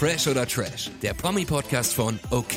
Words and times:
Fresh 0.00 0.28
oder 0.28 0.46
Trash, 0.46 0.90
der 1.02 1.12
Promi-Podcast 1.12 1.92
von 1.92 2.18
OK. 2.30 2.54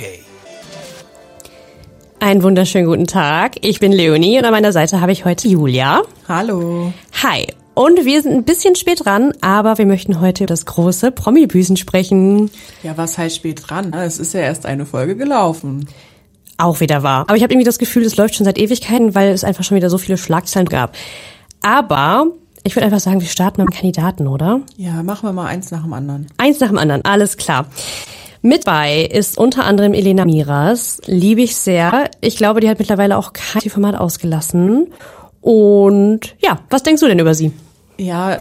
Einen 2.21 2.41
wunderschönen 2.41 2.85
guten 2.85 3.05
Tag. 3.05 3.57
Ich 3.59 3.81
bin 3.81 3.91
Leonie 3.91 4.37
und 4.37 4.45
an 4.45 4.51
meiner 4.51 4.71
Seite 4.71 5.01
habe 5.01 5.11
ich 5.11 5.25
heute 5.25 5.49
Julia. 5.49 6.03
Hallo. 6.29 6.93
Hi. 7.21 7.47
Und 7.73 8.05
wir 8.05 8.21
sind 8.21 8.31
ein 8.31 8.43
bisschen 8.45 8.77
spät 8.77 9.03
dran, 9.03 9.33
aber 9.41 9.77
wir 9.77 9.85
möchten 9.85 10.21
heute 10.21 10.45
über 10.45 10.53
das 10.53 10.65
große 10.65 11.11
Promi-Büßen 11.11 11.75
sprechen. 11.75 12.49
Ja, 12.81 12.95
was 12.95 13.17
heißt 13.17 13.35
spät 13.35 13.61
dran? 13.67 13.91
Es 13.91 14.19
ist 14.19 14.33
ja 14.33 14.39
erst 14.39 14.65
eine 14.65 14.85
Folge 14.85 15.17
gelaufen. 15.17 15.89
Auch 16.57 16.79
wieder 16.79 17.03
wahr. 17.03 17.25
Aber 17.27 17.35
ich 17.35 17.43
habe 17.43 17.51
irgendwie 17.51 17.65
das 17.65 17.77
Gefühl, 17.77 18.03
es 18.03 18.15
läuft 18.15 18.35
schon 18.35 18.45
seit 18.45 18.57
Ewigkeiten, 18.57 19.15
weil 19.15 19.33
es 19.33 19.43
einfach 19.43 19.65
schon 19.65 19.75
wieder 19.75 19.89
so 19.89 19.97
viele 19.97 20.17
Schlagzeilen 20.17 20.69
gab. 20.69 20.95
Aber 21.61 22.27
ich 22.63 22.75
würde 22.75 22.85
einfach 22.85 22.99
sagen, 22.99 23.19
wir 23.19 23.27
starten 23.27 23.61
mit 23.61 23.71
dem 23.71 23.75
Kandidaten, 23.75 24.27
oder? 24.27 24.61
Ja, 24.77 25.03
machen 25.03 25.27
wir 25.27 25.33
mal 25.33 25.47
eins 25.47 25.71
nach 25.71 25.83
dem 25.83 25.93
anderen. 25.93 26.27
Eins 26.37 26.59
nach 26.59 26.69
dem 26.69 26.77
anderen, 26.77 27.03
alles 27.03 27.37
klar. 27.37 27.67
Mit 28.41 28.65
bei 28.65 29.03
ist 29.03 29.37
unter 29.37 29.63
anderem 29.63 29.93
Elena 29.93 30.25
Miras. 30.25 30.99
Liebe 31.05 31.41
ich 31.41 31.55
sehr. 31.55 32.11
Ich 32.19 32.35
glaube, 32.35 32.59
die 32.59 32.69
hat 32.69 32.79
mittlerweile 32.79 33.17
auch 33.17 33.31
kein 33.31 33.69
Format 33.69 33.95
ausgelassen. 33.95 34.87
Und 35.39 36.35
ja, 36.41 36.59
was 36.69 36.83
denkst 36.83 37.01
du 37.01 37.07
denn 37.07 37.19
über 37.19 37.35
sie? 37.35 37.53
Ja, 37.97 38.39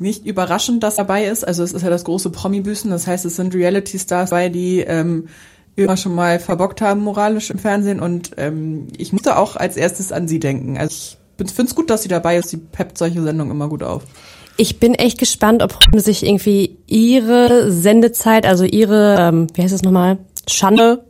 nicht 0.00 0.26
überraschend, 0.26 0.82
dass 0.82 0.96
dabei 0.96 1.26
ist. 1.26 1.46
Also 1.46 1.62
es 1.62 1.72
ist 1.72 1.82
ja 1.82 1.90
das 1.90 2.04
große 2.04 2.30
Promi-Büßen. 2.30 2.90
Das 2.90 3.06
heißt, 3.06 3.24
es 3.24 3.36
sind 3.36 3.54
Reality-Stars 3.54 4.30
dabei, 4.30 4.48
die 4.48 4.80
ähm, 4.80 5.28
immer 5.76 5.96
schon 5.96 6.14
mal 6.14 6.40
verbockt 6.40 6.80
haben 6.80 7.00
moralisch 7.00 7.50
im 7.50 7.58
Fernsehen. 7.58 8.00
Und 8.00 8.32
ähm, 8.36 8.88
ich 8.96 9.12
musste 9.12 9.36
auch 9.36 9.56
als 9.56 9.76
erstes 9.76 10.10
an 10.10 10.26
sie 10.26 10.40
denken. 10.40 10.76
Also 10.76 10.92
ich 10.92 11.18
finde 11.48 11.70
es 11.70 11.74
gut, 11.74 11.90
dass 11.90 12.02
sie 12.02 12.08
dabei 12.08 12.36
ist. 12.36 12.50
Sie 12.50 12.56
peppt 12.56 12.98
solche 12.98 13.22
Sendungen 13.22 13.52
immer 13.52 13.68
gut 13.68 13.82
auf. 13.82 14.02
Ich 14.56 14.78
bin 14.78 14.94
echt 14.94 15.18
gespannt, 15.18 15.62
ob 15.62 15.74
sich 15.94 16.24
irgendwie 16.24 16.78
ihre 16.86 17.70
Sendezeit, 17.70 18.44
also 18.44 18.64
ihre, 18.64 19.16
ähm, 19.18 19.46
wie 19.54 19.62
heißt 19.62 19.74
es 19.74 19.82
nochmal, 19.82 20.18
Schande, 20.48 21.04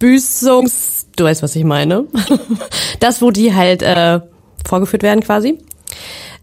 Büßungs, 0.00 1.06
du 1.14 1.24
weißt, 1.24 1.42
was 1.42 1.54
ich 1.54 1.64
meine. 1.64 2.06
das, 3.00 3.22
wo 3.22 3.30
die 3.30 3.54
halt 3.54 3.82
äh, 3.82 4.20
vorgeführt 4.66 5.02
werden 5.02 5.20
quasi 5.20 5.58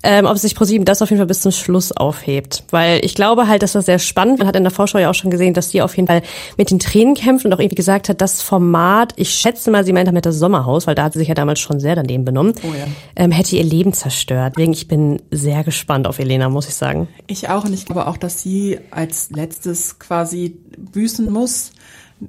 ähm, 0.04 0.26
ob 0.26 0.38
sich 0.38 0.56
ProSieben 0.56 0.86
das 0.86 1.02
auf 1.02 1.10
jeden 1.10 1.20
Fall 1.20 1.28
bis 1.28 1.42
zum 1.42 1.52
Schluss 1.52 1.92
aufhebt. 1.92 2.64
Weil 2.70 3.04
ich 3.04 3.16
glaube 3.16 3.48
halt, 3.48 3.64
dass 3.64 3.74
das 3.74 3.86
sehr 3.86 4.00
spannend. 4.00 4.40
Man 4.40 4.48
hat 4.48 4.56
in 4.56 4.64
der 4.64 4.72
Vorschau 4.72 5.00
ja 5.00 5.10
auch 5.10 5.16
schon 5.16 5.32
gesehen, 5.32 5.54
dass 5.54 5.70
die 5.70 5.82
auf 5.82 5.96
jeden 5.96 6.08
Fall 6.08 6.22
mit 6.58 6.72
den 6.72 6.80
Tränen 6.80 7.16
kämpft 7.16 7.46
und 7.46 7.54
auch 7.54 7.60
irgendwie 7.60 7.76
gesagt 7.76 8.10
hat, 8.10 8.22
das 8.22 8.42
Format, 8.42 9.14
ich 9.16 9.32
schätze 9.32 9.72
mal, 9.72 9.84
sie 9.84 9.94
meint 9.94 10.08
damit 10.08 10.26
das 10.26 10.38
Sommerhaus, 10.38 10.88
weil 10.88 10.96
da 10.96 11.04
hat 11.04 11.14
sie 11.14 11.20
sich 11.20 11.28
ja 11.28 11.34
damals 11.34 11.60
schon 11.60 11.80
sehr 11.80 11.96
daneben 11.96 12.26
benommen, 12.26 12.54
oh 12.64 12.68
ja. 12.68 12.86
ähm, 13.16 13.32
hätte 13.32 13.56
ihr 13.56 13.64
Leben 13.64 13.94
zerstört. 13.94 14.54
Deswegen, 14.56 14.74
ich 14.74 14.88
bin 14.88 15.22
sehr 15.32 15.64
gespannt 15.64 16.08
auf 16.08 16.20
Elena, 16.20 16.50
muss 16.50 16.68
ich 16.68 16.76
sagen. 16.76 17.08
Ich 17.28 17.50
auch 17.50 17.66
und 17.66 17.74
ich 17.74 17.86
glaube 17.86 18.08
auch, 18.08 18.18
dass 18.18 18.42
sie 18.42 18.80
als 18.92 19.30
letztes 19.32 20.00
quasi 20.00 20.58
büßen 20.78 21.32
muss 21.32 21.72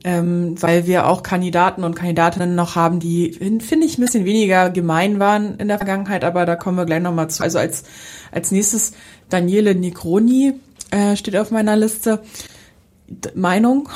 ähm, 0.05 0.61
weil 0.61 0.87
wir 0.87 1.07
auch 1.07 1.23
Kandidaten 1.23 1.85
und 1.85 1.95
Kandidatinnen 1.95 2.55
noch 2.55 2.77
haben, 2.77 3.01
die, 3.01 3.33
finde 3.33 3.87
ich, 3.87 3.99
ein 3.99 4.03
bisschen 4.03 4.25
weniger 4.25 4.71
gemein 4.71 5.19
waren 5.19 5.57
in 5.57 5.69
der 5.69 5.79
Vergangenheit, 5.79 6.25
aber 6.25 6.45
da 6.45 6.57
kommen 6.57 6.77
wir 6.77 6.85
gleich 6.85 7.03
nochmal 7.03 7.31
zu. 7.31 7.43
Also 7.43 7.59
als, 7.59 7.85
als 8.31 8.51
nächstes 8.51 8.93
Daniele 9.29 9.75
Negroni 9.75 10.55
äh, 10.91 11.17
steht 11.17 11.37
auf 11.37 11.51
meiner 11.51 11.77
Liste. 11.77 12.23
D 13.09 13.31
Meinung? 13.35 13.89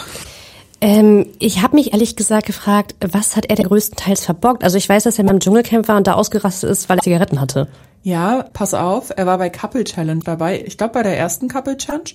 Ähm, 0.81 1.27
ich 1.39 1.63
habe 1.63 1.77
mich 1.77 1.93
ehrlich 1.93 2.17
gesagt 2.17 2.47
gefragt, 2.47 2.97
was 3.01 3.37
hat 3.37 3.47
er 3.47 3.57
denn 3.57 3.69
größtenteils 3.69 4.25
verbockt? 4.25 4.65
Also 4.65 4.79
ich 4.79 4.89
weiß, 4.89 5.05
dass 5.05 5.19
er 5.19 5.25
beim 5.25 5.39
Dschungelcamp 5.39 5.87
war 5.89 5.97
und 5.97 6.07
da 6.07 6.15
ausgerastet 6.15 6.70
ist, 6.70 6.89
weil 6.89 6.98
er 6.98 7.03
Zigaretten 7.03 7.41
hatte. 7.41 7.69
Ja, 8.03 8.47
pass 8.53 8.75
auf, 8.75 9.13
er 9.15 9.27
war 9.27 9.39
bei 9.39 9.48
Couple 9.48 9.85
Challenge 9.85 10.23
dabei. 10.25 10.65
Ich 10.67 10.77
glaube 10.77 10.95
bei 10.95 11.03
der 11.05 11.17
ersten 11.17 11.48
Couple 11.48 11.77
Challenge 11.77 12.11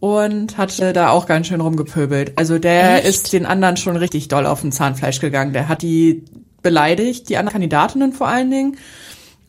und 0.00 0.58
hatte 0.58 0.92
da 0.92 1.10
auch 1.10 1.26
ganz 1.26 1.48
schön 1.48 1.60
rumgepöbelt. 1.60 2.32
Also 2.36 2.58
der 2.58 2.98
Echt? 2.98 3.08
ist 3.08 3.32
den 3.32 3.46
anderen 3.46 3.76
schon 3.76 3.96
richtig 3.96 4.28
doll 4.28 4.46
auf 4.46 4.60
den 4.60 4.72
Zahnfleisch 4.72 5.20
gegangen. 5.20 5.52
Der 5.52 5.68
hat 5.68 5.82
die 5.82 6.24
beleidigt, 6.62 7.28
die 7.28 7.36
anderen 7.36 7.54
Kandidatinnen 7.54 8.12
vor 8.12 8.28
allen 8.28 8.50
Dingen. 8.50 8.76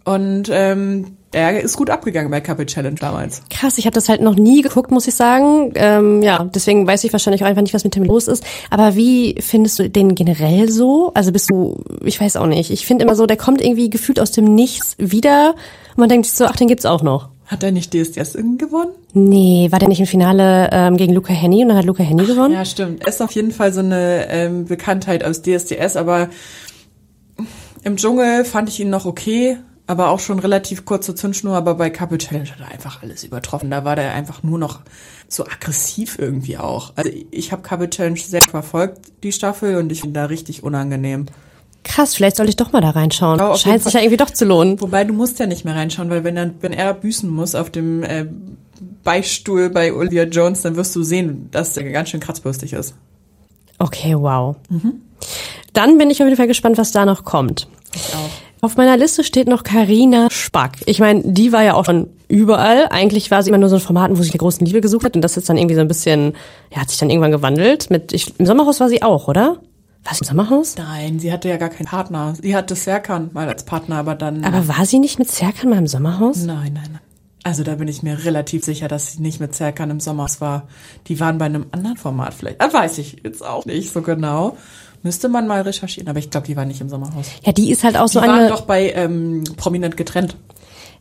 Und 0.05 0.49
ähm, 0.51 1.17
der 1.33 1.61
ist 1.61 1.77
gut 1.77 1.91
abgegangen 1.91 2.31
bei 2.31 2.41
Couple 2.41 2.65
Challenge 2.65 2.95
damals. 2.99 3.43
Krass, 3.51 3.77
ich 3.77 3.85
habe 3.85 3.93
das 3.93 4.09
halt 4.09 4.21
noch 4.21 4.35
nie 4.35 4.63
geguckt, 4.63 4.89
muss 4.89 5.07
ich 5.07 5.13
sagen. 5.13 5.71
Ähm, 5.75 6.23
ja, 6.23 6.43
deswegen 6.43 6.87
weiß 6.87 7.03
ich 7.03 7.13
wahrscheinlich 7.13 7.43
auch 7.43 7.47
einfach 7.47 7.61
nicht, 7.61 7.75
was 7.75 7.83
mit 7.83 7.95
dem 7.95 8.03
los 8.03 8.27
ist. 8.27 8.43
Aber 8.71 8.95
wie 8.95 9.35
findest 9.39 9.77
du 9.77 9.89
den 9.89 10.15
generell 10.15 10.71
so? 10.71 11.11
Also 11.13 11.31
bist 11.31 11.51
du, 11.51 11.83
ich 12.03 12.19
weiß 12.19 12.37
auch 12.37 12.47
nicht. 12.47 12.71
Ich 12.71 12.87
finde 12.87 13.05
immer 13.05 13.15
so, 13.15 13.27
der 13.27 13.37
kommt 13.37 13.61
irgendwie 13.61 13.91
gefühlt 13.91 14.19
aus 14.19 14.31
dem 14.31 14.55
Nichts 14.55 14.95
wieder. 14.97 15.53
Und 15.89 15.97
man 15.97 16.09
denkt 16.09 16.25
sich 16.25 16.35
so, 16.35 16.45
ach, 16.45 16.55
den 16.55 16.67
gibt's 16.67 16.85
auch 16.85 17.03
noch. 17.03 17.29
Hat 17.49 17.63
er 17.63 17.71
nicht 17.71 17.95
DSDS 17.95 18.33
gewonnen? 18.33 18.91
Nee, 19.13 19.69
war 19.71 19.79
der 19.79 19.89
nicht 19.89 19.99
im 19.99 20.05
Finale 20.05 20.69
ähm, 20.71 20.97
gegen 20.97 21.13
Luca 21.13 21.33
Henny 21.33 21.63
und 21.63 21.69
dann 21.69 21.77
hat 21.77 21.85
Luca 21.85 22.03
Henny 22.03 22.23
gewonnen? 22.23 22.53
Ja, 22.53 22.63
stimmt. 22.63 23.01
Er 23.01 23.07
ist 23.07 23.23
auf 23.23 23.31
jeden 23.31 23.51
Fall 23.51 23.73
so 23.73 23.79
eine 23.79 24.29
ähm, 24.29 24.65
Bekanntheit 24.65 25.23
aus 25.23 25.41
DSDS, 25.41 25.95
aber 25.95 26.29
im 27.83 27.97
Dschungel 27.97 28.45
fand 28.45 28.69
ich 28.69 28.79
ihn 28.79 28.91
noch 28.91 29.07
okay, 29.07 29.57
aber 29.87 30.09
auch 30.09 30.19
schon 30.19 30.37
relativ 30.37 30.85
kurze 30.85 31.15
Zündschnur, 31.15 31.57
aber 31.57 31.73
bei 31.73 31.89
Couple 31.89 32.19
Challenge 32.19 32.51
hat 32.51 32.59
er 32.59 32.67
einfach 32.67 33.01
alles 33.01 33.23
übertroffen. 33.23 33.71
Da 33.71 33.83
war 33.83 33.95
der 33.95 34.13
einfach 34.13 34.43
nur 34.43 34.59
noch 34.59 34.81
so 35.27 35.43
aggressiv 35.43 36.19
irgendwie 36.19 36.59
auch. 36.59 36.93
Also 36.97 37.09
ich 37.31 37.51
habe 37.51 37.63
Couple 37.63 37.89
Challenge 37.89 38.19
sehr 38.19 38.43
verfolgt, 38.43 39.11
die 39.23 39.31
Staffel, 39.31 39.77
und 39.77 39.91
ich 39.91 40.01
finde 40.01 40.19
da 40.19 40.25
richtig 40.25 40.61
unangenehm. 40.61 41.25
Krass, 41.83 42.15
vielleicht 42.15 42.35
soll 42.35 42.49
ich 42.49 42.55
doch 42.55 42.71
mal 42.71 42.81
da 42.81 42.91
reinschauen. 42.91 43.39
Oh, 43.41 43.55
Scheint 43.55 43.83
sich 43.83 43.93
ja 43.93 44.01
irgendwie 44.01 44.17
doch 44.17 44.29
zu 44.29 44.45
lohnen. 44.45 44.79
Wobei 44.81 45.03
du 45.03 45.13
musst 45.13 45.39
ja 45.39 45.47
nicht 45.47 45.65
mehr 45.65 45.75
reinschauen, 45.75 46.09
weil 46.09 46.23
wenn 46.23 46.37
er, 46.37 46.51
wenn 46.61 46.73
er 46.73 46.93
büßen 46.93 47.29
muss 47.29 47.55
auf 47.55 47.69
dem 47.69 48.03
äh, 48.03 48.25
Beistuhl 49.03 49.69
bei 49.69 49.93
Olivia 49.93 50.23
Jones, 50.23 50.61
dann 50.61 50.75
wirst 50.75 50.95
du 50.95 51.03
sehen, 51.03 51.47
dass 51.51 51.73
der 51.73 51.89
ganz 51.91 52.09
schön 52.09 52.19
kratzbürstig 52.19 52.73
ist. 52.73 52.95
Okay, 53.79 54.15
wow. 54.15 54.57
Mhm. 54.69 55.01
Dann 55.73 55.97
bin 55.97 56.09
ich 56.09 56.21
auf 56.21 56.25
jeden 56.27 56.37
Fall 56.37 56.47
gespannt, 56.47 56.77
was 56.77 56.91
da 56.91 57.05
noch 57.05 57.23
kommt. 57.23 57.67
Ich 57.93 58.13
auch. 58.13 58.29
Auf 58.61 58.75
meiner 58.75 58.97
Liste 58.97 59.23
steht 59.23 59.47
noch 59.47 59.63
Karina 59.63 60.27
Spack. 60.29 60.79
Ich 60.85 60.99
meine, 60.99 61.21
die 61.23 61.53
war 61.53 61.63
ja 61.63 61.75
auch 61.75 61.85
schon 61.85 62.09
überall. 62.27 62.87
Eigentlich 62.89 63.31
war 63.31 63.41
sie 63.41 63.49
immer 63.49 63.57
nur 63.57 63.69
so 63.69 63.77
ein 63.77 63.81
Format, 63.81 64.11
wo 64.11 64.21
sie 64.21 64.31
die 64.31 64.37
großen 64.37 64.65
Liebe 64.65 64.81
gesucht 64.81 65.05
hat 65.05 65.15
und 65.15 65.21
das 65.21 65.37
ist 65.37 65.47
dann 65.47 65.57
irgendwie 65.57 65.75
so 65.75 65.81
ein 65.81 65.87
bisschen, 65.87 66.33
ja, 66.71 66.81
hat 66.81 66.89
sich 66.89 66.99
dann 66.99 67.09
irgendwann 67.09 67.31
gewandelt. 67.31 67.89
Mit 67.89 68.11
ich, 68.11 68.37
im 68.37 68.45
Sommerhaus 68.45 68.81
war 68.81 68.89
sie 68.89 69.01
auch, 69.01 69.29
oder? 69.29 69.59
Was 70.03 70.21
im 70.21 70.27
Sommerhaus? 70.27 70.75
Nein, 70.77 71.19
sie 71.19 71.31
hatte 71.31 71.49
ja 71.49 71.57
gar 71.57 71.69
keinen 71.69 71.87
Partner. 71.87 72.33
Sie 72.41 72.55
hatte 72.55 72.75
Serkan 72.75 73.29
mal 73.33 73.47
als 73.47 73.63
Partner, 73.63 73.97
aber 73.97 74.15
dann. 74.15 74.43
Aber 74.43 74.67
war 74.67 74.85
sie 74.85 74.99
nicht 74.99 75.19
mit 75.19 75.29
Serkan 75.29 75.69
mal 75.69 75.77
im 75.77 75.87
Sommerhaus? 75.87 76.37
Nein, 76.37 76.73
nein, 76.73 76.89
nein. 76.91 77.01
Also 77.43 77.63
da 77.63 77.75
bin 77.75 77.87
ich 77.87 78.03
mir 78.03 78.25
relativ 78.25 78.65
sicher, 78.65 78.87
dass 78.87 79.13
sie 79.13 79.21
nicht 79.21 79.39
mit 79.39 79.55
Serkan 79.55 79.89
im 79.89 79.99
Sommerhaus 79.99 80.41
war. 80.41 80.67
Die 81.07 81.19
waren 81.19 81.37
bei 81.37 81.45
einem 81.45 81.67
anderen 81.71 81.97
Format 81.97 82.33
vielleicht. 82.33 82.61
Das 82.61 82.73
weiß 82.73 82.97
ich 82.97 83.21
jetzt 83.23 83.45
auch 83.45 83.65
nicht 83.65 83.93
so 83.93 84.01
genau. 84.01 84.57
Müsste 85.03 85.29
man 85.29 85.47
mal 85.47 85.61
recherchieren, 85.61 86.09
aber 86.09 86.19
ich 86.19 86.29
glaube, 86.29 86.47
die 86.47 86.57
war 86.57 86.65
nicht 86.65 86.81
im 86.81 86.89
Sommerhaus. 86.89 87.27
Ja, 87.43 87.53
die 87.53 87.71
ist 87.71 87.85
halt 87.85 87.95
auch 87.95 88.09
so 88.09 88.19
die 88.19 88.27
eine. 88.27 88.33
Die 88.33 88.39
waren 88.41 88.49
doch 88.49 88.65
bei 88.65 88.91
ähm, 88.91 89.45
Prominent 89.55 89.95
getrennt. 89.95 90.35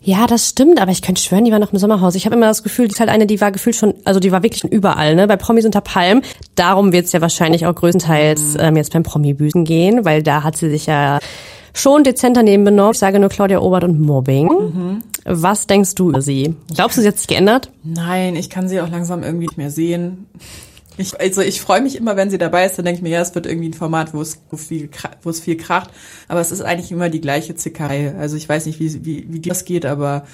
Ja, 0.01 0.27
das 0.27 0.49
stimmt, 0.49 0.81
aber 0.81 0.93
ich 0.93 1.03
könnte 1.03 1.21
schwören, 1.21 1.45
die 1.45 1.51
war 1.51 1.59
noch 1.59 1.73
im 1.73 1.79
Sommerhaus. 1.79 2.15
Ich 2.15 2.25
habe 2.25 2.37
immer 2.37 2.47
das 2.47 2.63
Gefühl, 2.63 2.87
die 2.87 2.93
ist 2.93 3.01
halt 3.01 3.11
eine, 3.11 3.27
die 3.27 3.41
war 3.41 3.51
gefühlt 3.51 3.75
schon, 3.75 3.95
also 4.05 4.21
die 4.21 4.31
war 4.31 4.43
wirklich 4.43 4.61
schon 4.61 4.71
überall, 4.71 5.17
ne? 5.17 5.27
Bei 5.27 5.37
Promis 5.37 5.65
unter 5.65 5.81
Palm. 5.81 6.23
Darum 6.55 6.93
wird 6.93 7.07
es 7.07 7.13
ja 7.13 7.21
wahrscheinlich 7.21 7.67
auch 7.67 7.75
größtenteils 7.75 8.55
mhm. 8.55 8.61
ähm, 8.61 8.77
jetzt 8.77 8.93
beim 8.93 9.03
Promi-Büsen 9.03 9.65
gehen, 9.65 10.05
weil 10.05 10.23
da 10.23 10.45
hat 10.45 10.57
sie 10.57 10.71
sich 10.71 10.87
ja 10.87 11.19
schon 11.75 12.05
dezent 12.05 12.37
daneben 12.37 12.65
benommen. 12.65 12.93
Ich 12.93 12.99
sage 12.99 13.19
nur 13.19 13.29
Claudia 13.29 13.59
Obert 13.59 13.85
und 13.85 14.01
Mobbing. 14.01 14.47
Mhm. 14.47 15.03
Was 15.25 15.67
denkst 15.67 15.95
du 15.97 16.11
über 16.11 16.23
sie? 16.23 16.55
Glaubst 16.75 16.97
du, 16.97 17.03
sie 17.03 17.09
hat 17.09 17.19
sich 17.19 17.27
geändert? 17.27 17.71
Nein, 17.83 18.37
ich 18.37 18.51
kann 18.51 18.69
sie 18.69 18.81
auch 18.81 18.91
langsam 18.91 19.23
irgendwie 19.23 19.47
nicht 19.47 19.59
mehr 19.59 19.71
sehen. 19.71 20.27
Ich, 20.99 21.19
also 21.19 21.41
ich 21.41 21.61
freue 21.61 21.81
mich 21.81 21.97
immer, 21.97 22.17
wenn 22.17 22.29
sie 22.29 22.39
dabei 22.39 22.67
ist, 22.67 22.77
dann 22.77 22.85
denke 22.85 22.99
ich 22.99 23.03
mir, 23.03 23.11
ja, 23.11 23.21
es 23.21 23.35
wird 23.35 23.47
irgendwie 23.47 23.69
ein 23.69 23.75
Format, 23.75 24.13
wo 24.13 24.21
es, 24.21 24.41
wo 24.51 24.57
viel, 24.57 24.91
wo 25.23 25.31
es 25.31 25.41
viel 25.41 25.57
kracht. 25.57 25.91
Aber 26.27 26.41
es 26.41 26.51
ist 26.51 26.61
eigentlich 26.61 26.91
immer 26.91 27.09
die 27.09 27.21
gleiche 27.21 27.55
Zickerei. 27.55 28.15
Also 28.19 28.37
ich 28.37 28.49
weiß 28.49 28.67
nicht, 28.67 28.81
wie, 28.81 29.05
wie, 29.05 29.27
wie 29.29 29.41
das 29.41 29.65
geht, 29.65 29.87
aber 29.87 30.27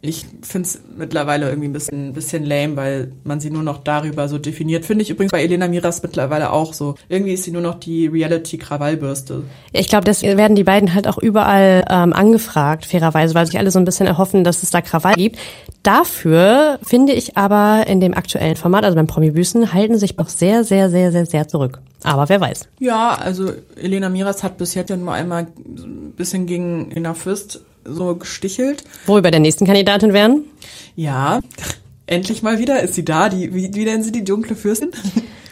ich 0.00 0.26
finde 0.42 0.68
es 0.68 0.80
mittlerweile 0.96 1.48
irgendwie 1.48 1.68
ein 1.68 1.72
bisschen, 1.72 2.12
bisschen 2.12 2.44
lame, 2.44 2.76
weil 2.76 3.12
man 3.24 3.40
sie 3.40 3.50
nur 3.50 3.64
noch 3.64 3.78
darüber 3.78 4.28
so 4.28 4.38
definiert. 4.38 4.84
Finde 4.84 5.02
ich 5.02 5.10
übrigens 5.10 5.32
bei 5.32 5.42
Elena 5.42 5.66
Miras 5.66 6.04
mittlerweile 6.04 6.52
auch 6.52 6.72
so. 6.72 6.94
Irgendwie 7.08 7.32
ist 7.32 7.42
sie 7.42 7.50
nur 7.50 7.62
noch 7.62 7.80
die 7.80 8.06
Reality-Krawallbürste. 8.06 9.42
Ich 9.72 9.88
glaube, 9.88 10.04
das 10.04 10.22
werden 10.22 10.54
die 10.54 10.62
beiden 10.62 10.94
halt 10.94 11.08
auch 11.08 11.18
überall 11.18 11.84
ähm, 11.90 12.12
angefragt, 12.12 12.86
fairerweise, 12.86 13.34
weil 13.34 13.46
sich 13.46 13.58
alle 13.58 13.72
so 13.72 13.80
ein 13.80 13.84
bisschen 13.84 14.06
erhoffen, 14.06 14.44
dass 14.44 14.62
es 14.62 14.70
da 14.70 14.82
Krawall 14.82 15.14
gibt. 15.14 15.36
Dafür 15.82 16.78
finde 16.84 17.12
ich 17.12 17.36
aber 17.36 17.88
in 17.88 17.98
dem 17.98 18.14
aktuellen 18.14 18.56
Format, 18.56 18.84
also 18.84 18.94
beim 18.94 19.08
Promi-Büßen, 19.08 19.72
halten 19.72 19.98
sich 19.98 20.16
noch 20.16 20.28
sehr, 20.28 20.62
sehr, 20.62 20.90
sehr, 20.90 21.10
sehr, 21.10 21.26
sehr 21.26 21.48
zurück. 21.48 21.80
Aber 22.04 22.28
wer 22.28 22.40
weiß. 22.40 22.68
Ja, 22.78 23.16
also 23.20 23.50
Elena 23.74 24.08
Miras 24.08 24.44
hat 24.44 24.58
bis 24.58 24.74
jetzt 24.74 24.90
ja 24.90 24.96
nur 24.96 25.12
einmal 25.12 25.48
ein 25.66 26.12
bisschen 26.16 26.46
gegen 26.46 26.92
Ina 26.92 27.14
Fürst 27.14 27.62
so 27.88 28.14
gestichelt. 28.16 28.84
Wo 29.06 29.14
wir 29.14 29.22
bei 29.22 29.30
der 29.30 29.40
nächsten 29.40 29.66
Kandidatin 29.66 30.12
wären? 30.12 30.44
Ja, 30.96 31.40
endlich 32.06 32.42
mal 32.42 32.58
wieder 32.58 32.82
ist 32.82 32.94
sie 32.94 33.04
da. 33.04 33.28
Die, 33.28 33.54
wie, 33.54 33.72
wie 33.74 33.84
nennen 33.84 34.02
sie 34.02 34.12
die 34.12 34.24
dunkle 34.24 34.56
Fürstin? 34.56 34.90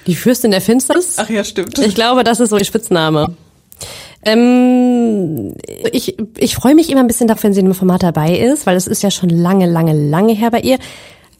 Die 0.06 0.14
Fürstin 0.14 0.50
der 0.50 0.60
Finsternis? 0.60 1.14
Ach 1.18 1.28
ja, 1.28 1.44
stimmt. 1.44 1.78
Ich 1.78 1.94
glaube, 1.94 2.24
das 2.24 2.40
ist 2.40 2.50
so 2.50 2.58
ihr 2.58 2.64
Spitzname. 2.64 3.34
Ähm, 4.22 5.54
ich 5.92 6.16
ich 6.36 6.54
freue 6.54 6.74
mich 6.74 6.90
immer 6.90 7.00
ein 7.00 7.06
bisschen 7.06 7.28
darauf, 7.28 7.44
wenn 7.44 7.52
sie 7.52 7.60
in 7.60 7.66
einem 7.66 7.74
Format 7.74 8.02
dabei 8.02 8.36
ist, 8.36 8.66
weil 8.66 8.74
das 8.74 8.86
ist 8.86 9.02
ja 9.02 9.10
schon 9.10 9.30
lange, 9.30 9.66
lange, 9.66 9.92
lange 9.92 10.32
her 10.32 10.50
bei 10.50 10.60
ihr. 10.60 10.78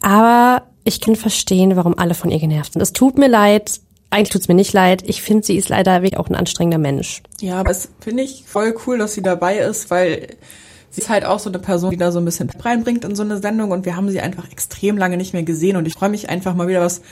Aber 0.00 0.62
ich 0.84 1.00
kann 1.00 1.16
verstehen, 1.16 1.76
warum 1.76 1.98
alle 1.98 2.14
von 2.14 2.30
ihr 2.30 2.38
genervt 2.38 2.74
sind. 2.74 2.82
Es 2.82 2.92
tut 2.92 3.18
mir 3.18 3.28
leid. 3.28 3.80
Eigentlich 4.10 4.30
tut's 4.30 4.46
mir 4.46 4.54
nicht 4.54 4.72
leid. 4.72 5.02
Ich 5.06 5.20
finde, 5.20 5.44
sie 5.44 5.56
ist 5.56 5.68
leider 5.68 6.02
wirklich 6.02 6.16
auch 6.16 6.28
ein 6.28 6.36
anstrengender 6.36 6.78
Mensch. 6.78 7.22
Ja, 7.40 7.58
aber 7.58 7.70
es 7.70 7.88
finde 8.00 8.22
ich 8.22 8.44
voll 8.46 8.74
cool, 8.86 8.98
dass 8.98 9.14
sie 9.14 9.22
dabei 9.22 9.58
ist, 9.58 9.90
weil 9.90 10.28
sie 10.96 11.02
ist 11.02 11.10
halt 11.10 11.26
auch 11.26 11.38
so 11.38 11.50
eine 11.50 11.58
Person, 11.58 11.90
die 11.90 11.98
da 11.98 12.10
so 12.10 12.18
ein 12.18 12.24
bisschen 12.24 12.48
reinbringt 12.48 13.04
in 13.04 13.14
so 13.14 13.22
eine 13.22 13.36
Sendung 13.36 13.70
und 13.70 13.84
wir 13.84 13.96
haben 13.96 14.08
sie 14.08 14.22
einfach 14.22 14.50
extrem 14.50 14.96
lange 14.96 15.18
nicht 15.18 15.34
mehr 15.34 15.42
gesehen 15.42 15.76
und 15.76 15.84
ich 15.84 15.92
freue 15.92 16.08
mich 16.08 16.30
einfach 16.30 16.54
mal 16.54 16.68
wieder 16.68 16.80
was 16.80 17.02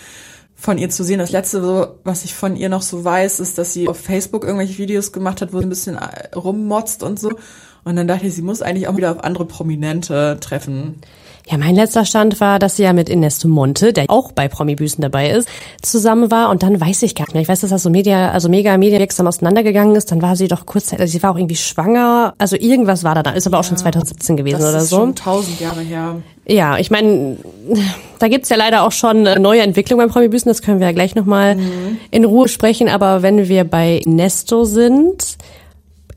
von 0.57 0.79
ihr 0.79 0.89
zu 0.89 1.05
sehen. 1.05 1.19
Das 1.19 1.33
letzte, 1.33 1.99
was 2.03 2.25
ich 2.25 2.35
von 2.35 2.57
ihr 2.57 2.71
noch 2.71 2.81
so 2.81 3.05
weiß, 3.05 3.41
ist, 3.41 3.59
dass 3.59 3.75
sie 3.75 3.87
auf 3.87 4.01
Facebook 4.01 4.45
irgendwelche 4.45 4.79
Videos 4.79 5.13
gemacht 5.13 5.43
hat, 5.43 5.53
wo 5.53 5.59
sie 5.59 5.67
ein 5.67 5.69
bisschen 5.69 5.99
rummotzt 6.35 7.03
und 7.03 7.21
so. 7.21 7.33
Und 7.85 7.97
dann 7.97 8.09
dachte 8.09 8.27
ich, 8.27 8.35
sie 8.35 8.41
muss 8.41 8.63
eigentlich 8.63 8.89
auch 8.89 8.97
wieder 8.97 9.11
auf 9.11 9.23
andere 9.23 9.45
Prominente 9.45 10.39
treffen. 10.41 11.03
Ja, 11.47 11.59
mein 11.59 11.75
letzter 11.75 12.07
Stand 12.07 12.41
war, 12.41 12.59
dass 12.59 12.77
sie 12.77 12.85
ja 12.85 12.95
mit 12.95 13.11
Ernesto 13.11 13.49
Monte, 13.49 13.93
der 13.93 14.07
auch 14.09 14.33
bei 14.33 14.49
Promi-Büßen 14.49 15.03
dabei 15.03 15.29
ist, 15.29 15.47
zusammen 15.83 16.31
war. 16.31 16.49
Und 16.49 16.63
dann 16.63 16.81
weiß 16.81 17.03
ich 17.03 17.15
gar 17.15 17.25
nicht 17.25 17.35
mehr. 17.35 17.43
Ich 17.43 17.49
weiß, 17.49 17.61
dass 17.61 17.69
das 17.69 17.83
so 17.83 17.91
Media, 17.91 18.31
also 18.31 18.49
mega 18.49 18.79
medienwirksam 18.79 19.27
auseinandergegangen 19.27 19.95
ist. 19.95 20.11
Dann 20.11 20.23
war 20.23 20.37
sie 20.37 20.49
doch 20.49 20.65
kurzzeitig, 20.65 21.01
also 21.01 21.13
sie 21.13 21.23
war 21.23 21.33
auch 21.33 21.37
irgendwie 21.37 21.57
schwanger. 21.57 22.33
Also 22.39 22.57
irgendwas 22.57 23.05
war 23.05 23.15
da 23.15 23.23
da. 23.23 23.31
Ist 23.33 23.47
aber 23.47 23.57
ja, 23.57 23.61
auch 23.61 23.65
schon 23.65 23.77
2017 23.77 24.39
gewesen 24.39 24.57
oder 24.57 24.71
so. 24.71 24.73
Das 24.73 24.85
ist 24.85 24.91
schon 24.91 25.15
tausend 25.15 25.61
Jahre 25.61 25.83
her. 25.83 26.23
Ja, 26.47 26.79
ich 26.79 26.91
meine, 26.91 27.37
da 28.19 28.29
gibt's 28.29 28.49
ja 28.49 28.57
leider 28.57 28.83
auch 28.83 28.93
schon 28.93 29.23
neue 29.23 29.61
Entwicklungen 29.61 30.07
beim 30.07 30.13
Promi-Büßen. 30.13 30.49
Das 30.49 30.63
können 30.63 30.81
wir 30.81 30.87
ja 30.87 30.93
gleich 30.95 31.15
nochmal 31.15 31.57
mhm. 31.57 31.99
in 32.11 32.25
Ruhe 32.25 32.49
sprechen. 32.49 32.89
Aber 32.89 33.21
wenn 33.21 33.49
wir 33.49 33.65
bei 33.65 34.01
Nesto 34.07 34.65
sind, 34.65 35.37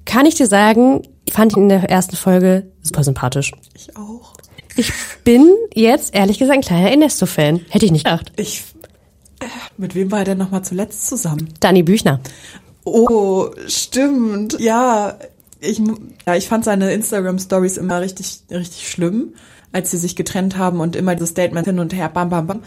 kann 0.06 0.26
ich 0.26 0.36
dir 0.36 0.48
sagen, 0.48 1.02
ich 1.26 1.34
fand 1.34 1.58
ihn 1.58 1.64
in 1.64 1.70
der 1.70 1.90
ersten 1.90 2.16
Folge 2.16 2.72
super 2.82 3.04
sympathisch. 3.04 3.52
Ich 3.74 3.98
auch. 3.98 4.37
Ich 4.78 4.94
bin 5.24 5.54
jetzt 5.74 6.14
ehrlich 6.16 6.40
gesagt 6.40 6.58
ein 6.58 6.64
kleiner 6.64 6.92
Ernesto-Fan. 6.92 7.66
Hätte 7.70 7.86
ich 7.86 7.92
nicht 7.92 8.06
gedacht. 8.06 8.32
Ich. 8.38 8.64
Äh, 9.40 9.46
mit 9.78 9.96
wem 9.96 10.12
war 10.12 10.20
er 10.20 10.26
denn 10.26 10.38
nochmal 10.38 10.64
zuletzt 10.64 11.08
zusammen? 11.08 11.54
Dani 11.60 11.84
Büchner. 11.84 12.22
Oh, 12.86 13.50
stimmt. 13.68 14.60
Ja, 14.60 15.18
ich, 15.60 15.82
ja, 16.26 16.36
ich 16.36 16.48
fand 16.48 16.64
seine 16.64 16.94
Instagram-Stories 16.94 17.78
immer 17.78 18.02
richtig, 18.02 18.42
richtig 18.50 18.90
schlimm, 18.90 19.34
als 19.72 19.92
sie 19.92 19.98
sich 19.98 20.16
getrennt 20.16 20.58
haben 20.58 20.80
und 20.80 20.96
immer 20.96 21.16
dieses 21.16 21.30
Statement 21.30 21.68
hin 21.68 21.80
und 21.80 21.94
her, 21.94 22.10
bam, 22.10 22.30
bam, 22.30 22.48
bam. 22.48 22.64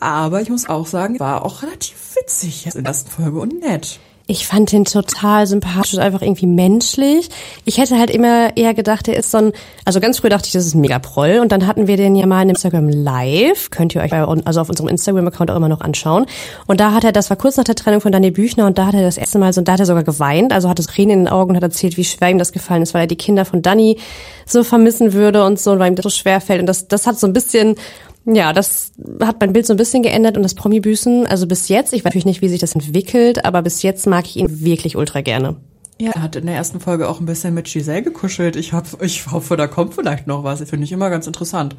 Aber 0.00 0.42
ich 0.42 0.50
muss 0.50 0.68
auch 0.68 0.86
sagen, 0.86 1.18
war 1.18 1.44
auch 1.44 1.62
relativ 1.62 1.96
witzig 2.16 2.66
in 2.66 2.72
der 2.72 2.84
ersten 2.84 3.10
Folge 3.10 3.40
und 3.40 3.60
nett. 3.60 3.98
Ich 4.26 4.46
fand 4.46 4.72
ihn 4.72 4.86
total 4.86 5.46
sympathisch, 5.46 5.98
einfach 5.98 6.22
irgendwie 6.22 6.46
menschlich. 6.46 7.28
Ich 7.66 7.76
hätte 7.76 7.98
halt 7.98 8.08
immer 8.08 8.56
eher 8.56 8.72
gedacht, 8.72 9.06
er 9.06 9.18
ist 9.18 9.30
so 9.30 9.36
ein, 9.36 9.52
also 9.84 10.00
ganz 10.00 10.18
früh 10.18 10.30
dachte 10.30 10.46
ich, 10.46 10.52
das 10.52 10.64
ist 10.64 10.74
ein 10.74 10.80
Megaproll. 10.80 11.40
Und 11.42 11.52
dann 11.52 11.66
hatten 11.66 11.86
wir 11.86 11.98
den 11.98 12.16
ja 12.16 12.24
mal 12.24 12.40
in 12.40 12.48
Instagram 12.48 12.88
live. 12.88 13.68
Könnt 13.68 13.94
ihr 13.94 14.00
euch 14.00 14.10
bei, 14.10 14.22
also 14.22 14.62
auf 14.62 14.70
unserem 14.70 14.88
Instagram-Account 14.88 15.50
auch 15.50 15.56
immer 15.56 15.68
noch 15.68 15.82
anschauen. 15.82 16.24
Und 16.66 16.80
da 16.80 16.92
hat 16.92 17.04
er, 17.04 17.12
das 17.12 17.28
war 17.28 17.36
kurz 17.36 17.58
nach 17.58 17.64
der 17.64 17.74
Trennung 17.74 18.00
von 18.00 18.12
Daniel 18.12 18.32
Büchner 18.32 18.66
und 18.66 18.78
da 18.78 18.86
hat 18.86 18.94
er 18.94 19.02
das 19.02 19.18
erste 19.18 19.38
Mal 19.38 19.52
so, 19.52 19.60
da 19.60 19.72
hat 19.72 19.80
er 19.80 19.86
sogar 19.86 20.04
geweint, 20.04 20.54
also 20.54 20.70
hatte 20.70 20.86
Tränen 20.86 21.10
in 21.10 21.24
den 21.24 21.28
Augen 21.28 21.50
und 21.50 21.56
hat 21.56 21.62
erzählt, 21.62 21.98
wie 21.98 22.04
schwer 22.04 22.30
ihm 22.30 22.38
das 22.38 22.52
gefallen 22.52 22.80
ist, 22.80 22.94
weil 22.94 23.02
er 23.02 23.06
die 23.06 23.16
Kinder 23.16 23.44
von 23.44 23.60
Dani 23.60 23.98
so 24.46 24.64
vermissen 24.64 25.12
würde 25.12 25.44
und 25.44 25.60
so, 25.60 25.72
und 25.72 25.80
weil 25.80 25.92
ihm 25.92 25.96
das 25.96 26.04
so 26.04 26.08
schwer 26.10 26.40
fällt. 26.40 26.60
Und 26.60 26.66
das, 26.66 26.88
das 26.88 27.06
hat 27.06 27.18
so 27.18 27.26
ein 27.26 27.34
bisschen, 27.34 27.76
ja, 28.26 28.52
das 28.52 28.92
hat 29.20 29.40
mein 29.40 29.52
Bild 29.52 29.66
so 29.66 29.74
ein 29.74 29.76
bisschen 29.76 30.02
geändert 30.02 30.36
und 30.36 30.42
das 30.42 30.54
Promi-Büßen, 30.54 31.26
also 31.26 31.46
bis 31.46 31.68
jetzt, 31.68 31.92
ich 31.92 32.00
weiß 32.00 32.06
natürlich 32.06 32.24
nicht, 32.24 32.42
wie 32.42 32.48
sich 32.48 32.60
das 32.60 32.74
entwickelt, 32.74 33.44
aber 33.44 33.62
bis 33.62 33.82
jetzt 33.82 34.06
mag 34.06 34.24
ich 34.24 34.36
ihn 34.36 34.64
wirklich 34.64 34.96
ultra 34.96 35.20
gerne. 35.20 35.56
Ja, 36.00 36.10
er 36.12 36.22
hat 36.22 36.36
in 36.36 36.46
der 36.46 36.56
ersten 36.56 36.80
Folge 36.80 37.08
auch 37.08 37.20
ein 37.20 37.26
bisschen 37.26 37.54
mit 37.54 37.66
Giselle 37.66 38.02
gekuschelt. 38.02 38.56
Ich, 38.56 38.72
hab, 38.72 39.00
ich 39.02 39.30
hoffe, 39.30 39.56
da 39.56 39.66
kommt 39.66 39.94
vielleicht 39.94 40.26
noch 40.26 40.42
was. 40.42 40.60
Finde 40.68 40.84
ich 40.84 40.92
immer 40.92 41.08
ganz 41.08 41.26
interessant. 41.26 41.76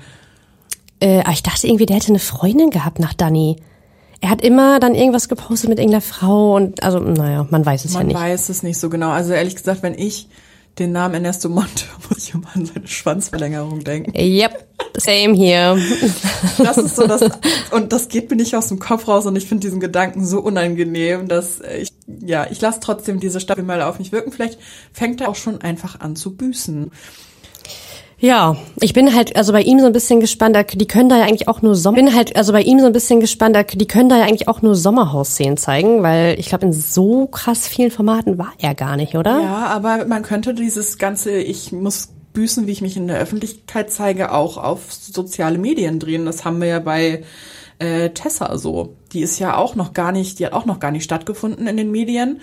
Äh, 1.02 1.20
aber 1.20 1.32
ich 1.32 1.44
dachte 1.44 1.68
irgendwie, 1.68 1.86
der 1.86 1.98
hätte 1.98 2.10
eine 2.10 2.20
Freundin 2.20 2.70
gehabt 2.70 3.00
nach 3.00 3.14
Dani. 3.14 3.58
Er 4.22 4.30
hat 4.30 4.42
immer 4.42 4.80
dann 4.80 4.96
irgendwas 4.96 5.28
gepostet 5.28 5.70
mit 5.70 5.80
irgendeiner 5.80 6.02
Frau 6.02 6.56
und 6.56 6.82
also, 6.82 7.00
naja, 7.00 7.46
man 7.50 7.66
weiß 7.66 7.84
es 7.84 7.94
man 7.94 8.04
ja 8.04 8.08
nicht. 8.08 8.14
Man 8.16 8.24
weiß 8.24 8.50
es 8.50 8.64
nicht 8.64 8.80
so 8.80 8.90
genau. 8.90 9.10
Also 9.10 9.34
ehrlich 9.34 9.56
gesagt, 9.56 9.84
wenn 9.84 9.94
ich 9.94 10.30
den 10.80 10.92
Namen 10.92 11.16
Ernesto 11.16 11.50
Monte 11.50 11.86
muss 12.10 12.28
ich 12.28 12.34
immer 12.34 12.48
an 12.54 12.66
seine 12.66 12.88
Schwanzverlängerung 12.88 13.84
denken. 13.84 14.14
Yep, 14.16 14.68
same 14.98 15.36
here. 15.36 15.80
Das 16.58 16.78
ist 16.78 16.96
so 16.96 17.08
das, 17.08 17.22
und 17.72 17.92
das 17.92 18.08
geht 18.08 18.30
mir 18.30 18.36
nicht 18.36 18.56
aus 18.56 18.68
dem 18.68 18.80
Kopf 18.80 19.08
raus 19.08 19.26
und 19.26 19.36
ich 19.36 19.46
finde 19.48 19.62
diesen 19.62 19.80
Gedanken 19.80 20.26
so 20.26 20.40
unangenehm, 20.40 21.28
dass 21.28 21.62
ich, 21.62 21.94
ja, 22.08 22.48
ich 22.50 22.62
lasse 22.62 22.80
trotzdem 22.82 23.20
diese 23.20 23.40
Staffel 23.40 23.64
mal 23.64 23.82
auf 23.82 24.00
mich 24.00 24.12
wirken. 24.12 24.32
Vielleicht 24.32 24.60
fängt 24.92 25.22
er 25.22 25.30
auch 25.30 25.36
schon 25.36 25.62
einfach 25.62 26.00
an 26.00 26.16
zu 26.16 26.36
büßen. 26.36 26.92
Ja, 28.26 28.58
ich 28.82 28.94
bin 28.94 29.14
halt 29.14 29.36
also 29.36 29.54
bei 29.54 29.62
ihm 29.62 29.80
so 29.80 29.86
ein 29.86 29.94
bisschen 29.94 30.20
gespannt, 30.20 30.58
die 30.74 30.88
können 30.88 31.10
da 31.10 31.20
ja 31.20 31.26
eigentlich 31.26 31.48
auch 31.48 31.62
nur 31.62 31.76
Sommer 31.76 31.98
bin 31.98 32.16
halt 32.16 32.36
also 32.36 32.54
bei 32.54 32.64
ihm 32.64 32.80
so 32.80 32.88
ein 32.88 32.92
bisschen 32.92 33.20
gespannt, 33.20 33.56
die 33.74 33.86
können 33.86 34.10
da 34.10 34.18
ja 34.18 34.24
eigentlich 34.24 34.48
auch 34.48 34.64
nur 34.64 34.76
Sommerhausszenen 34.76 35.58
zeigen, 35.58 36.02
weil 36.02 36.40
ich 36.40 36.48
glaube 36.48 36.66
in 36.66 36.74
so 36.74 37.28
krass 37.28 37.68
vielen 37.68 37.92
Formaten 37.92 38.40
war 38.40 38.52
er 38.58 38.74
gar 38.74 38.98
nicht, 38.98 39.14
oder? 39.14 39.42
Ja, 39.42 39.68
aber 39.68 40.06
man 40.06 40.24
könnte 40.24 40.56
dieses 40.56 40.98
ganze 40.98 41.38
ich 41.38 41.72
muss 41.72 42.16
büßen, 42.34 42.66
wie 42.66 42.72
ich 42.72 42.82
mich 42.82 42.98
in 42.98 43.08
der 43.08 43.20
Öffentlichkeit 43.20 43.92
zeige, 43.92 44.32
auch 44.32 44.58
auf 44.58 44.92
soziale 44.92 45.60
Medien 45.60 46.00
drehen. 46.00 46.26
Das 46.26 46.46
haben 46.46 46.60
wir 46.60 46.68
ja 46.68 46.80
bei 46.80 47.24
äh, 47.78 48.10
Tessa 48.10 48.58
so. 48.58 48.96
Die 49.14 49.22
ist 49.22 49.38
ja 49.38 49.56
auch 49.56 49.76
noch 49.76 49.94
gar 49.94 50.12
nicht, 50.12 50.40
die 50.40 50.48
hat 50.48 50.54
auch 50.54 50.66
noch 50.66 50.80
gar 50.80 50.90
nicht 50.90 51.04
stattgefunden 51.04 51.68
in 51.68 51.78
den 51.78 51.92
Medien. 51.92 52.42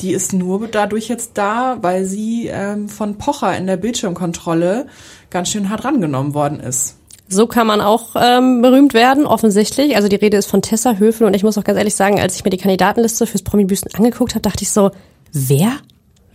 Die 0.00 0.12
ist 0.12 0.32
nur 0.32 0.66
dadurch 0.66 1.08
jetzt 1.08 1.32
da, 1.34 1.78
weil 1.80 2.04
sie 2.04 2.48
ähm, 2.48 2.88
von 2.88 3.16
Pocher 3.16 3.56
in 3.56 3.66
der 3.66 3.76
Bildschirmkontrolle 3.76 4.86
ganz 5.30 5.50
schön 5.50 5.70
hart 5.70 5.84
rangenommen 5.84 6.34
worden 6.34 6.60
ist. 6.60 6.96
So 7.28 7.46
kann 7.46 7.66
man 7.66 7.80
auch 7.80 8.16
ähm, 8.16 8.60
berühmt 8.60 8.92
werden, 8.92 9.26
offensichtlich. 9.26 9.96
Also 9.96 10.08
die 10.08 10.16
Rede 10.16 10.36
ist 10.36 10.46
von 10.46 10.62
Tessa 10.62 10.94
Höfel 10.96 11.26
und 11.26 11.34
ich 11.34 11.42
muss 11.42 11.56
auch 11.56 11.64
ganz 11.64 11.78
ehrlich 11.78 11.94
sagen, 11.94 12.20
als 12.20 12.36
ich 12.36 12.44
mir 12.44 12.50
die 12.50 12.58
Kandidatenliste 12.58 13.26
fürs 13.26 13.42
Promi-Büßen 13.42 13.94
angeguckt 13.94 14.34
habe, 14.34 14.42
dachte 14.42 14.62
ich 14.62 14.70
so, 14.70 14.90
wer? 15.32 15.72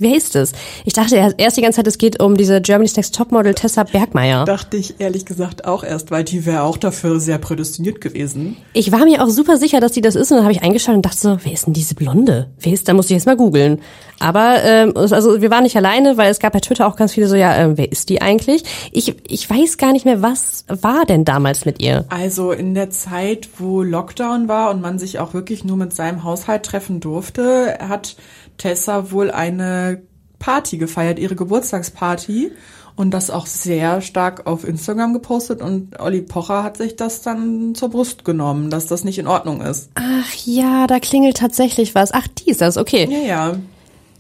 Wer 0.01 0.16
ist 0.16 0.38
es? 0.38 0.54
Ich 0.86 0.94
dachte 0.94 1.34
erst 1.38 1.57
die 1.57 1.62
ganze 1.62 1.75
Zeit, 1.75 1.88
es 1.88 1.98
geht 1.98 2.22
um 2.22 2.38
diese 2.38 2.62
Germany's 2.62 2.96
Next 2.96 3.13
Topmodel 3.13 3.54
Tessa 3.54 3.84
Bergmeier. 3.84 4.46
Dachte 4.46 4.78
ich 4.78 5.01
ehrlich 5.01 5.25
gesagt 5.25 5.66
auch 5.66 5.84
erst, 5.84 6.10
weil 6.10 6.24
die 6.24 6.46
wäre 6.46 6.63
auch 6.63 6.78
dafür 6.78 7.19
sehr 7.19 7.38
prädestiniert 7.38 8.00
gewesen. 8.00 8.56
Ich 8.72 8.94
war 8.94 9.04
mir 9.04 9.22
auch 9.22 9.28
super 9.28 9.57
sicher, 9.57 9.81
dass 9.81 9.92
die 9.92 10.00
das 10.00 10.16
ist 10.16 10.31
und 10.31 10.38
dann 10.38 10.46
habe 10.46 10.54
ich 10.54 10.63
eingeschaltet 10.63 11.00
und 11.00 11.06
dachte 11.06 11.18
so, 11.18 11.38
wer 11.44 11.51
ist 11.51 11.66
denn 11.66 11.74
diese 11.74 11.96
Blonde? 11.96 12.48
Wer 12.62 12.72
ist? 12.72 12.88
Da 12.88 12.94
muss 12.94 13.07
ich 13.07 13.12
jetzt 13.12 13.25
mal 13.25 13.36
googeln. 13.36 13.81
Aber 14.19 14.63
ähm, 14.63 14.94
also 14.96 15.42
wir 15.42 15.51
waren 15.51 15.63
nicht 15.63 15.75
alleine, 15.75 16.16
weil 16.16 16.31
es 16.31 16.40
gab 16.40 16.54
bei 16.54 16.62
Twitter 16.62 16.88
auch 16.88 16.95
ganz 16.95 17.13
viele 17.13 17.28
so, 17.28 17.36
ja, 17.36 17.54
äh, 17.57 17.78
wer 17.78 17.92
ist 17.92 18.07
die 18.07 18.22
eigentlich? 18.22 18.63
Ich 18.94 19.16
ich 19.28 19.50
weiß 19.50 19.78
gar 19.78 19.92
nicht 19.92 20.06
mehr, 20.06 20.22
was 20.22 20.63
war 20.68 21.06
denn 21.06 21.25
damals 21.25 21.66
mit 21.66 21.81
ihr? 21.81 22.06
Also 22.07 22.54
in 22.54 22.74
der 22.74 22.90
Zeit, 22.90 23.50
wo 23.57 23.84
Lockdown 23.84 24.48
war 24.48 24.72
und 24.72 24.80
man 24.80 24.97
sich 24.97 25.19
auch 25.19 25.33
wirklich 25.33 25.66
nur 25.66 25.76
mit 25.76 25.94
seinem 25.94 26.24
Haushalt 26.24 26.64
treffen 26.64 27.02
durfte, 27.02 27.78
hat 27.81 28.16
Tessa 28.59 29.09
wohl 29.09 29.31
eine 29.31 30.04
Party 30.37 30.78
gefeiert, 30.78 31.18
ihre 31.18 31.35
Geburtstagsparty. 31.35 32.51
Und 32.95 33.11
das 33.11 33.30
auch 33.30 33.45
sehr 33.45 34.01
stark 34.01 34.45
auf 34.45 34.68
Instagram 34.68 35.13
gepostet 35.13 35.61
und 35.61 35.97
Olli 36.01 36.21
Pocher 36.21 36.63
hat 36.63 36.75
sich 36.75 36.97
das 36.97 37.21
dann 37.21 37.73
zur 37.73 37.92
Brust 37.92 38.25
genommen, 38.25 38.69
dass 38.69 38.87
das 38.87 39.06
nicht 39.06 39.18
in 39.19 39.25
Ordnung 39.25 39.61
ist. 39.61 39.89
Ach 39.95 40.33
ja, 40.44 40.85
da 40.85 40.99
klingelt 40.99 41.37
tatsächlich 41.37 41.95
was. 41.95 42.13
Ach, 42.13 42.28
die 42.28 42.49
ist 42.49 42.59
das, 42.59 42.75
okay. 42.75 43.07
Ja, 43.09 43.19
ja. 43.25 43.56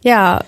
Ja, 0.01 0.39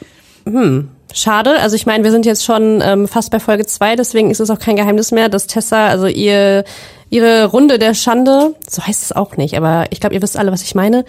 hm. 0.46 0.88
Schade. 1.14 1.60
Also 1.60 1.76
ich 1.76 1.86
meine, 1.86 2.06
wir 2.06 2.12
sind 2.12 2.26
jetzt 2.26 2.46
schon 2.46 2.82
ähm, 2.82 3.08
fast 3.08 3.32
bei 3.32 3.42
Folge 3.42 3.66
zwei, 3.66 3.98
deswegen 3.98 4.32
ist 4.32 4.40
es 4.40 4.50
auch 4.50 4.60
kein 4.60 4.78
Geheimnis 4.78 5.12
mehr, 5.12 5.28
dass 5.28 5.48
Tessa, 5.48 5.88
also 5.88 6.08
ihr 6.08 6.64
ihre 7.12 7.46
Runde 7.46 7.78
der 7.78 7.94
Schande, 7.94 8.56
so 8.68 8.82
heißt 8.82 9.04
es 9.04 9.12
auch 9.12 9.38
nicht, 9.38 9.56
aber 9.56 9.86
ich 9.92 10.00
glaube, 10.00 10.16
ihr 10.16 10.22
wisst 10.22 10.40
alle, 10.40 10.52
was 10.52 10.64
ich 10.64 10.74
meine, 10.74 11.06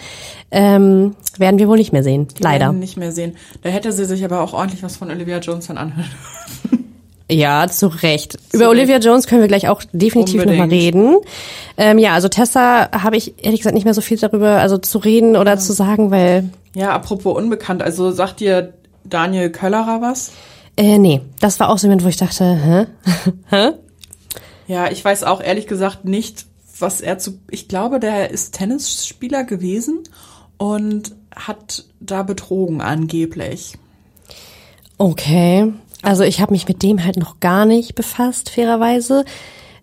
ähm, 0.51 1.15
werden 1.39 1.59
wir 1.59 1.69
wohl 1.69 1.79
nicht 1.79 1.93
mehr 1.93 2.03
sehen. 2.03 2.29
Die 2.39 2.43
leider. 2.43 2.67
Werden 2.67 2.81
nicht 2.81 2.99
mehr 2.99 3.13
sehen. 3.13 3.37
Da 3.63 3.71
hätte 3.71 3.93
sie 3.93 4.05
sich 4.05 4.23
aber 4.25 4.43
auch 4.43 4.53
ordentlich 4.53 4.83
was 4.83 4.97
von 4.97 5.11
Olivia 5.11 5.39
Jones 5.39 5.69
dann 5.69 5.79
anhören. 5.79 6.11
Ja, 7.31 7.67
zu 7.67 7.87
Recht. 7.87 8.33
Zu 8.33 8.57
Über 8.57 8.65
Recht. 8.67 8.71
Olivia 8.73 8.99
Jones 8.99 9.27
können 9.27 9.41
wir 9.41 9.49
gleich 9.49 9.67
auch 9.67 9.83
definitiv 9.93 10.45
nochmal 10.45 10.69
reden. 10.69 11.17
Ähm, 11.79 11.97
ja, 11.99 12.13
also 12.13 12.29
Tessa 12.29 12.91
habe 12.91 13.17
ich 13.17 13.43
ehrlich 13.43 13.61
gesagt 13.61 13.75
nicht 13.75 13.85
mehr 13.85 13.95
so 13.95 14.03
viel 14.03 14.19
darüber, 14.19 14.59
also 14.59 14.77
zu 14.77 14.99
reden 14.99 15.37
oder 15.37 15.53
ja. 15.53 15.59
zu 15.59 15.73
sagen, 15.73 16.11
weil. 16.11 16.51
Ja, 16.75 16.91
apropos 16.91 17.35
unbekannt, 17.35 17.83
also 17.83 18.11
sagt 18.11 18.41
dir 18.41 18.75
Daniel 19.05 19.49
Köllerer 19.49 20.03
was? 20.03 20.33
Äh, 20.77 20.99
nee, 20.99 21.23
das 21.41 21.59
war 21.59 21.71
auch 21.71 21.79
so 21.79 21.87
ein 21.87 21.91
Moment, 21.91 22.05
wo 22.05 22.09
ich 22.09 22.19
dachte, 22.19 22.45
hä? 22.45 22.87
hä? 23.49 23.73
Ja, 24.67 24.91
ich 24.91 25.05
weiß 25.05 25.25
auch 25.25 25.43
ehrlich 25.43 25.67
gesagt 25.67 26.05
nicht, 26.05 26.47
was 26.79 27.01
er 27.01 27.19
zu. 27.19 27.39
Ich 27.51 27.69
glaube, 27.69 28.01
der 28.01 28.31
ist 28.31 28.55
Tennisspieler 28.55 29.45
gewesen 29.45 30.05
und 30.59 31.15
hat 31.35 31.85
da 32.01 32.23
betrogen 32.23 32.81
angeblich. 32.81 33.79
Okay. 34.99 35.73
Also 36.03 36.25
ich 36.25 36.41
habe 36.41 36.53
mich 36.53 36.67
mit 36.67 36.83
dem 36.83 37.05
halt 37.05 37.17
noch 37.17 37.41
gar 37.41 37.65
nicht 37.65 37.95
befasst, 37.95 38.51
fairerweise. 38.51 39.25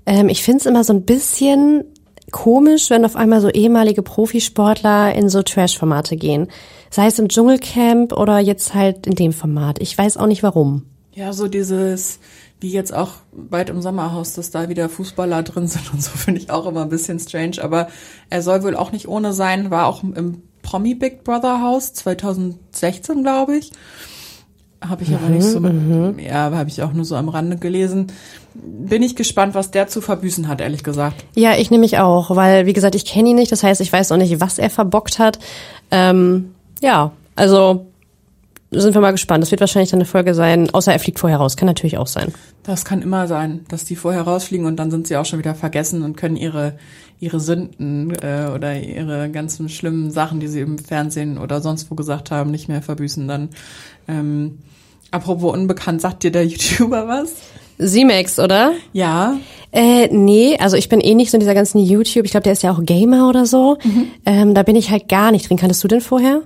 Ähm, 0.05 0.29
ich 0.29 0.43
finde 0.43 0.59
es 0.59 0.65
immer 0.65 0.83
so 0.83 0.93
ein 0.93 1.03
bisschen 1.03 1.85
komisch, 2.31 2.89
wenn 2.89 3.05
auf 3.05 3.15
einmal 3.15 3.41
so 3.41 3.49
ehemalige 3.49 4.03
Profisportler 4.03 5.13
in 5.15 5.29
so 5.29 5.41
Trash-Formate 5.41 6.17
gehen. 6.17 6.47
Sei 6.89 7.07
es 7.07 7.19
im 7.19 7.29
Dschungelcamp 7.29 8.13
oder 8.13 8.39
jetzt 8.39 8.73
halt 8.73 9.07
in 9.07 9.15
dem 9.15 9.33
Format. 9.33 9.81
Ich 9.81 9.97
weiß 9.97 10.17
auch 10.17 10.27
nicht 10.27 10.43
warum. 10.43 10.85
Ja, 11.13 11.33
so 11.33 11.47
dieses 11.47 12.19
wie 12.59 12.71
jetzt 12.71 12.93
auch 12.93 13.11
bald 13.31 13.69
im 13.69 13.81
Sommerhaus, 13.81 14.33
dass 14.33 14.51
da 14.51 14.69
wieder 14.69 14.89
Fußballer 14.89 15.43
drin 15.43 15.67
sind 15.67 15.93
und 15.93 16.03
so, 16.03 16.11
finde 16.15 16.41
ich 16.41 16.49
auch 16.49 16.65
immer 16.65 16.83
ein 16.83 16.89
bisschen 16.89 17.19
strange. 17.19 17.57
Aber 17.61 17.87
er 18.29 18.41
soll 18.41 18.63
wohl 18.63 18.75
auch 18.75 18.91
nicht 18.91 19.07
ohne 19.07 19.33
sein, 19.33 19.71
war 19.71 19.87
auch 19.87 20.03
im 20.03 20.43
Promi 20.61 20.95
Big 20.95 21.23
Brother 21.23 21.61
Haus 21.61 21.93
2016, 21.93 23.23
glaube 23.23 23.57
ich. 23.57 23.71
Habe 24.81 25.03
ich 25.03 25.13
aber 25.13 25.27
nicht 25.27 25.43
so, 25.43 25.59
ja, 26.19 26.51
habe 26.51 26.69
ich 26.69 26.81
auch 26.83 26.93
nur 26.93 27.03
so 27.03 27.17
am 27.17 27.27
Rande 27.27 27.57
gelesen. 27.57 28.07
Bin 28.53 29.03
ich 29.03 29.17
gespannt, 29.17 29.53
was 29.53 29.71
der 29.71 29.89
zu 29.89 29.99
verbüßen 29.99 30.47
hat, 30.47 30.61
ehrlich 30.61 30.85
gesagt. 30.85 31.25
Ja, 31.35 31.57
ich 31.57 31.69
nehme 31.69 31.81
mich 31.81 31.97
auch, 31.97 32.33
weil, 32.33 32.65
wie 32.65 32.71
gesagt, 32.71 32.95
ich 32.95 33.05
kenne 33.05 33.29
ihn 33.29 33.35
nicht. 33.35 33.51
Das 33.51 33.61
heißt, 33.61 33.81
ich 33.81 33.91
weiß 33.91 34.11
auch 34.13 34.17
nicht, 34.17 34.39
was 34.39 34.57
er 34.57 34.69
verbockt 34.69 35.19
hat. 35.19 35.39
Ähm, 35.91 36.55
ja, 36.81 37.11
also 37.35 37.88
sind 38.71 38.93
wir 38.93 39.01
mal 39.01 39.11
gespannt. 39.11 39.41
Das 39.41 39.51
wird 39.51 39.61
wahrscheinlich 39.61 39.89
dann 39.89 39.99
eine 39.99 40.05
Folge 40.05 40.33
sein, 40.33 40.69
außer 40.69 40.93
er 40.93 40.99
fliegt 40.99 41.19
vorher 41.19 41.39
raus. 41.39 41.57
Kann 41.57 41.65
natürlich 41.65 41.97
auch 41.97 42.07
sein. 42.07 42.33
Das 42.63 42.85
kann 42.85 43.01
immer 43.01 43.27
sein, 43.27 43.65
dass 43.69 43.85
die 43.85 43.95
vorher 43.95 44.21
rausfliegen 44.21 44.65
und 44.65 44.77
dann 44.77 44.91
sind 44.91 45.07
sie 45.07 45.17
auch 45.17 45.25
schon 45.25 45.39
wieder 45.39 45.55
vergessen 45.55 46.03
und 46.03 46.17
können 46.17 46.35
ihre 46.35 46.77
ihre 47.21 47.39
Sünden 47.39 48.11
äh, 48.21 48.49
oder 48.53 48.79
ihre 48.79 49.29
ganzen 49.29 49.67
schlimmen 49.67 50.09
Sachen, 50.09 50.39
die 50.39 50.47
sie 50.47 50.61
im 50.61 50.77
Fernsehen 50.77 51.37
oder 51.37 51.59
sonst 51.59 51.91
wo 51.91 51.95
gesagt 51.95 52.31
haben, 52.31 52.49
nicht 52.51 52.69
mehr 52.69 52.81
verbüßen. 52.81 53.27
Dann 53.27 53.49
ähm, 54.07 54.59
apropos 55.11 55.53
unbekannt, 55.53 55.99
sagt 55.99 56.23
dir 56.23 56.31
der 56.31 56.45
YouTuber 56.47 57.07
was? 57.07 57.33
Z-Max, 57.77 58.39
oder? 58.39 58.71
Ja. 58.93 59.37
Äh, 59.71 60.07
nee, 60.11 60.57
also 60.59 60.77
ich 60.77 60.89
bin 60.89 61.01
eh 61.01 61.13
nicht 61.13 61.31
so 61.31 61.35
in 61.35 61.41
dieser 61.41 61.53
ganzen 61.53 61.79
YouTube. 61.79 62.25
Ich 62.25 62.31
glaube, 62.31 62.43
der 62.43 62.53
ist 62.53 62.63
ja 62.63 62.71
auch 62.71 62.83
Gamer 62.83 63.29
oder 63.29 63.45
so. 63.45 63.77
Ähm, 64.25 64.53
da 64.53 64.63
bin 64.63 64.75
ich 64.75 64.89
halt 64.89 65.07
gar 65.07 65.31
nicht 65.31 65.49
drin. 65.49 65.57
Kanntest 65.57 65.83
du 65.83 65.87
den 65.87 66.01
vorher? 66.01 66.41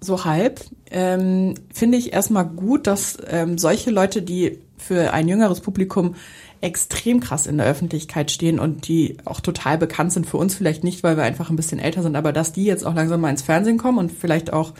so 0.00 0.24
halb, 0.24 0.60
ähm, 0.90 1.54
finde 1.72 1.98
ich 1.98 2.12
erstmal 2.12 2.46
gut, 2.46 2.86
dass 2.86 3.18
ähm, 3.28 3.58
solche 3.58 3.90
Leute, 3.90 4.22
die 4.22 4.58
für 4.76 5.12
ein 5.12 5.28
jüngeres 5.28 5.60
Publikum 5.60 6.14
extrem 6.60 7.20
krass 7.20 7.46
in 7.46 7.58
der 7.58 7.66
Öffentlichkeit 7.66 8.30
stehen 8.30 8.58
und 8.58 8.88
die 8.88 9.16
auch 9.24 9.40
total 9.40 9.78
bekannt 9.78 10.12
sind, 10.12 10.26
für 10.26 10.38
uns 10.38 10.54
vielleicht 10.54 10.82
nicht, 10.82 11.02
weil 11.02 11.16
wir 11.16 11.24
einfach 11.24 11.50
ein 11.50 11.56
bisschen 11.56 11.78
älter 11.78 12.02
sind, 12.02 12.16
aber 12.16 12.32
dass 12.32 12.52
die 12.52 12.64
jetzt 12.64 12.84
auch 12.84 12.94
langsam 12.94 13.20
mal 13.20 13.30
ins 13.30 13.42
Fernsehen 13.42 13.78
kommen 13.78 13.98
und 13.98 14.12
vielleicht 14.12 14.52
auch, 14.52 14.72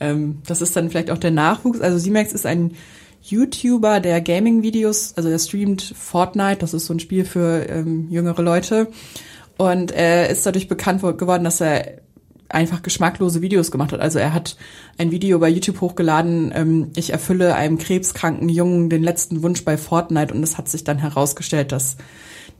ähm, 0.00 0.42
das 0.46 0.60
ist 0.60 0.76
dann 0.76 0.90
vielleicht 0.90 1.10
auch 1.10 1.18
der 1.18 1.32
Nachwuchs. 1.32 1.80
Also 1.80 1.98
Simax 1.98 2.32
ist 2.32 2.46
ein 2.46 2.74
YouTuber, 3.22 4.00
der 4.00 4.20
Gaming-Videos, 4.20 5.14
also 5.16 5.28
er 5.28 5.38
streamt 5.38 5.82
Fortnite, 5.82 6.58
das 6.60 6.72
ist 6.72 6.86
so 6.86 6.94
ein 6.94 7.00
Spiel 7.00 7.24
für 7.24 7.68
ähm, 7.68 8.08
jüngere 8.10 8.42
Leute. 8.42 8.88
Und 9.56 9.90
er 9.90 10.30
ist 10.30 10.46
dadurch 10.46 10.68
bekannt 10.68 11.02
geworden, 11.02 11.42
dass 11.42 11.60
er 11.60 11.98
einfach 12.48 12.82
geschmacklose 12.82 13.42
Videos 13.42 13.70
gemacht 13.70 13.92
hat. 13.92 14.00
Also 14.00 14.18
er 14.18 14.32
hat 14.32 14.56
ein 14.96 15.10
Video 15.10 15.38
bei 15.38 15.48
YouTube 15.48 15.80
hochgeladen, 15.80 16.52
ähm, 16.54 16.90
ich 16.96 17.10
erfülle 17.10 17.54
einem 17.54 17.78
krebskranken 17.78 18.48
Jungen 18.48 18.90
den 18.90 19.02
letzten 19.02 19.42
Wunsch 19.42 19.64
bei 19.64 19.76
Fortnite 19.76 20.34
und 20.34 20.42
es 20.42 20.56
hat 20.56 20.68
sich 20.68 20.84
dann 20.84 20.98
herausgestellt, 20.98 21.72
dass 21.72 21.96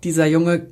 dieser 0.05 0.27
Junge, 0.27 0.67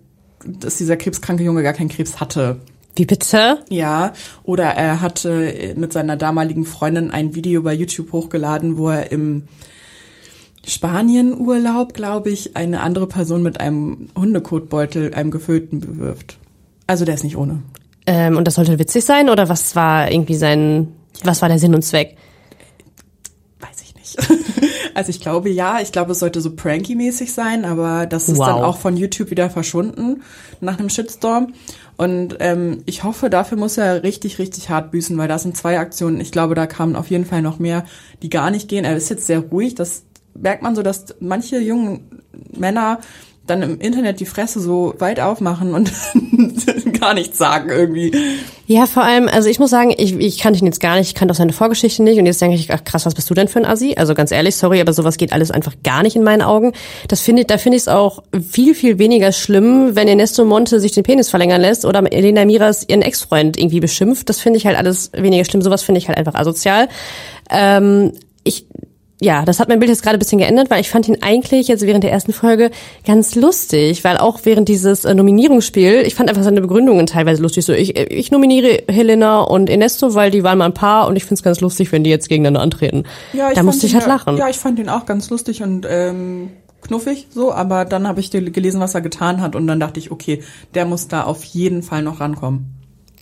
dass 0.45 0.77
dieser 0.77 0.97
krebskranke 0.97 1.45
Junge 1.45 1.63
gar 1.63 1.73
keinen 1.73 1.89
Krebs 1.89 2.21
hatte. 2.21 2.61
Wie 2.95 3.05
bitte? 3.05 3.59
Ja, 3.69 4.13
oder 4.43 4.65
er 4.65 5.01
hatte 5.01 5.75
mit 5.77 5.93
seiner 5.93 6.17
damaligen 6.17 6.65
Freundin 6.65 7.11
ein 7.11 7.35
Video 7.35 7.63
bei 7.63 7.75
YouTube 7.75 8.13
hochgeladen, 8.13 8.79
wo 8.79 8.89
er 8.89 9.13
im 9.13 9.45
Spanienurlaub, 10.67 11.95
glaube 11.95 12.31
ich, 12.31 12.57
eine 12.57 12.81
andere 12.81 13.07
Person 13.07 13.43
mit 13.43 13.61
einem 13.61 14.09
Hundekotbeutel, 14.17 15.15
einem 15.15 15.31
gefüllten 15.31 15.81
bewirft. 15.81 16.39
Also 16.87 17.05
der 17.05 17.15
ist 17.15 17.25
nicht 17.25 17.37
ohne. 17.37 17.63
Ähm, 18.07 18.37
und 18.37 18.45
das 18.47 18.55
sollte 18.55 18.79
witzig 18.79 19.05
sein 19.05 19.29
oder 19.29 19.49
was 19.49 19.75
war 19.77 20.11
irgendwie 20.11 20.37
sein, 20.37 20.89
was 21.25 21.43
war 21.43 21.49
der 21.49 21.59
Sinn 21.59 21.75
und 21.75 21.83
Zweck? 21.83 22.17
Weiß 23.61 23.83
ich 23.83 23.95
nicht. 23.95 24.17
Also 24.95 25.11
ich 25.11 25.21
glaube 25.21 25.51
ja, 25.51 25.81
ich 25.83 25.93
glaube 25.93 26.13
es 26.13 26.21
sollte 26.21 26.41
so 26.41 26.49
pranky-mäßig 26.53 27.31
sein, 27.31 27.67
aber 27.67 28.07
das 28.07 28.31
ist 28.31 28.39
Wow. 28.39 28.47
dann 28.47 28.65
auch 28.65 28.79
von 28.79 28.97
YouTube 28.97 29.31
wieder 29.31 29.51
verschwunden 29.51 30.23
nach 30.63 30.79
einem 30.79 30.89
Shitstorm. 30.89 31.53
Und 31.99 32.37
ähm, 32.41 32.83
ich 32.87 33.05
hoffe, 33.05 33.29
dafür 33.29 33.59
muss 33.59 33.77
er 33.77 34.03
richtig, 34.05 34.39
richtig 34.39 34.71
hart 34.71 34.91
büßen, 34.93 35.19
weil 35.19 35.29
das 35.29 35.43
sind 35.43 35.55
zwei 35.55 35.79
Aktionen. 35.79 36.19
Ich 36.23 36.33
glaube, 36.33 36.55
da 36.55 36.67
kamen 36.67 36.97
auf 36.97 37.11
jeden 37.11 37.27
Fall 37.27 37.43
noch 37.43 37.59
mehr, 37.59 37.85
die 38.23 38.31
gar 38.31 38.51
nicht 38.51 38.69
gehen. 38.69 38.87
Er 38.87 38.97
ist 38.97 39.11
jetzt 39.11 39.27
sehr 39.27 39.41
ruhig. 39.41 39.75
Das 39.75 40.05
merkt 40.33 40.63
man 40.63 40.75
so, 40.75 40.83
dass 40.83 41.15
manche 41.21 41.59
jungen 41.59 42.23
Männer 42.57 43.01
dann 43.47 43.63
im 43.63 43.81
Internet 43.81 44.21
die 44.21 44.27
Fresse 44.27 44.61
so 44.61 44.95
weit 44.99 45.21
aufmachen 45.21 45.75
und 45.75 45.93
gar 47.01 47.15
nichts 47.15 47.39
sagen 47.39 47.71
irgendwie. 47.71 48.13
Ja, 48.67 48.87
vor 48.87 49.05
allem, 49.05 49.29
also 49.29 49.49
ich 49.49 49.61
muss 49.61 49.71
sagen, 49.71 49.95
ich, 49.97 50.17
ich 50.17 50.39
kannte 50.39 50.59
ihn 50.59 50.67
jetzt 50.67 50.81
gar 50.81 50.97
nicht, 50.97 51.09
ich 51.09 51.15
kannte 51.15 51.33
auch 51.33 51.37
seine 51.37 51.53
Vorgeschichte 51.53 52.03
nicht 52.03 52.19
und 52.19 52.27
jetzt 52.27 52.41
denke 52.41 52.57
ich, 52.57 52.73
ach 52.73 52.83
krass, 52.83 53.07
was 53.07 53.15
bist 53.15 53.31
du 53.31 53.35
denn 53.35 53.47
für 53.47 53.61
ein 53.61 53.65
Assi? 53.65 53.95
Also 53.97 54.15
ganz 54.15 54.33
ehrlich, 54.33 54.57
sorry, 54.57 54.81
aber 54.81 54.93
sowas 54.93 55.17
geht 55.17 55.33
alles 55.33 55.53
einfach 55.53 55.75
gar 55.85 56.03
nicht 56.03 56.17
in 56.17 56.25
meinen 56.25 56.43
Augen. 56.43 56.73
Das 57.07 57.21
finde 57.21 57.43
ich, 57.43 57.47
da 57.47 57.59
finde 57.59 57.77
ich 57.77 57.83
es 57.83 57.89
auch 57.89 58.25
viel, 58.51 58.75
viel 58.75 58.99
weniger 58.99 59.31
schlimm, 59.31 59.95
wenn 59.95 60.09
Ernesto 60.09 60.45
Monte 60.45 60.81
sich 60.81 60.93
den 60.93 61.05
Penis 61.05 61.29
verlängern 61.29 61.61
lässt 61.61 61.85
oder 61.85 62.03
Elena 62.13 62.45
Miras 62.45 62.89
ihren 62.89 63.03
Ex-Freund 63.03 63.57
irgendwie 63.57 63.81
beschimpft. 63.81 64.29
Das 64.29 64.41
finde 64.41 64.59
ich 64.59 64.67
halt 64.67 64.77
alles 64.77 65.13
weniger 65.13 65.45
schlimm. 65.45 65.63
Sowas 65.63 65.83
finde 65.83 66.01
ich 66.01 66.09
halt 66.09 66.19
einfach 66.19 66.35
asozial. 66.35 66.89
Ähm, 67.51 68.13
ich, 68.43 68.67
ja, 69.19 69.45
das 69.47 69.61
hat 69.61 69.69
mein 69.69 69.79
Bild 69.79 69.89
jetzt 69.91 70.03
gerade 70.03 70.17
ein 70.17 70.19
bisschen 70.19 70.39
geändert, 70.39 70.69
weil 70.71 70.81
ich 70.83 70.91
fand 70.91 71.09
ihn 71.09 71.19
eigentlich 71.23 71.69
jetzt 71.69 71.81
während 71.87 72.05
der 72.05 72.13
ersten 72.13 72.33
Folge 72.35 72.71
ganz 73.07 73.35
lustig, 73.35 74.05
weil 74.05 74.19
auch 74.19 74.41
während 74.45 74.69
dieses 74.69 75.07
äh, 75.07 75.15
Nominierungsspiel, 75.15 76.03
ich 76.07 76.15
fand 76.15 76.29
einfach 76.29 76.43
seine 76.43 76.61
Begründungen 76.61 77.07
teilweise 77.07 77.41
lustig. 77.41 77.65
So, 77.65 77.73
ich, 77.73 77.97
ich 77.99 78.31
nominiere 78.31 78.83
Helena 78.89 79.41
und 79.41 79.71
Ernesto, 79.71 80.15
weil 80.15 80.31
die 80.31 80.43
waren 80.43 80.59
mal 80.59 80.67
ein 80.67 80.75
Paar 80.75 81.09
und 81.09 81.17
ich 81.17 81.23
finde 81.25 81.35
es 81.37 81.43
ganz 81.43 81.61
lustig, 81.63 81.93
wenn 81.93 82.05
die 82.05 82.11
jetzt 82.11 82.29
gegeneinander 82.29 82.61
antreten. 82.61 83.05
Ja, 83.33 83.49
da 83.49 83.55
fand 83.55 83.67
musste 83.67 83.87
ich 83.87 83.93
ihn 83.93 84.01
halt 84.01 84.07
ja- 84.07 84.13
lachen. 84.15 84.37
Ja, 84.37 84.49
ich 84.51 84.57
fand 84.57 84.79
ihn 84.79 84.91
auch 84.91 85.07
ganz 85.07 85.31
lustig 85.31 85.63
und 85.63 85.87
ähm, 85.89 86.51
knuffig 86.83 87.29
so, 87.31 87.53
aber 87.53 87.87
dann 87.87 88.07
habe 88.07 88.21
ich 88.21 88.31
gel- 88.31 88.51
gelesen, 88.51 88.81
was 88.81 88.95
er 88.95 89.01
getan 89.01 89.41
hat 89.41 89.57
und 89.57 89.67
dann 89.67 89.81
dachte 89.81 89.99
ich, 89.99 90.11
okay, 90.11 90.43
der 90.75 90.85
muss 90.85 91.09
da 91.09 91.23
auf 91.25 91.43
jeden 91.43 91.83
Fall 91.83 92.03
noch 92.03 92.21
rankommen. 92.21 92.67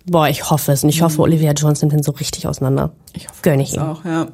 Boah, 0.07 0.29
ich 0.29 0.51
hoffe 0.51 0.73
es 0.73 0.83
und 0.83 0.91
ich 0.91 1.03
hoffe, 1.03 1.23
Olivia 1.23 1.53
Jones 1.53 1.81
nimmt 1.81 1.93
den 1.95 2.03
so 2.03 2.11
richtig 2.13 2.47
auseinander. 2.49 2.93
Ich 3.15 3.29
hoffe 3.29 3.39
Gönn 3.43 3.61
ich 3.61 3.75
ihm. 3.75 3.81
auch, 3.81 4.05
ja. 4.05 4.27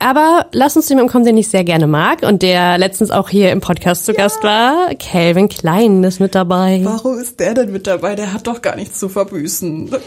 Aber 0.00 0.46
lass 0.52 0.76
uns 0.76 0.86
zu 0.86 0.92
jemandem 0.92 1.10
kommen, 1.10 1.24
den 1.24 1.36
ich 1.36 1.48
sehr 1.48 1.64
gerne 1.64 1.88
mag 1.88 2.22
und 2.22 2.42
der 2.42 2.78
letztens 2.78 3.10
auch 3.10 3.28
hier 3.28 3.50
im 3.50 3.60
Podcast 3.60 4.04
zu 4.04 4.12
Gast 4.14 4.44
war. 4.44 4.94
Calvin 4.94 5.48
Klein 5.48 6.04
ist 6.04 6.20
mit 6.20 6.36
dabei. 6.36 6.80
Warum 6.84 7.18
ist 7.18 7.40
der 7.40 7.54
denn 7.54 7.72
mit 7.72 7.86
dabei? 7.88 8.14
Der 8.14 8.32
hat 8.32 8.46
doch 8.46 8.62
gar 8.62 8.76
nichts 8.76 8.98
zu 8.98 9.08
verbüßen. 9.08 9.90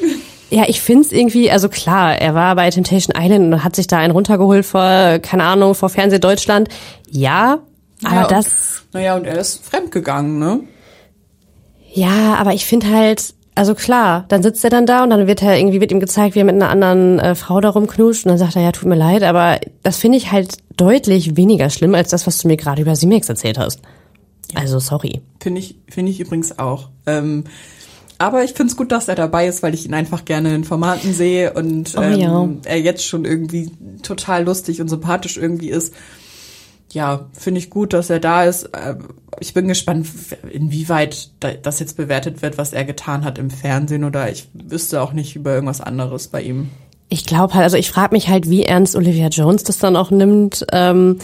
Ja, 0.53 0.65
ich 0.67 0.81
find's 0.81 1.13
irgendwie, 1.13 1.49
also 1.49 1.69
klar, 1.69 2.13
er 2.19 2.35
war 2.35 2.57
bei 2.57 2.69
Temptation 2.69 3.15
Island 3.17 3.53
und 3.53 3.63
hat 3.63 3.73
sich 3.73 3.87
da 3.87 3.99
einen 3.99 4.11
runtergeholt 4.11 4.65
vor, 4.65 5.19
keine 5.19 5.45
Ahnung, 5.45 5.75
vor 5.75 5.87
Fernseh 5.87 6.19
Deutschland. 6.19 6.67
Ja, 7.09 7.59
aber 8.03 8.15
Ja, 8.15 8.27
das, 8.27 8.81
Naja, 8.91 9.15
und 9.15 9.23
er 9.23 9.39
ist 9.39 9.65
fremdgegangen, 9.65 10.39
ne? 10.39 10.59
ja, 11.93 12.35
aber 12.35 12.53
ich 12.53 12.65
find 12.65 12.85
halt, 12.85 13.33
also 13.55 13.75
klar, 13.75 14.25
dann 14.29 14.43
sitzt 14.43 14.63
er 14.63 14.69
dann 14.69 14.85
da 14.85 15.03
und 15.03 15.09
dann 15.09 15.27
wird 15.27 15.43
er 15.43 15.57
irgendwie, 15.57 15.81
wird 15.81 15.91
ihm 15.91 15.99
gezeigt, 15.99 16.35
wie 16.35 16.39
er 16.39 16.45
mit 16.45 16.55
einer 16.55 16.69
anderen 16.69 17.19
äh, 17.19 17.35
Frau 17.35 17.59
da 17.59 17.69
rumknuscht 17.69 18.25
und 18.25 18.29
dann 18.29 18.37
sagt 18.37 18.55
er, 18.55 18.61
ja, 18.61 18.71
tut 18.71 18.87
mir 18.87 18.95
leid, 18.95 19.23
aber 19.23 19.59
das 19.83 19.97
finde 19.97 20.17
ich 20.17 20.31
halt 20.31 20.57
deutlich 20.77 21.35
weniger 21.35 21.69
schlimm 21.69 21.93
als 21.93 22.09
das, 22.09 22.25
was 22.27 22.39
du 22.39 22.47
mir 22.47 22.57
gerade 22.57 22.81
über 22.81 22.95
Simex 22.95 23.27
erzählt 23.27 23.57
hast. 23.57 23.81
Also, 24.55 24.79
sorry. 24.79 25.21
Finde 25.39 25.59
ich, 25.59 25.75
finde 25.89 26.11
ich 26.11 26.19
übrigens 26.19 26.59
auch. 26.59 26.89
Ähm, 27.05 27.45
aber 28.17 28.43
ich 28.43 28.51
finde 28.51 28.71
es 28.71 28.77
gut, 28.77 28.91
dass 28.91 29.07
er 29.07 29.15
dabei 29.15 29.47
ist, 29.47 29.63
weil 29.63 29.73
ich 29.73 29.85
ihn 29.85 29.93
einfach 29.93 30.25
gerne 30.25 30.53
in 30.53 30.63
Formaten 30.63 31.13
sehe 31.13 31.53
und 31.53 31.95
Oh 31.97 32.01
ähm, 32.01 32.19
ja. 32.19 32.49
er 32.65 32.79
jetzt 32.79 33.05
schon 33.05 33.25
irgendwie 33.25 33.71
total 34.03 34.43
lustig 34.43 34.79
und 34.79 34.89
sympathisch 34.89 35.37
irgendwie 35.37 35.69
ist. 35.69 35.93
Ja, 36.93 37.27
finde 37.33 37.59
ich 37.59 37.69
gut, 37.69 37.93
dass 37.93 38.09
er 38.09 38.19
da 38.19 38.43
ist. 38.43 38.69
Ähm, 38.73 38.99
Ich 39.39 39.53
bin 39.53 39.67
gespannt, 39.69 40.07
inwieweit 40.51 41.29
da- 41.39 41.53
das 41.53 41.79
jetzt 41.79 41.95
bewertet 41.97 42.41
wird, 42.41 42.57
was 42.57 42.73
er 42.73 42.83
getan 42.83 43.23
hat 43.23 43.37
im 43.39 43.49
Fernsehen 43.49 44.03
oder 44.03 44.29
ich 44.29 44.49
wüsste 44.53 45.01
auch 45.01 45.13
nicht 45.13 45.35
über 45.37 45.53
irgendwas 45.53 45.79
anderes 45.81 46.27
bei 46.27 46.41
ihm. 46.43 46.69
Ich 47.07 47.25
glaube 47.25 47.53
halt, 47.53 47.63
also 47.63 47.77
ich 47.77 47.89
frage 47.89 48.13
mich 48.13 48.27
halt, 48.27 48.49
wie 48.49 48.63
ernst 48.65 48.95
Olivia 48.95 49.29
Jones 49.29 49.63
das 49.63 49.79
dann 49.79 49.95
auch 49.95 50.11
nimmt. 50.11 50.65
Ähm, 50.73 51.17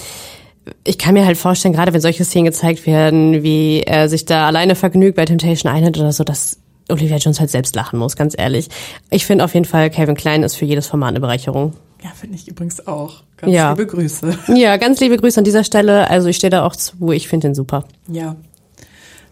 ich 0.86 0.98
kann 0.98 1.14
mir 1.14 1.26
halt 1.26 1.38
vorstellen, 1.38 1.74
gerade 1.74 1.94
wenn 1.94 2.02
solche 2.02 2.24
Szenen 2.26 2.46
gezeigt 2.46 2.88
werden, 2.88 3.44
wie 3.44 3.82
er 3.82 4.08
sich 4.10 4.26
da 4.26 4.48
alleine 4.48 4.76
vergnügt 4.76 5.16
bei 5.18 5.26
Temptation 5.26 5.72
Island 5.76 5.98
oder 5.98 6.12
so, 6.14 6.24
dass 6.24 6.58
Olivia 6.90 7.18
Jones 7.18 7.40
halt 7.42 7.50
selbst 7.52 7.76
lachen 7.76 8.00
muss, 8.00 8.16
ganz 8.16 8.36
ehrlich. 8.38 8.70
Ich 9.10 9.26
finde 9.26 9.44
auf 9.44 9.54
jeden 9.54 9.66
Fall, 9.66 9.90
Calvin 9.90 10.16
Klein 10.16 10.44
ist 10.44 10.56
für 10.56 10.66
jedes 10.66 10.88
Format 10.88 11.10
eine 11.10 11.20
Bereicherung. 11.20 11.74
Ja, 12.04 12.10
finde 12.12 12.36
ich 12.36 12.48
übrigens 12.48 12.86
auch. 12.88 13.24
Ganz 13.38 13.54
Ja. 13.54 13.72
liebe 13.72 13.88
Grüße. 13.88 14.38
Ja, 14.56 14.78
ganz 14.78 15.00
liebe 15.00 15.18
Grüße 15.18 15.40
an 15.40 15.44
dieser 15.44 15.64
Stelle. 15.64 16.10
Also 16.10 16.28
ich 16.30 16.38
stehe 16.38 16.52
da 16.52 16.66
auch 16.66 16.76
zu, 16.76 17.12
ich 17.12 17.28
finde 17.28 17.48
den 17.48 17.56
super. 17.56 17.86
Ja. 18.08 18.36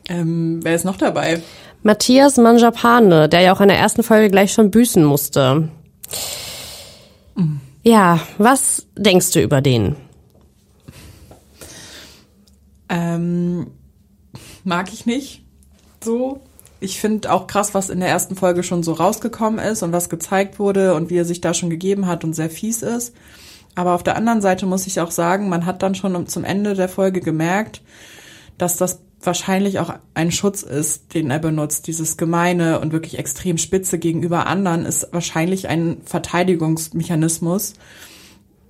Ähm, 0.09 0.59
wer 0.63 0.75
ist 0.75 0.85
noch 0.85 0.97
dabei? 0.97 1.41
Matthias 1.83 2.37
Manjapane, 2.37 3.29
der 3.29 3.41
ja 3.41 3.53
auch 3.55 3.61
in 3.61 3.67
der 3.67 3.77
ersten 3.77 4.01
Folge 4.03 4.29
gleich 4.29 4.51
schon 4.53 4.71
büßen 4.71 5.03
musste. 5.03 5.69
Ja, 7.83 8.19
was 8.39 8.87
denkst 8.97 9.31
du 9.31 9.41
über 9.41 9.61
den? 9.61 9.95
Ähm, 12.89 13.67
mag 14.63 14.91
ich 14.93 15.05
nicht 15.05 15.43
so. 16.03 16.39
Ich 16.85 16.99
finde 16.99 17.31
auch 17.31 17.47
krass, 17.47 17.73
was 17.73 17.89
in 17.89 17.99
der 17.99 18.09
ersten 18.09 18.35
Folge 18.35 18.61
schon 18.61 18.83
so 18.83 18.93
rausgekommen 18.93 19.57
ist 19.57 19.81
und 19.81 19.91
was 19.91 20.07
gezeigt 20.07 20.59
wurde 20.59 20.93
und 20.93 21.09
wie 21.09 21.17
er 21.17 21.25
sich 21.25 21.41
da 21.41 21.55
schon 21.55 21.71
gegeben 21.71 22.05
hat 22.05 22.23
und 22.23 22.33
sehr 22.33 22.51
fies 22.51 22.83
ist. 22.83 23.15
Aber 23.73 23.95
auf 23.95 24.03
der 24.03 24.15
anderen 24.15 24.39
Seite 24.39 24.67
muss 24.67 24.85
ich 24.85 25.01
auch 25.01 25.09
sagen, 25.09 25.49
man 25.49 25.65
hat 25.65 25.81
dann 25.81 25.95
schon 25.95 26.27
zum 26.27 26.43
Ende 26.43 26.75
der 26.75 26.87
Folge 26.87 27.21
gemerkt, 27.21 27.81
dass 28.59 28.77
das 28.77 28.99
wahrscheinlich 29.19 29.79
auch 29.79 29.95
ein 30.13 30.31
Schutz 30.31 30.61
ist, 30.61 31.15
den 31.15 31.31
er 31.31 31.39
benutzt. 31.39 31.87
Dieses 31.87 32.17
Gemeine 32.17 32.79
und 32.79 32.93
wirklich 32.93 33.17
extrem 33.17 33.57
Spitze 33.57 33.97
gegenüber 33.97 34.45
anderen 34.45 34.85
ist 34.85 35.07
wahrscheinlich 35.11 35.67
ein 35.67 35.97
Verteidigungsmechanismus 36.05 37.73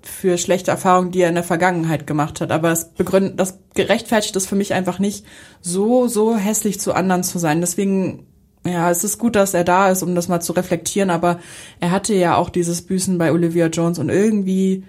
für 0.08 0.38
schlechte 0.38 0.72
Erfahrungen, 0.72 1.12
die 1.12 1.22
er 1.22 1.30
in 1.30 1.36
der 1.36 1.44
Vergangenheit 1.44 2.08
gemacht 2.08 2.42
hat. 2.42 2.52
Aber 2.52 2.72
es 2.72 2.86
begründet, 2.86 3.40
das 3.40 3.60
gerechtfertigt 3.74 4.36
es 4.36 4.46
für 4.46 4.56
mich 4.56 4.74
einfach 4.74 5.00
nicht, 5.00 5.26
so, 5.62 6.08
so 6.08 6.36
hässlich 6.36 6.80
zu 6.80 6.94
anderen 6.94 7.24
zu 7.24 7.40
sein. 7.40 7.62
Deswegen, 7.62 8.26
ja, 8.66 8.90
es 8.90 9.04
ist 9.04 9.18
gut, 9.18 9.36
dass 9.36 9.54
er 9.54 9.64
da 9.64 9.90
ist, 9.90 10.04
um 10.04 10.16
das 10.16 10.28
mal 10.28 10.42
zu 10.42 10.54
reflektieren, 10.54 11.10
aber 11.10 11.40
er 11.80 11.92
hatte 11.92 12.14
ja 12.14 12.38
auch 12.38 12.50
dieses 12.50 12.84
Büßen 12.84 13.18
bei 13.18 13.32
Olivia 13.32 13.68
Jones 13.68 14.00
und 14.00 14.10
irgendwie, 14.10 14.84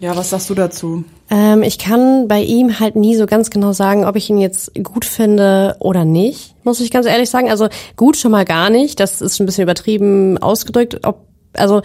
ja, 0.00 0.16
was 0.16 0.30
sagst 0.30 0.50
du 0.50 0.54
dazu? 0.54 1.04
Ähm, 1.30 1.62
ich 1.62 1.78
kann 1.78 2.28
bei 2.28 2.40
ihm 2.42 2.80
halt 2.80 2.96
nie 2.96 3.16
so 3.16 3.26
ganz 3.26 3.50
genau 3.50 3.72
sagen, 3.72 4.04
ob 4.04 4.16
ich 4.16 4.30
ihn 4.30 4.38
jetzt 4.38 4.72
gut 4.82 5.04
finde 5.04 5.76
oder 5.80 6.04
nicht, 6.04 6.54
muss 6.64 6.80
ich 6.80 6.90
ganz 6.90 7.06
ehrlich 7.06 7.30
sagen. 7.30 7.50
Also 7.50 7.68
gut 7.96 8.16
schon 8.16 8.30
mal 8.30 8.44
gar 8.44 8.70
nicht. 8.70 9.00
Das 9.00 9.20
ist 9.20 9.40
ein 9.40 9.46
bisschen 9.46 9.64
übertrieben 9.64 10.38
ausgedrückt. 10.38 11.00
Ob, 11.04 11.26
also 11.52 11.82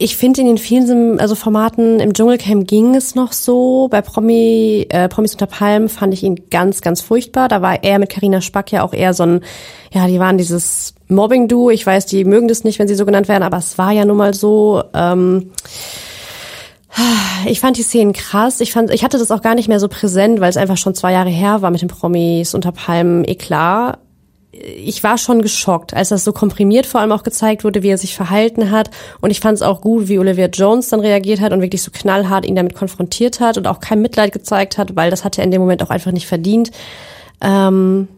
ich 0.00 0.16
finde 0.16 0.42
in 0.42 0.46
den 0.46 0.58
vielen 0.58 1.18
also 1.18 1.34
Formaten 1.34 1.98
im 1.98 2.12
Dschungelcamp 2.14 2.68
ging 2.68 2.94
es 2.94 3.16
noch 3.16 3.32
so. 3.32 3.88
Bei 3.90 4.00
Promi, 4.00 4.86
äh, 4.90 5.08
Promis 5.08 5.32
unter 5.32 5.46
Palmen 5.46 5.88
fand 5.88 6.14
ich 6.14 6.22
ihn 6.22 6.48
ganz, 6.50 6.82
ganz 6.82 7.00
furchtbar. 7.00 7.48
Da 7.48 7.62
war 7.62 7.82
er 7.82 7.98
mit 7.98 8.08
Karina 8.08 8.40
Spack 8.40 8.70
ja 8.70 8.84
auch 8.84 8.92
eher 8.92 9.12
so 9.12 9.24
ein, 9.24 9.40
ja, 9.92 10.06
die 10.06 10.20
waren 10.20 10.38
dieses 10.38 10.94
Mobbing-Duo. 11.08 11.70
Ich 11.70 11.84
weiß, 11.84 12.06
die 12.06 12.24
mögen 12.24 12.46
das 12.46 12.62
nicht, 12.62 12.78
wenn 12.78 12.86
sie 12.86 12.94
so 12.94 13.06
genannt 13.06 13.26
werden, 13.26 13.42
aber 13.42 13.56
es 13.56 13.76
war 13.76 13.90
ja 13.90 14.04
nun 14.04 14.18
mal 14.18 14.34
so. 14.34 14.84
Ähm, 14.94 15.50
ich 17.46 17.58
fand 17.58 17.76
die 17.76 17.82
Szenen 17.82 18.12
krass. 18.12 18.60
Ich 18.60 18.72
fand, 18.72 18.92
ich 18.92 19.02
hatte 19.02 19.18
das 19.18 19.32
auch 19.32 19.42
gar 19.42 19.56
nicht 19.56 19.68
mehr 19.68 19.80
so 19.80 19.88
präsent, 19.88 20.40
weil 20.40 20.50
es 20.50 20.56
einfach 20.56 20.76
schon 20.76 20.94
zwei 20.94 21.12
Jahre 21.12 21.30
her 21.30 21.60
war 21.60 21.72
mit 21.72 21.82
den 21.82 21.88
Promis 21.88 22.54
unter 22.54 22.70
Palmen. 22.70 23.24
Eh 23.24 23.34
klar. 23.34 23.98
Ich 24.50 25.04
war 25.04 25.18
schon 25.18 25.42
geschockt, 25.42 25.92
als 25.92 26.08
das 26.08 26.24
so 26.24 26.32
komprimiert 26.32 26.86
vor 26.86 27.00
allem 27.00 27.12
auch 27.12 27.22
gezeigt 27.22 27.64
wurde, 27.64 27.82
wie 27.82 27.90
er 27.90 27.98
sich 27.98 28.14
verhalten 28.14 28.70
hat. 28.70 28.90
Und 29.20 29.30
ich 29.30 29.40
fand 29.40 29.56
es 29.56 29.62
auch 29.62 29.82
gut, 29.82 30.08
wie 30.08 30.18
Olivia 30.18 30.46
Jones 30.46 30.88
dann 30.88 31.00
reagiert 31.00 31.40
hat 31.40 31.52
und 31.52 31.60
wirklich 31.60 31.82
so 31.82 31.90
knallhart 31.90 32.46
ihn 32.46 32.56
damit 32.56 32.74
konfrontiert 32.74 33.40
hat 33.40 33.58
und 33.58 33.66
auch 33.66 33.80
kein 33.80 34.00
Mitleid 34.00 34.32
gezeigt 34.32 34.78
hat, 34.78 34.96
weil 34.96 35.10
das 35.10 35.24
hat 35.24 35.36
er 35.36 35.44
in 35.44 35.50
dem 35.50 35.60
Moment 35.60 35.82
auch 35.82 35.90
einfach 35.90 36.12
nicht 36.12 36.26
verdient. 36.26 36.70
Ähm, 37.42 38.08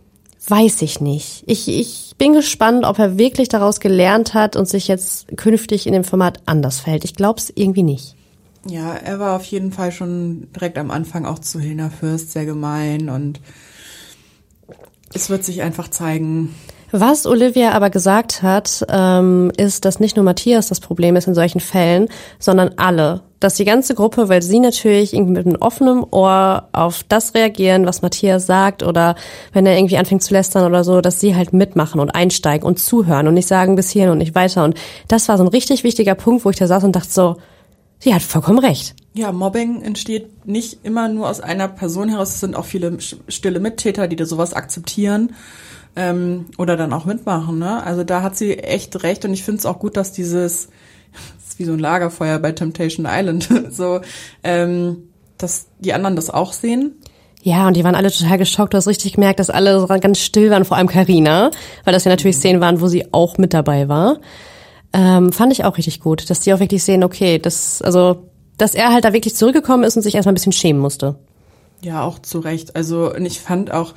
weiß 0.47 0.83
ich 0.83 1.01
nicht. 1.01 1.43
Ich, 1.47 1.69
ich 1.69 2.15
bin 2.17 2.33
gespannt, 2.33 2.85
ob 2.85 2.99
er 2.99 3.19
wirklich 3.19 3.49
daraus 3.49 3.81
gelernt 3.81 4.35
hat 4.35 4.55
und 4.55 4.69
sich 4.69 4.89
jetzt 4.89 5.37
künftig 5.37 5.87
in 5.87 5.93
dem 5.93 6.05
Format 6.05 6.41
anders 6.47 6.81
verhält. 6.81 7.05
Ich 7.05 7.15
glaube 7.15 7.41
es 7.41 7.53
irgendwie 7.55 7.83
nicht. 7.83 8.15
Ja, 8.69 8.93
er 8.93 9.19
war 9.19 9.37
auf 9.37 9.45
jeden 9.45 9.73
Fall 9.73 9.91
schon 9.91 10.49
direkt 10.55 10.77
am 10.77 10.91
Anfang 10.91 11.25
auch 11.25 11.39
zu 11.39 11.59
Hilna 11.59 11.89
Fürst 11.89 12.33
sehr 12.33 12.45
gemein 12.45 13.09
und 13.09 13.41
es 15.13 15.31
wird 15.31 15.45
sich 15.45 15.63
einfach 15.63 15.89
zeigen. 15.89 16.55
Was 16.93 17.25
Olivia 17.25 17.71
aber 17.71 17.89
gesagt 17.89 18.43
hat, 18.43 18.85
ähm, 18.89 19.53
ist, 19.57 19.85
dass 19.85 20.01
nicht 20.01 20.17
nur 20.17 20.25
Matthias 20.25 20.67
das 20.67 20.81
Problem 20.81 21.15
ist 21.15 21.29
in 21.29 21.35
solchen 21.35 21.61
Fällen, 21.61 22.09
sondern 22.41 22.73
alle. 22.77 23.23
Dass 23.39 23.55
die 23.55 23.65
ganze 23.65 23.95
Gruppe, 23.95 24.29
weil 24.29 24.43
sie 24.43 24.59
natürlich 24.59 25.15
irgendwie 25.15 25.35
mit 25.35 25.47
einem 25.47 25.57
offenen 25.61 26.05
Ohr 26.11 26.69
auf 26.73 27.05
das 27.05 27.35
reagieren, 27.35 27.87
was 27.87 28.03
Matthias 28.03 28.47
sagt 28.47 28.83
oder 28.83 29.15
wenn 29.53 29.67
er 29.67 29.77
irgendwie 29.77 29.99
anfängt 29.99 30.25
zu 30.25 30.35
lästern 30.35 30.67
oder 30.67 30.83
so, 30.83 31.01
dass 31.01 31.21
sie 31.21 31.37
halt 31.37 31.53
mitmachen 31.53 32.01
und 32.01 32.11
einsteigen 32.11 32.67
und 32.67 32.81
zuhören 32.81 33.29
und 33.29 33.35
nicht 33.35 33.49
sagen 33.49 33.77
bis 33.77 33.91
hierhin 33.91 34.11
und 34.11 34.19
nicht 34.19 34.35
weiter. 34.35 34.65
Und 34.65 34.75
das 35.07 35.29
war 35.29 35.39
so 35.39 35.45
ein 35.45 35.49
richtig 35.49 35.85
wichtiger 35.85 36.17
Punkt, 36.17 36.45
wo 36.45 36.51
ich 36.51 36.57
da 36.57 36.67
saß 36.67 36.83
und 36.83 36.97
dachte 36.97 37.11
so, 37.11 37.37
Sie 38.03 38.15
hat 38.15 38.23
vollkommen 38.23 38.59
recht. 38.59 38.95
Ja, 39.13 39.33
Mobbing 39.33 39.83
entsteht 39.83 40.47
nicht 40.47 40.85
immer 40.85 41.09
nur 41.09 41.29
aus 41.29 41.41
einer 41.41 41.67
Person 41.67 42.09
heraus. 42.09 42.31
Es 42.31 42.41
sind 42.41 42.55
auch 42.55 42.65
viele 42.65 42.99
stille 43.01 43.59
Mittäter, 43.59 44.07
die 44.07 44.17
da 44.17 44.25
sowas 44.25 44.55
akzeptieren 44.55 45.35
ähm, 45.97 46.47
oder 46.59 46.77
dann 46.77 46.93
auch 46.93 47.05
mitmachen. 47.05 47.59
Ne? 47.59 47.83
Also 47.83 48.05
da 48.05 48.23
hat 48.23 48.37
sie 48.37 48.59
echt 48.59 49.03
recht 49.03 49.25
und 49.25 49.33
ich 49.33 49.43
finde 49.43 49.59
es 49.59 49.67
auch 49.67 49.79
gut, 49.79 49.97
dass 49.97 50.13
dieses, 50.13 50.69
das 51.13 51.49
ist 51.49 51.59
wie 51.59 51.65
so 51.65 51.73
ein 51.73 51.79
Lagerfeuer 51.79 52.39
bei 52.39 52.53
Temptation 52.53 53.07
Island, 53.09 53.49
so, 53.71 54.01
ähm, 54.45 55.09
dass 55.39 55.67
die 55.79 55.93
anderen 55.93 56.17
das 56.17 56.31
auch 56.31 56.53
sehen. 56.53 56.95
Ja, 57.43 57.67
und 57.67 57.75
die 57.75 57.85
waren 57.85 57.95
alle 57.95 58.13
total 58.13 58.37
geschockt. 58.37 58.75
Du 58.75 58.77
hast 58.77 58.87
richtig 58.87 59.15
gemerkt, 59.15 59.41
dass 59.41 59.49
alle 59.49 59.87
ganz 60.01 60.19
still 60.19 60.51
waren, 60.51 60.67
vor 60.67 60.77
allem 60.77 60.89
Karina, 60.89 61.51
weil 61.85 61.95
das 61.95 62.05
ja 62.05 62.11
natürlich 62.11 62.37
mhm. 62.37 62.41
Szenen 62.41 62.61
waren, 62.61 62.81
wo 62.83 62.87
sie 62.87 63.13
auch 63.13 63.39
mit 63.39 63.55
dabei 63.55 63.89
war. 63.89 64.19
Ähm, 64.93 65.33
fand 65.33 65.53
ich 65.53 65.65
auch 65.65 65.79
richtig 65.79 66.01
gut, 66.01 66.29
dass 66.29 66.41
die 66.41 66.53
auch 66.53 66.61
wirklich 66.61 66.85
sehen, 66.85 67.03
okay, 67.03 67.39
das, 67.39 67.81
also, 67.81 68.30
dass 68.61 68.75
er 68.75 68.93
halt 68.93 69.05
da 69.05 69.13
wirklich 69.13 69.35
zurückgekommen 69.35 69.85
ist 69.85 69.97
und 69.97 70.03
sich 70.03 70.15
erstmal 70.15 70.33
ein 70.33 70.35
bisschen 70.35 70.53
schämen 70.53 70.81
musste. 70.81 71.17
Ja, 71.81 72.03
auch 72.03 72.19
zu 72.19 72.41
Recht. 72.41 72.77
Also, 72.77 73.15
ich 73.15 73.41
fand 73.41 73.71
auch, 73.73 73.95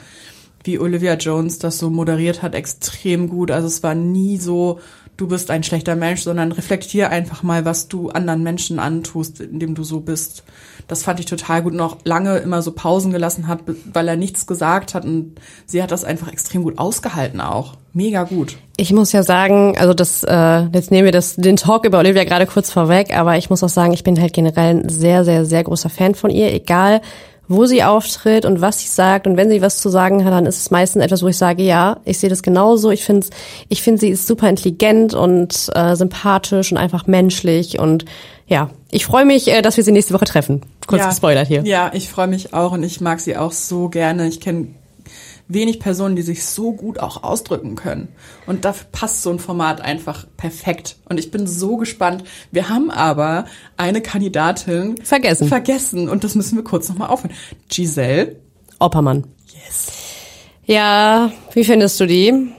wie 0.63 0.79
Olivia 0.79 1.15
Jones 1.15 1.59
das 1.59 1.79
so 1.79 1.89
moderiert 1.89 2.41
hat, 2.41 2.55
extrem 2.55 3.29
gut. 3.29 3.51
Also 3.51 3.67
es 3.67 3.83
war 3.83 3.95
nie 3.95 4.37
so, 4.37 4.79
du 5.17 5.27
bist 5.27 5.51
ein 5.51 5.63
schlechter 5.63 5.95
Mensch, 5.95 6.21
sondern 6.21 6.51
reflektier 6.51 7.09
einfach 7.09 7.43
mal, 7.43 7.65
was 7.65 7.87
du 7.87 8.09
anderen 8.09 8.43
Menschen 8.43 8.79
antust, 8.79 9.39
indem 9.39 9.75
du 9.75 9.83
so 9.83 9.99
bist. 9.99 10.43
Das 10.87 11.03
fand 11.03 11.19
ich 11.19 11.25
total 11.25 11.63
gut 11.63 11.73
und 11.73 11.81
auch 11.81 11.97
lange 12.03 12.37
immer 12.37 12.61
so 12.61 12.71
Pausen 12.71 13.11
gelassen 13.11 13.47
hat, 13.47 13.59
weil 13.93 14.07
er 14.07 14.15
nichts 14.15 14.47
gesagt 14.47 14.93
hat 14.93 15.05
und 15.05 15.35
sie 15.65 15.81
hat 15.81 15.91
das 15.91 16.03
einfach 16.03 16.31
extrem 16.31 16.63
gut 16.63 16.77
ausgehalten 16.77 17.41
auch. 17.41 17.75
Mega 17.93 18.23
gut. 18.23 18.57
Ich 18.75 18.91
muss 18.91 19.11
ja 19.11 19.21
sagen, 19.21 19.77
also 19.77 19.93
das, 19.93 20.23
äh, 20.23 20.61
jetzt 20.73 20.89
nehmen 20.89 21.05
wir 21.05 21.11
das, 21.11 21.35
den 21.35 21.57
Talk 21.57 21.85
über 21.85 21.99
Olivia 21.99 22.23
gerade 22.23 22.47
kurz 22.47 22.71
vorweg, 22.71 23.15
aber 23.15 23.37
ich 23.37 23.51
muss 23.51 23.63
auch 23.63 23.69
sagen, 23.69 23.93
ich 23.93 24.03
bin 24.03 24.19
halt 24.19 24.33
generell 24.33 24.77
ein 24.77 24.89
sehr, 24.89 25.23
sehr, 25.23 25.45
sehr 25.45 25.63
großer 25.63 25.89
Fan 25.89 26.15
von 26.15 26.31
ihr, 26.31 26.51
egal 26.51 27.01
wo 27.47 27.65
sie 27.65 27.83
auftritt 27.83 28.45
und 28.45 28.61
was 28.61 28.79
sie 28.79 28.87
sagt. 28.87 29.27
Und 29.27 29.37
wenn 29.37 29.49
sie 29.49 29.61
was 29.61 29.77
zu 29.77 29.89
sagen 29.89 30.23
hat, 30.23 30.31
dann 30.31 30.45
ist 30.45 30.57
es 30.57 30.71
meistens 30.71 31.03
etwas, 31.03 31.23
wo 31.23 31.27
ich 31.27 31.37
sage, 31.37 31.63
ja, 31.63 31.97
ich 32.05 32.19
sehe 32.19 32.29
das 32.29 32.43
genauso. 32.43 32.91
Ich 32.91 33.03
finde, 33.03 33.27
ich 33.69 33.81
finde, 33.81 33.99
sie 33.99 34.09
ist 34.09 34.27
super 34.27 34.49
intelligent 34.49 35.13
und 35.13 35.69
äh, 35.75 35.95
sympathisch 35.95 36.71
und 36.71 36.77
einfach 36.77 37.07
menschlich. 37.07 37.79
Und 37.79 38.05
ja, 38.47 38.69
ich 38.91 39.05
freue 39.05 39.25
mich, 39.25 39.49
äh, 39.49 39.61
dass 39.61 39.77
wir 39.77 39.83
sie 39.83 39.91
nächste 39.91 40.13
Woche 40.13 40.25
treffen. 40.25 40.61
Kurz 40.87 41.01
ja, 41.01 41.09
gespoilert 41.09 41.47
hier. 41.47 41.63
Ja, 41.63 41.91
ich 41.93 42.09
freue 42.09 42.27
mich 42.27 42.53
auch 42.53 42.71
und 42.71 42.83
ich 42.83 43.01
mag 43.01 43.19
sie 43.19 43.37
auch 43.37 43.51
so 43.51 43.89
gerne. 43.89 44.27
Ich 44.27 44.39
kenne 44.39 44.67
wenig 45.47 45.79
Personen, 45.79 46.15
die 46.15 46.21
sich 46.21 46.45
so 46.45 46.73
gut 46.73 46.99
auch 46.99 47.23
ausdrücken 47.23 47.75
können. 47.75 48.09
Und 48.45 48.65
dafür 48.65 48.87
passt 48.91 49.21
so 49.21 49.29
ein 49.29 49.39
Format 49.39 49.81
einfach 49.81 50.25
perfekt. 50.37 50.95
Und 51.09 51.19
ich 51.19 51.31
bin 51.31 51.47
so 51.47 51.77
gespannt. 51.77 52.23
Wir 52.51 52.69
haben 52.69 52.91
aber 52.91 53.45
eine 53.77 54.01
Kandidatin 54.01 54.97
vergessen. 55.03 55.47
Vergessen. 55.47 56.09
Und 56.09 56.23
das 56.23 56.35
müssen 56.35 56.55
wir 56.55 56.63
kurz 56.63 56.89
nochmal 56.89 57.09
aufhören. 57.09 57.33
Giselle 57.69 58.37
Oppermann. 58.79 59.25
Yes. 59.47 59.91
Ja, 60.65 61.31
wie 61.53 61.63
findest 61.63 61.99
du 61.99 62.05
die? 62.05 62.53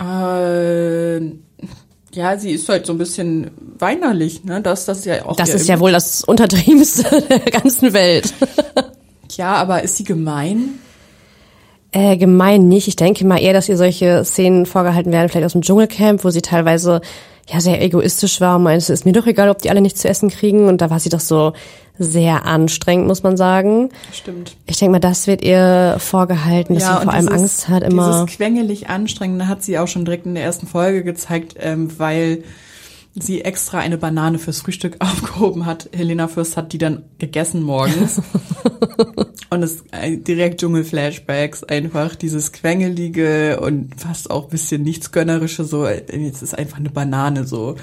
Äh, 0.00 1.20
ja, 2.14 2.38
sie 2.38 2.50
ist 2.50 2.68
halt 2.68 2.84
so 2.84 2.92
ein 2.92 2.98
bisschen 2.98 3.50
weinerlich, 3.78 4.44
ne? 4.44 4.60
Das, 4.60 4.84
das 4.84 4.98
ist 4.98 5.04
ja 5.06 5.24
auch. 5.24 5.36
Das 5.36 5.54
ist 5.54 5.68
ja 5.68 5.80
wohl 5.80 5.92
das 5.92 6.22
Untertriebenste 6.24 7.22
der 7.28 7.38
ganzen 7.38 7.92
Welt. 7.94 8.34
ja, 9.36 9.54
aber 9.54 9.82
ist 9.82 9.96
sie 9.96 10.04
gemein? 10.04 10.78
Äh, 11.92 12.16
gemein 12.16 12.68
nicht. 12.68 12.88
Ich 12.88 12.96
denke 12.96 13.26
mal 13.26 13.38
eher, 13.38 13.52
dass 13.52 13.68
ihr 13.68 13.76
solche 13.76 14.24
Szenen 14.24 14.64
vorgehalten 14.64 15.12
werden, 15.12 15.28
vielleicht 15.28 15.44
aus 15.44 15.52
dem 15.52 15.60
Dschungelcamp, 15.62 16.24
wo 16.24 16.30
sie 16.30 16.40
teilweise 16.40 17.02
ja 17.48 17.60
sehr 17.60 17.82
egoistisch 17.82 18.40
war 18.40 18.56
und 18.56 18.62
meinte, 18.62 18.78
es 18.78 18.90
ist 18.90 19.04
mir 19.04 19.12
doch 19.12 19.26
egal, 19.26 19.50
ob 19.50 19.58
die 19.58 19.68
alle 19.68 19.80
nichts 19.80 20.00
zu 20.00 20.08
essen 20.08 20.30
kriegen. 20.30 20.68
Und 20.68 20.80
da 20.80 20.90
war 20.90 21.00
sie 21.00 21.10
doch 21.10 21.20
so 21.20 21.52
sehr 21.98 22.46
anstrengend, 22.46 23.06
muss 23.06 23.22
man 23.22 23.36
sagen. 23.36 23.90
Stimmt. 24.12 24.56
Ich 24.66 24.78
denke 24.78 24.92
mal, 24.92 25.00
das 25.00 25.26
wird 25.26 25.42
ihr 25.42 25.96
vorgehalten, 25.98 26.74
dass 26.74 26.84
ja, 26.84 26.96
sie 26.96 27.04
vor 27.04 27.12
allem 27.12 27.28
Angst 27.28 27.68
hat 27.68 27.82
immer. 27.82 28.24
Dieses 28.24 28.38
quengelig 28.38 28.88
anstrengende 28.88 29.48
hat 29.48 29.62
sie 29.62 29.78
auch 29.78 29.88
schon 29.88 30.04
direkt 30.04 30.24
in 30.24 30.34
der 30.34 30.44
ersten 30.44 30.66
Folge 30.66 31.04
gezeigt, 31.04 31.56
ähm, 31.60 31.90
weil 31.98 32.44
sie 33.14 33.44
extra 33.44 33.78
eine 33.78 33.98
Banane 33.98 34.38
fürs 34.38 34.60
Frühstück 34.60 34.96
aufgehoben 35.00 35.66
hat. 35.66 35.88
Helena 35.92 36.28
Fürst 36.28 36.56
hat 36.56 36.72
die 36.72 36.78
dann 36.78 37.04
gegessen 37.18 37.62
morgens. 37.62 38.22
und 39.50 39.62
es 39.62 39.84
äh, 39.92 40.16
direkt 40.16 40.60
Dschungel-Flashbacks, 40.60 41.64
einfach 41.64 42.14
dieses 42.14 42.52
Quengelige 42.52 43.60
und 43.60 44.00
fast 44.00 44.30
auch 44.30 44.48
bisschen 44.48 44.82
Nichtsgönnerische, 44.82 45.64
so, 45.64 45.84
äh, 45.84 46.02
jetzt 46.16 46.42
ist 46.42 46.56
einfach 46.56 46.78
eine 46.78 46.90
Banane 46.90 47.46
so. 47.46 47.76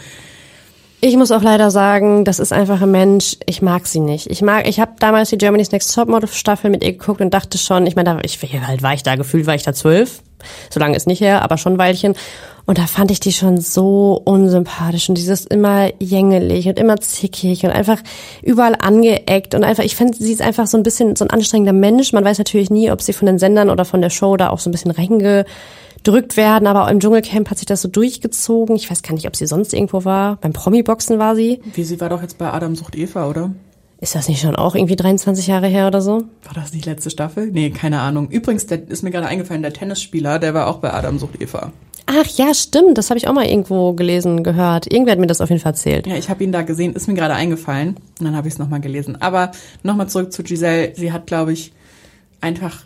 Ich 1.02 1.16
muss 1.16 1.32
auch 1.32 1.42
leider 1.42 1.72
sagen, 1.72 2.26
das 2.26 2.40
ist 2.40 2.52
einfach 2.52 2.82
ein 2.82 2.92
Mensch, 2.92 3.38
ich 3.46 3.62
mag 3.62 3.88
sie 3.88 4.02
nicht. 4.02 4.30
Ich 4.30 4.42
mag, 4.42 4.68
ich 4.68 4.82
habe 4.82 4.96
damals 5.00 5.30
die 5.30 5.38
Germany's 5.38 5.72
Next 5.72 5.96
Topmodel 5.96 6.28
Staffel 6.28 6.70
mit 6.70 6.84
ihr 6.84 6.92
geguckt 6.92 7.22
und 7.22 7.34
dachte 7.34 7.58
schon, 7.58 7.88
ich 7.88 7.96
meine, 7.96 8.20
ich 8.24 8.38
halt 8.68 8.84
war 8.84 8.94
ich 8.94 9.04
da 9.04 9.16
gefühlt, 9.16 9.48
war 9.48 9.56
ich 9.56 9.64
da 9.64 9.74
zwölf, 9.74 10.22
so 10.70 10.80
lange 10.80 10.96
ist 10.96 11.08
nicht 11.08 11.22
her, 11.22 11.42
aber 11.42 11.58
schon 11.58 11.74
ein 11.74 11.80
Weilchen. 11.80 12.16
Und 12.66 12.78
da 12.78 12.86
fand 12.86 13.10
ich 13.10 13.20
die 13.20 13.32
schon 13.32 13.60
so 13.60 14.22
unsympathisch 14.26 15.10
und 15.10 15.18
dieses 15.18 15.44
immer 15.46 15.90
jängelig 16.00 16.68
und 16.68 16.78
immer 16.78 16.98
zickig 16.98 17.64
und 17.64 17.72
einfach 17.72 17.98
überall 18.44 18.76
angeeckt 18.80 19.56
und 19.56 19.64
einfach, 19.64 19.84
ich 19.84 19.96
finde, 19.96 20.16
sie 20.16 20.32
ist 20.32 20.44
einfach 20.44 20.68
so 20.68 20.78
ein 20.78 20.84
bisschen 20.84 21.16
so 21.16 21.26
ein 21.26 21.32
anstrengender 21.32 21.74
Mensch. 21.74 22.14
Man 22.14 22.24
weiß 22.24 22.38
natürlich 22.38 22.70
nie, 22.70 22.92
ob 22.92 23.02
sie 23.02 23.14
von 23.14 23.26
den 23.26 23.40
Sendern 23.40 23.72
oder 23.72 23.86
von 23.86 24.02
der 24.02 24.12
Show 24.12 24.38
da 24.38 24.52
auch 24.52 24.60
so 24.60 24.70
ein 24.70 24.72
bisschen 24.72 24.92
reingedrückt 24.92 26.38
werden, 26.38 26.68
aber 26.68 26.92
im 26.92 27.00
Dschungelcamp 27.00 27.50
hat 27.50 27.58
sich 27.58 27.66
das 27.66 27.82
so 27.82 27.88
durchgezogen. 27.88 28.76
Ich 28.76 28.92
weiß 28.92 29.02
gar 29.02 29.16
nicht, 29.16 29.26
ob 29.26 29.36
sie 29.36 29.48
sonst 29.48 29.74
irgendwo 29.74 30.06
war. 30.06 30.36
Beim 30.36 30.54
Promi-Boxen 30.54 31.18
war 31.18 31.36
sie. 31.36 31.62
Wie 31.74 31.84
sie 31.84 32.00
war 32.00 32.10
doch 32.10 32.22
jetzt 32.22 32.38
bei 32.38 32.54
Adam 32.54 32.76
sucht 32.76 32.96
Eva, 32.96 33.28
oder? 33.28 33.50
Ist 34.02 34.16
das 34.16 34.30
nicht 34.30 34.42
schon 34.42 34.56
auch 34.56 34.76
irgendwie 34.76 34.96
23 34.96 35.48
Jahre 35.48 35.68
her 35.68 35.88
oder 35.88 36.02
so? 36.02 36.24
War 36.44 36.54
das 36.56 36.74
nicht 36.74 36.86
letzte 36.86 37.10
Staffel? 37.10 37.48
Nee, 37.48 37.70
keine 37.70 38.00
Ahnung. 38.00 38.30
Übrigens, 38.30 38.66
der 38.66 38.88
ist 38.88 39.04
mir 39.04 39.12
gerade 39.12 39.28
eingefallen, 39.28 39.62
der 39.62 39.74
Tennisspieler, 39.74 40.40
der 40.40 40.54
war 40.54 40.68
auch 40.68 40.78
bei 40.78 40.94
Adam 40.94 41.20
sucht 41.20 41.42
Eva. 41.42 41.74
Ach 42.06 42.26
ja, 42.38 42.54
stimmt. 42.54 42.98
Das 42.98 43.10
habe 43.10 43.18
ich 43.18 43.28
auch 43.28 43.34
mal 43.34 43.46
irgendwo 43.46 43.94
gelesen, 43.94 44.44
gehört. 44.44 44.92
Irgendwer 44.92 45.12
hat 45.12 45.20
mir 45.20 45.28
das 45.28 45.42
auf 45.42 45.50
jeden 45.50 45.62
Fall 45.62 45.74
erzählt. 45.74 46.08
Ja, 46.08 46.16
ich 46.16 46.30
habe 46.30 46.44
ihn 46.44 46.52
da 46.52 46.62
gesehen, 46.64 46.94
ist 46.94 47.08
mir 47.08 47.14
gerade 47.14 47.36
eingefallen. 47.36 47.98
Und 48.20 48.26
dann 48.26 48.36
habe 48.36 48.48
ich 48.48 48.56
es 48.56 48.58
nochmal 48.58 48.80
gelesen. 48.80 49.22
Aber 49.22 49.52
nochmal 49.84 50.10
zurück 50.10 50.32
zu 50.32 50.44
Giselle. 50.44 50.94
Sie 50.96 51.12
hat, 51.12 51.28
glaube 51.28 51.54
ich, 51.54 51.74
einfach 52.42 52.84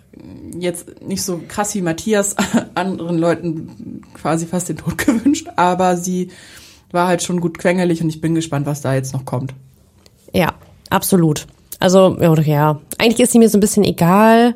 jetzt 0.58 1.02
nicht 1.02 1.22
so 1.22 1.40
krass 1.48 1.76
wie 1.76 1.82
Matthias 1.82 2.36
anderen 2.76 3.18
Leuten 3.18 4.02
quasi 4.14 4.46
fast 4.46 4.70
den 4.70 4.78
Tod 4.78 4.98
gewünscht, 5.06 5.48
aber 5.56 5.96
sie 5.98 6.30
war 6.92 7.08
halt 7.08 7.24
schon 7.24 7.40
gut 7.40 7.58
quengelig 7.58 8.02
und 8.02 8.10
ich 8.10 8.22
bin 8.22 8.36
gespannt, 8.36 8.66
was 8.66 8.82
da 8.82 8.94
jetzt 8.94 9.14
noch 9.14 9.26
kommt. 9.26 9.54
Ja, 10.32 10.54
absolut. 10.94 11.48
Also, 11.80 12.18
ja, 12.20 12.32
oder 12.32 12.44
ja, 12.44 12.80
eigentlich 12.98 13.20
ist 13.20 13.34
sie 13.34 13.40
mir 13.40 13.50
so 13.50 13.58
ein 13.58 13.62
bisschen 13.62 13.84
egal. 13.84 14.56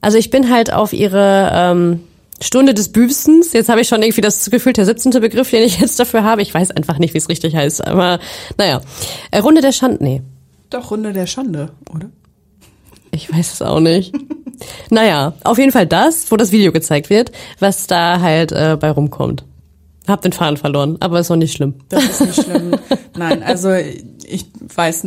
Also 0.00 0.18
ich 0.18 0.30
bin 0.30 0.50
halt 0.50 0.72
auf 0.72 0.92
ihre 0.92 1.50
ähm, 1.54 2.00
Stunde 2.40 2.74
des 2.74 2.90
Büßens. 2.92 3.52
Jetzt 3.52 3.68
habe 3.68 3.80
ich 3.80 3.88
schon 3.88 4.02
irgendwie 4.02 4.20
das 4.20 4.50
Gefühl, 4.50 4.72
der 4.72 4.84
17. 4.84 5.12
Begriff, 5.12 5.50
den 5.50 5.62
ich 5.62 5.80
jetzt 5.80 5.98
dafür 5.98 6.24
habe. 6.24 6.42
Ich 6.42 6.52
weiß 6.52 6.72
einfach 6.72 6.98
nicht, 6.98 7.14
wie 7.14 7.18
es 7.18 7.28
richtig 7.28 7.54
heißt. 7.54 7.86
Aber 7.86 8.18
naja. 8.58 8.80
Äh, 9.30 9.38
Runde 9.38 9.60
der 9.60 9.72
Schande, 9.72 10.02
nee. 10.02 10.22
Doch, 10.70 10.90
Runde 10.90 11.12
der 11.12 11.26
Schande, 11.26 11.70
oder? 11.94 12.10
Ich 13.10 13.32
weiß 13.32 13.54
es 13.54 13.62
auch 13.62 13.80
nicht. 13.80 14.14
naja, 14.90 15.34
auf 15.44 15.58
jeden 15.58 15.72
Fall 15.72 15.86
das, 15.86 16.30
wo 16.30 16.36
das 16.36 16.50
Video 16.50 16.72
gezeigt 16.72 17.10
wird, 17.10 17.30
was 17.58 17.86
da 17.86 18.20
halt 18.20 18.52
äh, 18.52 18.76
bei 18.80 18.90
rumkommt. 18.90 19.44
Hab 20.08 20.22
den 20.22 20.32
Faden 20.32 20.56
verloren, 20.56 20.96
aber 20.98 21.20
ist 21.20 21.30
auch 21.30 21.36
nicht 21.36 21.54
schlimm. 21.54 21.74
Das 21.88 22.04
ist 22.04 22.20
nicht 22.22 22.42
schlimm. 22.42 22.76
Nein, 23.16 23.42
also 23.42 23.72
ich 23.72 24.46
weiß, 24.74 25.06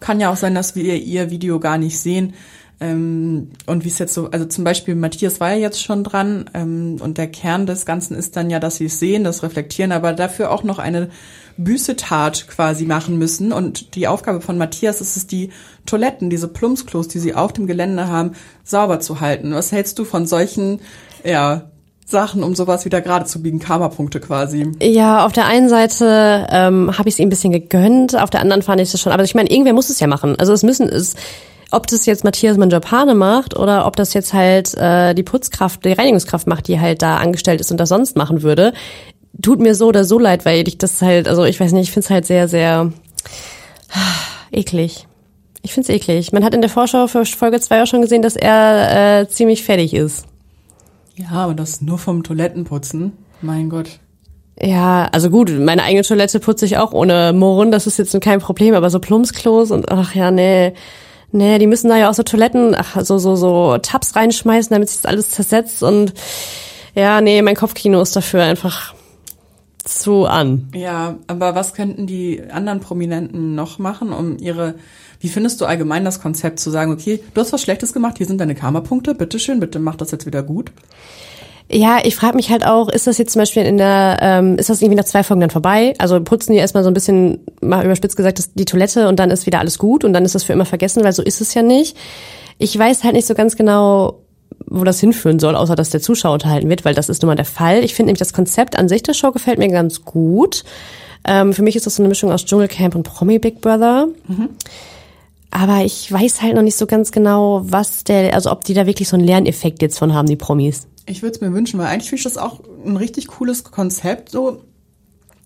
kann 0.00 0.20
ja 0.20 0.30
auch 0.30 0.36
sein, 0.36 0.54
dass 0.54 0.74
wir 0.74 0.96
ihr 0.96 1.30
Video 1.30 1.60
gar 1.60 1.78
nicht 1.78 1.98
sehen. 1.98 2.34
Ähm, 2.80 3.50
und 3.66 3.84
wie 3.84 3.88
es 3.88 3.98
jetzt 3.98 4.14
so, 4.14 4.30
also 4.30 4.44
zum 4.44 4.62
Beispiel 4.62 4.94
Matthias 4.94 5.40
war 5.40 5.50
ja 5.50 5.56
jetzt 5.56 5.82
schon 5.82 6.04
dran 6.04 6.48
ähm, 6.54 6.98
und 7.00 7.18
der 7.18 7.26
Kern 7.26 7.66
des 7.66 7.86
Ganzen 7.86 8.16
ist 8.16 8.36
dann 8.36 8.50
ja, 8.50 8.60
dass 8.60 8.76
sie 8.76 8.84
es 8.84 9.00
sehen, 9.00 9.24
das 9.24 9.42
reflektieren, 9.42 9.90
aber 9.90 10.12
dafür 10.12 10.52
auch 10.52 10.62
noch 10.62 10.78
eine 10.78 11.08
Büßetat 11.56 12.46
quasi 12.46 12.84
machen 12.84 13.18
müssen. 13.18 13.52
Und 13.52 13.96
die 13.96 14.06
Aufgabe 14.06 14.40
von 14.40 14.58
Matthias 14.58 15.00
ist 15.00 15.16
es, 15.16 15.26
die 15.26 15.50
Toiletten, 15.86 16.30
diese 16.30 16.46
Plumpsklos, 16.46 17.08
die 17.08 17.18
sie 17.18 17.34
auf 17.34 17.52
dem 17.52 17.66
Gelände 17.66 18.06
haben, 18.06 18.32
sauber 18.62 19.00
zu 19.00 19.20
halten. 19.20 19.52
Was 19.52 19.72
hältst 19.72 19.98
du 19.98 20.04
von 20.04 20.26
solchen, 20.26 20.80
ja, 21.24 21.70
Sachen, 22.08 22.42
um 22.42 22.54
sowas 22.54 22.86
wieder 22.86 23.02
gerade 23.02 23.26
zu 23.26 23.42
biegen, 23.42 23.58
Karma-Punkte 23.58 24.18
quasi. 24.18 24.72
Ja, 24.82 25.26
auf 25.26 25.32
der 25.32 25.46
einen 25.46 25.68
Seite 25.68 26.46
ähm, 26.50 26.96
habe 26.96 27.08
ich 27.08 27.16
es 27.16 27.18
ihm 27.18 27.26
ein 27.26 27.30
bisschen 27.30 27.52
gegönnt, 27.52 28.16
auf 28.16 28.30
der 28.30 28.40
anderen 28.40 28.62
fand 28.62 28.80
ich 28.80 28.92
es 28.92 29.00
schon. 29.00 29.12
Aber 29.12 29.24
ich 29.24 29.34
meine, 29.34 29.50
irgendwer 29.50 29.74
muss 29.74 29.90
es 29.90 30.00
ja 30.00 30.06
machen. 30.06 30.34
Also 30.38 30.54
es 30.54 30.62
müssen 30.62 30.88
es, 30.88 31.16
ob 31.70 31.86
das 31.86 32.06
jetzt 32.06 32.24
Matthias 32.24 32.56
Manjapane 32.56 33.14
macht 33.14 33.56
oder 33.56 33.86
ob 33.86 33.96
das 33.96 34.14
jetzt 34.14 34.32
halt 34.32 34.74
äh, 34.74 35.12
die 35.14 35.22
Putzkraft, 35.22 35.84
die 35.84 35.92
Reinigungskraft 35.92 36.46
macht, 36.46 36.68
die 36.68 36.80
halt 36.80 37.02
da 37.02 37.18
angestellt 37.18 37.60
ist 37.60 37.70
und 37.70 37.76
das 37.78 37.90
sonst 37.90 38.16
machen 38.16 38.42
würde, 38.42 38.72
tut 39.42 39.60
mir 39.60 39.74
so 39.74 39.86
oder 39.86 40.04
so 40.04 40.18
leid, 40.18 40.46
weil 40.46 40.66
ich 40.66 40.78
das 40.78 41.02
halt, 41.02 41.28
also 41.28 41.44
ich 41.44 41.60
weiß 41.60 41.72
nicht, 41.72 41.88
ich 41.88 41.92
finde 41.92 42.06
es 42.06 42.10
halt 42.10 42.24
sehr, 42.24 42.48
sehr 42.48 42.90
eklig. 44.50 45.06
Ich 45.60 45.74
finde 45.74 45.92
es 45.92 45.94
eklig. 45.94 46.32
Man 46.32 46.42
hat 46.42 46.54
in 46.54 46.62
der 46.62 46.70
Vorschau 46.70 47.06
für 47.06 47.26
Folge 47.26 47.60
2 47.60 47.82
auch 47.82 47.86
schon 47.86 48.00
gesehen, 48.00 48.22
dass 48.22 48.36
er 48.36 49.20
äh, 49.20 49.28
ziemlich 49.28 49.62
fertig 49.62 49.92
ist. 49.92 50.24
Ja, 51.18 51.30
aber 51.30 51.54
das 51.54 51.80
nur 51.80 51.98
vom 51.98 52.22
Toilettenputzen. 52.22 53.12
Mein 53.42 53.68
Gott. 53.68 53.98
Ja, 54.60 55.08
also 55.12 55.30
gut, 55.30 55.50
meine 55.58 55.82
eigene 55.82 56.02
Toilette 56.02 56.40
putze 56.40 56.64
ich 56.64 56.78
auch 56.78 56.92
ohne 56.92 57.32
Murren, 57.32 57.70
das 57.70 57.86
ist 57.86 57.98
jetzt 57.98 58.18
kein 58.20 58.40
Problem, 58.40 58.74
aber 58.74 58.90
so 58.90 58.98
Plumpsklos 58.98 59.70
und 59.70 59.90
ach 59.90 60.14
ja, 60.14 60.30
nee. 60.30 60.72
Nee, 61.30 61.58
die 61.58 61.66
müssen 61.66 61.90
da 61.90 61.98
ja 61.98 62.08
auch 62.08 62.14
so 62.14 62.22
Toiletten, 62.22 62.74
ach, 62.74 62.98
so, 63.02 63.18
so, 63.18 63.36
so 63.36 63.76
Tabs 63.78 64.16
reinschmeißen, 64.16 64.72
damit 64.72 64.88
sich 64.88 65.02
das 65.02 65.10
alles 65.10 65.28
zersetzt 65.28 65.82
und 65.82 66.14
ja, 66.94 67.20
nee, 67.20 67.42
mein 67.42 67.54
Kopfkino 67.54 68.00
ist 68.00 68.16
dafür 68.16 68.42
einfach 68.42 68.94
zu 69.84 70.24
an. 70.24 70.70
Ja, 70.74 71.16
aber 71.26 71.54
was 71.54 71.74
könnten 71.74 72.06
die 72.06 72.42
anderen 72.50 72.80
Prominenten 72.80 73.54
noch 73.54 73.78
machen, 73.78 74.12
um 74.12 74.38
ihre 74.38 74.74
wie 75.20 75.28
findest 75.28 75.60
du 75.60 75.66
allgemein 75.66 76.04
das 76.04 76.20
Konzept 76.20 76.60
zu 76.60 76.70
sagen, 76.70 76.92
okay, 76.92 77.20
du 77.34 77.40
hast 77.40 77.52
was 77.52 77.62
Schlechtes 77.62 77.92
gemacht, 77.92 78.18
hier 78.18 78.26
sind 78.26 78.40
deine 78.40 78.54
Karma-Punkte, 78.54 79.14
bitteschön, 79.14 79.60
bitte 79.60 79.78
mach 79.78 79.96
das 79.96 80.10
jetzt 80.10 80.26
wieder 80.26 80.42
gut? 80.42 80.72
Ja, 81.70 81.98
ich 82.02 82.16
frage 82.16 82.36
mich 82.36 82.50
halt 82.50 82.64
auch, 82.64 82.88
ist 82.88 83.06
das 83.06 83.18
jetzt 83.18 83.32
zum 83.32 83.42
Beispiel 83.42 83.62
in 83.64 83.76
der, 83.76 84.18
ähm, 84.22 84.56
ist 84.56 84.70
das 84.70 84.80
irgendwie 84.80 84.96
nach 84.96 85.04
zwei 85.04 85.22
Folgen 85.22 85.42
dann 85.42 85.50
vorbei? 85.50 85.92
Also 85.98 86.18
putzen 86.20 86.52
die 86.52 86.58
erstmal 86.58 86.82
so 86.82 86.88
ein 86.88 86.94
bisschen, 86.94 87.40
mal 87.60 87.84
überspitzt 87.84 88.16
gesagt, 88.16 88.38
das, 88.38 88.54
die 88.54 88.64
Toilette 88.64 89.06
und 89.06 89.18
dann 89.18 89.30
ist 89.30 89.44
wieder 89.44 89.58
alles 89.58 89.78
gut 89.78 90.02
und 90.02 90.14
dann 90.14 90.24
ist 90.24 90.34
das 90.34 90.44
für 90.44 90.54
immer 90.54 90.64
vergessen, 90.64 91.04
weil 91.04 91.12
so 91.12 91.22
ist 91.22 91.42
es 91.42 91.52
ja 91.52 91.62
nicht. 91.62 91.96
Ich 92.56 92.78
weiß 92.78 93.04
halt 93.04 93.14
nicht 93.14 93.26
so 93.26 93.34
ganz 93.34 93.54
genau, 93.54 94.20
wo 94.66 94.82
das 94.84 94.98
hinführen 94.98 95.38
soll, 95.38 95.56
außer 95.56 95.74
dass 95.74 95.90
der 95.90 96.00
Zuschauer 96.00 96.34
unterhalten 96.34 96.70
wird, 96.70 96.86
weil 96.86 96.94
das 96.94 97.10
ist 97.10 97.22
nun 97.22 97.28
mal 97.28 97.34
der 97.34 97.44
Fall. 97.44 97.84
Ich 97.84 97.94
finde 97.94 98.08
nämlich 98.08 98.18
das 98.18 98.32
Konzept 98.32 98.78
an 98.78 98.88
sich 98.88 99.02
der 99.02 99.14
Show 99.14 99.30
gefällt 99.30 99.58
mir 99.58 99.68
ganz 99.68 100.04
gut. 100.04 100.64
Ähm, 101.24 101.52
für 101.52 101.62
mich 101.62 101.76
ist 101.76 101.84
das 101.84 101.96
so 101.96 102.02
eine 102.02 102.08
Mischung 102.08 102.32
aus 102.32 102.46
Dschungelcamp 102.46 102.94
und 102.94 103.02
Promi 103.02 103.38
Big 103.38 103.60
Brother. 103.60 104.08
Mhm. 104.26 104.48
Aber 105.50 105.84
ich 105.84 106.10
weiß 106.12 106.42
halt 106.42 106.54
noch 106.54 106.62
nicht 106.62 106.76
so 106.76 106.86
ganz 106.86 107.10
genau, 107.10 107.62
was 107.64 108.04
der, 108.04 108.34
also 108.34 108.50
ob 108.50 108.64
die 108.64 108.74
da 108.74 108.86
wirklich 108.86 109.08
so 109.08 109.16
einen 109.16 109.26
Lerneffekt 109.26 109.80
jetzt 109.82 109.98
von 109.98 110.12
haben, 110.12 110.28
die 110.28 110.36
Promis. 110.36 110.86
Ich 111.06 111.22
würde 111.22 111.36
es 111.36 111.40
mir 111.40 111.52
wünschen, 111.52 111.78
weil 111.78 111.86
eigentlich 111.86 112.10
finde 112.10 112.20
ich 112.20 112.24
das 112.24 112.36
auch 112.36 112.60
ein 112.84 112.96
richtig 112.96 113.28
cooles 113.28 113.64
Konzept 113.64 114.30
so. 114.30 114.62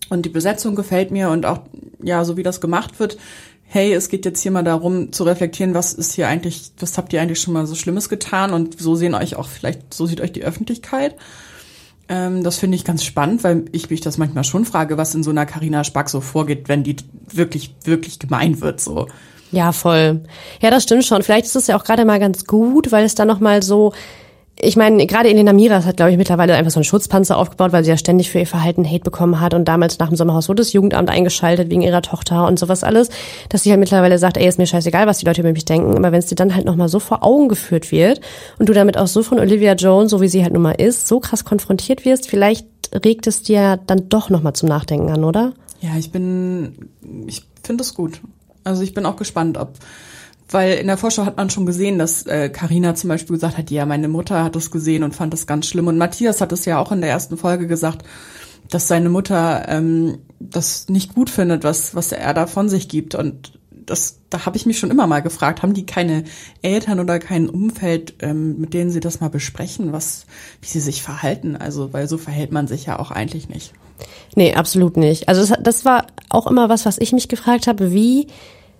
Und 0.09 0.25
die 0.25 0.29
Besetzung 0.29 0.75
gefällt 0.75 1.11
mir 1.11 1.29
und 1.29 1.45
auch, 1.45 1.59
ja, 2.03 2.25
so 2.25 2.35
wie 2.35 2.43
das 2.43 2.59
gemacht 2.59 2.99
wird. 2.99 3.17
Hey, 3.63 3.93
es 3.93 4.09
geht 4.09 4.25
jetzt 4.25 4.41
hier 4.41 4.51
mal 4.51 4.63
darum 4.63 5.11
zu 5.13 5.23
reflektieren, 5.23 5.73
was 5.73 5.93
ist 5.93 6.13
hier 6.13 6.27
eigentlich, 6.27 6.71
was 6.77 6.97
habt 6.97 7.13
ihr 7.13 7.21
eigentlich 7.21 7.39
schon 7.39 7.53
mal 7.53 7.65
so 7.65 7.73
Schlimmes 7.73 8.09
getan 8.09 8.53
und 8.53 8.79
so 8.79 8.95
sehen 8.95 9.15
euch 9.15 9.35
auch 9.35 9.47
vielleicht, 9.47 9.93
so 9.93 10.05
sieht 10.05 10.21
euch 10.21 10.33
die 10.33 10.43
Öffentlichkeit. 10.43 11.15
Ähm, 12.09 12.43
das 12.43 12.57
finde 12.57 12.75
ich 12.75 12.83
ganz 12.83 13.03
spannend, 13.03 13.43
weil 13.43 13.65
ich 13.71 13.89
mich 13.89 14.01
das 14.01 14.17
manchmal 14.17 14.43
schon 14.43 14.65
frage, 14.65 14.97
was 14.97 15.15
in 15.15 15.23
so 15.23 15.31
einer 15.31 15.45
Carina 15.45 15.83
Spack 15.83 16.09
so 16.09 16.21
vorgeht, 16.21 16.67
wenn 16.67 16.83
die 16.83 16.97
wirklich, 17.31 17.73
wirklich 17.85 18.19
gemein 18.19 18.61
wird, 18.61 18.81
so. 18.81 19.07
Ja, 19.53 19.71
voll. 19.71 20.21
Ja, 20.61 20.71
das 20.71 20.83
stimmt 20.83 21.05
schon. 21.05 21.23
Vielleicht 21.23 21.45
ist 21.45 21.55
es 21.55 21.67
ja 21.67 21.77
auch 21.77 21.83
gerade 21.83 22.05
mal 22.05 22.19
ganz 22.19 22.45
gut, 22.45 22.91
weil 22.91 23.05
es 23.05 23.15
dann 23.15 23.27
noch 23.27 23.39
mal 23.39 23.63
so 23.63 23.93
ich 24.59 24.75
meine, 24.75 25.05
gerade 25.07 25.29
Elena 25.29 25.51
Miras 25.51 25.85
hat, 25.85 25.97
glaube 25.97 26.11
ich, 26.11 26.17
mittlerweile 26.17 26.53
einfach 26.55 26.71
so 26.71 26.79
einen 26.79 26.83
Schutzpanzer 26.83 27.37
aufgebaut, 27.37 27.73
weil 27.73 27.83
sie 27.83 27.89
ja 27.89 27.97
ständig 27.97 28.29
für 28.29 28.39
ihr 28.39 28.47
Verhalten 28.47 28.85
Hate 28.85 29.03
bekommen 29.03 29.39
hat 29.39 29.53
und 29.53 29.67
damals 29.67 29.97
nach 29.97 30.09
dem 30.09 30.15
Sommerhaus 30.15 30.47
wurde 30.47 30.61
das 30.61 30.73
Jugendamt 30.73 31.09
eingeschaltet 31.09 31.69
wegen 31.71 31.81
ihrer 31.81 32.01
Tochter 32.01 32.47
und 32.47 32.59
sowas 32.59 32.83
alles, 32.83 33.09
dass 33.49 33.63
sie 33.63 33.71
halt 33.71 33.79
mittlerweile 33.79 34.19
sagt, 34.19 34.37
ey, 34.37 34.47
ist 34.47 34.59
mir 34.59 34.67
scheißegal, 34.67 35.07
was 35.07 35.17
die 35.17 35.25
Leute 35.25 35.41
über 35.41 35.51
mich 35.51 35.65
denken, 35.65 35.97
aber 35.97 36.11
wenn 36.11 36.19
es 36.19 36.27
dir 36.27 36.35
dann 36.35 36.55
halt 36.55 36.65
nochmal 36.65 36.87
so 36.87 36.99
vor 36.99 37.23
Augen 37.23 37.49
geführt 37.49 37.91
wird 37.91 38.21
und 38.59 38.69
du 38.69 38.73
damit 38.73 38.97
auch 38.97 39.07
so 39.07 39.23
von 39.23 39.39
Olivia 39.39 39.73
Jones, 39.73 40.11
so 40.11 40.21
wie 40.21 40.29
sie 40.29 40.43
halt 40.43 40.53
nun 40.53 40.61
mal 40.61 40.71
ist, 40.73 41.07
so 41.07 41.19
krass 41.19 41.45
konfrontiert 41.45 42.05
wirst, 42.05 42.29
vielleicht 42.29 42.67
regt 43.03 43.25
es 43.25 43.41
dir 43.41 43.79
dann 43.87 44.07
doch 44.09 44.29
nochmal 44.29 44.53
zum 44.53 44.69
Nachdenken 44.69 45.09
an, 45.09 45.23
oder? 45.23 45.53
Ja, 45.81 45.97
ich 45.97 46.11
bin, 46.11 46.89
ich 47.25 47.43
finde 47.63 47.83
es 47.83 47.95
gut. 47.95 48.21
Also 48.63 48.81
ich 48.83 48.93
bin 48.93 49.05
auch 49.05 49.15
gespannt, 49.15 49.57
ob 49.57 49.77
weil 50.49 50.77
in 50.77 50.87
der 50.87 50.97
Vorschau 50.97 51.25
hat 51.25 51.37
man 51.37 51.49
schon 51.49 51.65
gesehen, 51.65 51.97
dass 51.97 52.25
Karina 52.25 52.91
äh, 52.91 52.95
zum 52.95 53.07
Beispiel 53.07 53.35
gesagt 53.35 53.57
hat, 53.57 53.71
ja, 53.71 53.85
meine 53.85 54.07
Mutter 54.07 54.43
hat 54.43 54.55
das 54.55 54.71
gesehen 54.71 55.03
und 55.03 55.15
fand 55.15 55.33
das 55.33 55.47
ganz 55.47 55.65
schlimm. 55.65 55.87
Und 55.87 55.97
Matthias 55.97 56.41
hat 56.41 56.51
es 56.51 56.65
ja 56.65 56.79
auch 56.79 56.91
in 56.91 57.01
der 57.01 57.09
ersten 57.09 57.37
Folge 57.37 57.65
gesagt, 57.65 58.05
dass 58.69 58.87
seine 58.87 59.09
Mutter 59.09 59.65
ähm, 59.67 60.19
das 60.39 60.89
nicht 60.89 61.15
gut 61.15 61.29
findet, 61.29 61.63
was, 61.63 61.95
was 61.95 62.11
er 62.11 62.33
da 62.33 62.45
von 62.45 62.69
sich 62.69 62.87
gibt. 62.87 63.15
Und 63.15 63.59
das, 63.71 64.19
da 64.29 64.45
habe 64.45 64.57
ich 64.57 64.65
mich 64.65 64.77
schon 64.77 64.91
immer 64.91 65.07
mal 65.07 65.21
gefragt, 65.21 65.63
haben 65.63 65.73
die 65.73 65.85
keine 65.85 66.23
Eltern 66.61 66.99
oder 66.99 67.19
kein 67.19 67.49
Umfeld, 67.49 68.15
ähm, 68.19 68.59
mit 68.59 68.73
denen 68.73 68.91
sie 68.91 68.99
das 68.99 69.19
mal 69.19 69.29
besprechen, 69.29 69.91
was, 69.91 70.25
wie 70.61 70.67
sie 70.67 70.79
sich 70.79 71.01
verhalten? 71.01 71.55
Also, 71.55 71.93
weil 71.93 72.07
so 72.07 72.17
verhält 72.17 72.51
man 72.51 72.67
sich 72.67 72.85
ja 72.85 72.99
auch 72.99 73.11
eigentlich 73.11 73.49
nicht. 73.49 73.73
Nee, 74.35 74.53
absolut 74.53 74.97
nicht. 74.97 75.29
Also 75.29 75.41
das, 75.41 75.59
das 75.61 75.85
war 75.85 76.07
auch 76.29 76.47
immer 76.47 76.69
was, 76.69 76.85
was 76.85 76.97
ich 76.97 77.13
mich 77.13 77.27
gefragt 77.27 77.67
habe, 77.67 77.91
wie 77.91 78.27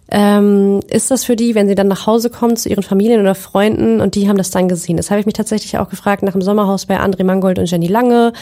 ähm, 0.10 0.82
ist 0.90 1.12
das 1.12 1.24
für 1.24 1.36
die, 1.36 1.56
wenn 1.56 1.68
sie 1.68 1.76
dann 1.76 1.88
nach 1.88 2.06
Hause 2.06 2.30
kommen 2.30 2.56
zu 2.58 2.70
ihren 2.70 2.84
Familien 2.84 3.22
oder 3.22 3.36
Freunden 3.36 4.02
und 4.02 4.16
die 4.16 4.28
haben 4.28 4.38
das 4.38 4.52
dann 4.52 4.68
gesehen? 4.68 4.98
Das 4.98 5.10
habe 5.10 5.20
ich 5.20 5.26
mich 5.26 5.36
tatsächlich 5.36 5.78
auch 5.78 5.90
gefragt 5.90 6.24
nach 6.24 6.34
dem 6.34 6.42
Sommerhaus 6.42 6.86
bei 6.86 7.00
André 7.00 7.24
Mangold 7.24 7.60
und 7.60 7.70
Jenny 7.70 7.88
Lange. 7.88 8.34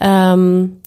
Ähm, 0.00 0.80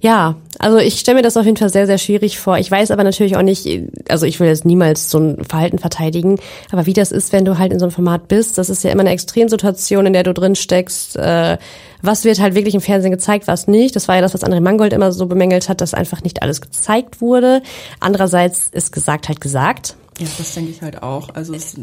ja, 0.00 0.36
also 0.58 0.78
ich 0.78 0.98
stelle 0.98 1.16
mir 1.16 1.22
das 1.22 1.36
auf 1.36 1.44
jeden 1.44 1.58
Fall 1.58 1.68
sehr, 1.68 1.86
sehr 1.86 1.98
schwierig 1.98 2.38
vor. 2.38 2.58
Ich 2.58 2.70
weiß 2.70 2.90
aber 2.90 3.04
natürlich 3.04 3.36
auch 3.36 3.42
nicht, 3.42 3.68
also 4.08 4.24
ich 4.24 4.40
will 4.40 4.48
jetzt 4.48 4.64
niemals 4.64 5.10
so 5.10 5.18
ein 5.18 5.44
Verhalten 5.44 5.78
verteidigen, 5.78 6.38
aber 6.70 6.86
wie 6.86 6.94
das 6.94 7.12
ist, 7.12 7.32
wenn 7.32 7.44
du 7.44 7.58
halt 7.58 7.72
in 7.72 7.78
so 7.78 7.84
einem 7.84 7.92
Format 7.92 8.26
bist, 8.26 8.56
das 8.56 8.70
ist 8.70 8.82
ja 8.82 8.90
immer 8.90 9.00
eine 9.00 9.10
Extremsituation, 9.10 10.06
in 10.06 10.14
der 10.14 10.22
du 10.22 10.32
drin 10.32 10.54
steckst. 10.54 11.16
Äh, 11.16 11.58
was 12.00 12.24
wird 12.24 12.40
halt 12.40 12.54
wirklich 12.54 12.74
im 12.74 12.80
Fernsehen 12.80 13.10
gezeigt, 13.10 13.46
was 13.46 13.68
nicht? 13.68 13.94
Das 13.94 14.08
war 14.08 14.16
ja 14.16 14.22
das, 14.22 14.32
was 14.32 14.42
André 14.42 14.60
Mangold 14.60 14.94
immer 14.94 15.12
so 15.12 15.26
bemängelt 15.26 15.68
hat, 15.68 15.82
dass 15.82 15.92
einfach 15.92 16.22
nicht 16.22 16.42
alles 16.42 16.62
gezeigt 16.62 17.20
wurde. 17.20 17.62
Andererseits 18.00 18.68
ist 18.72 18.92
gesagt 18.92 19.28
halt 19.28 19.42
gesagt. 19.42 19.96
Ja, 20.18 20.26
das 20.38 20.54
denke 20.54 20.70
ich 20.70 20.80
halt 20.80 21.02
auch. 21.02 21.34
Also 21.34 21.54
es, 21.54 21.76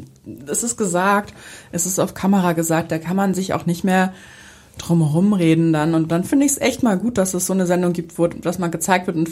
es 0.48 0.64
ist 0.64 0.78
gesagt, 0.78 1.34
es 1.72 1.86
ist 1.86 2.00
auf 2.00 2.16
Kamera 2.16 2.54
gesagt, 2.54 2.92
da 2.92 2.98
kann 2.98 3.16
man 3.16 3.36
sich 3.36 3.54
auch 3.54 3.68
nicht 3.68 3.84
mehr 3.84 4.14
drumherum 4.78 5.34
reden 5.34 5.74
dann. 5.74 5.94
Und 5.94 6.12
dann 6.12 6.24
finde 6.24 6.46
ich 6.46 6.54
es 6.54 6.62
echt 6.62 6.84
mal 6.84 6.98
gut, 6.98 7.18
dass 7.18 7.34
es 7.34 7.46
so 7.46 7.54
eine 7.54 7.66
Sendung 7.66 7.94
gibt, 7.94 8.18
wo 8.18 8.28
das 8.28 8.60
mal 8.60 8.70
gezeigt 8.70 9.08
wird. 9.08 9.18
Und 9.18 9.30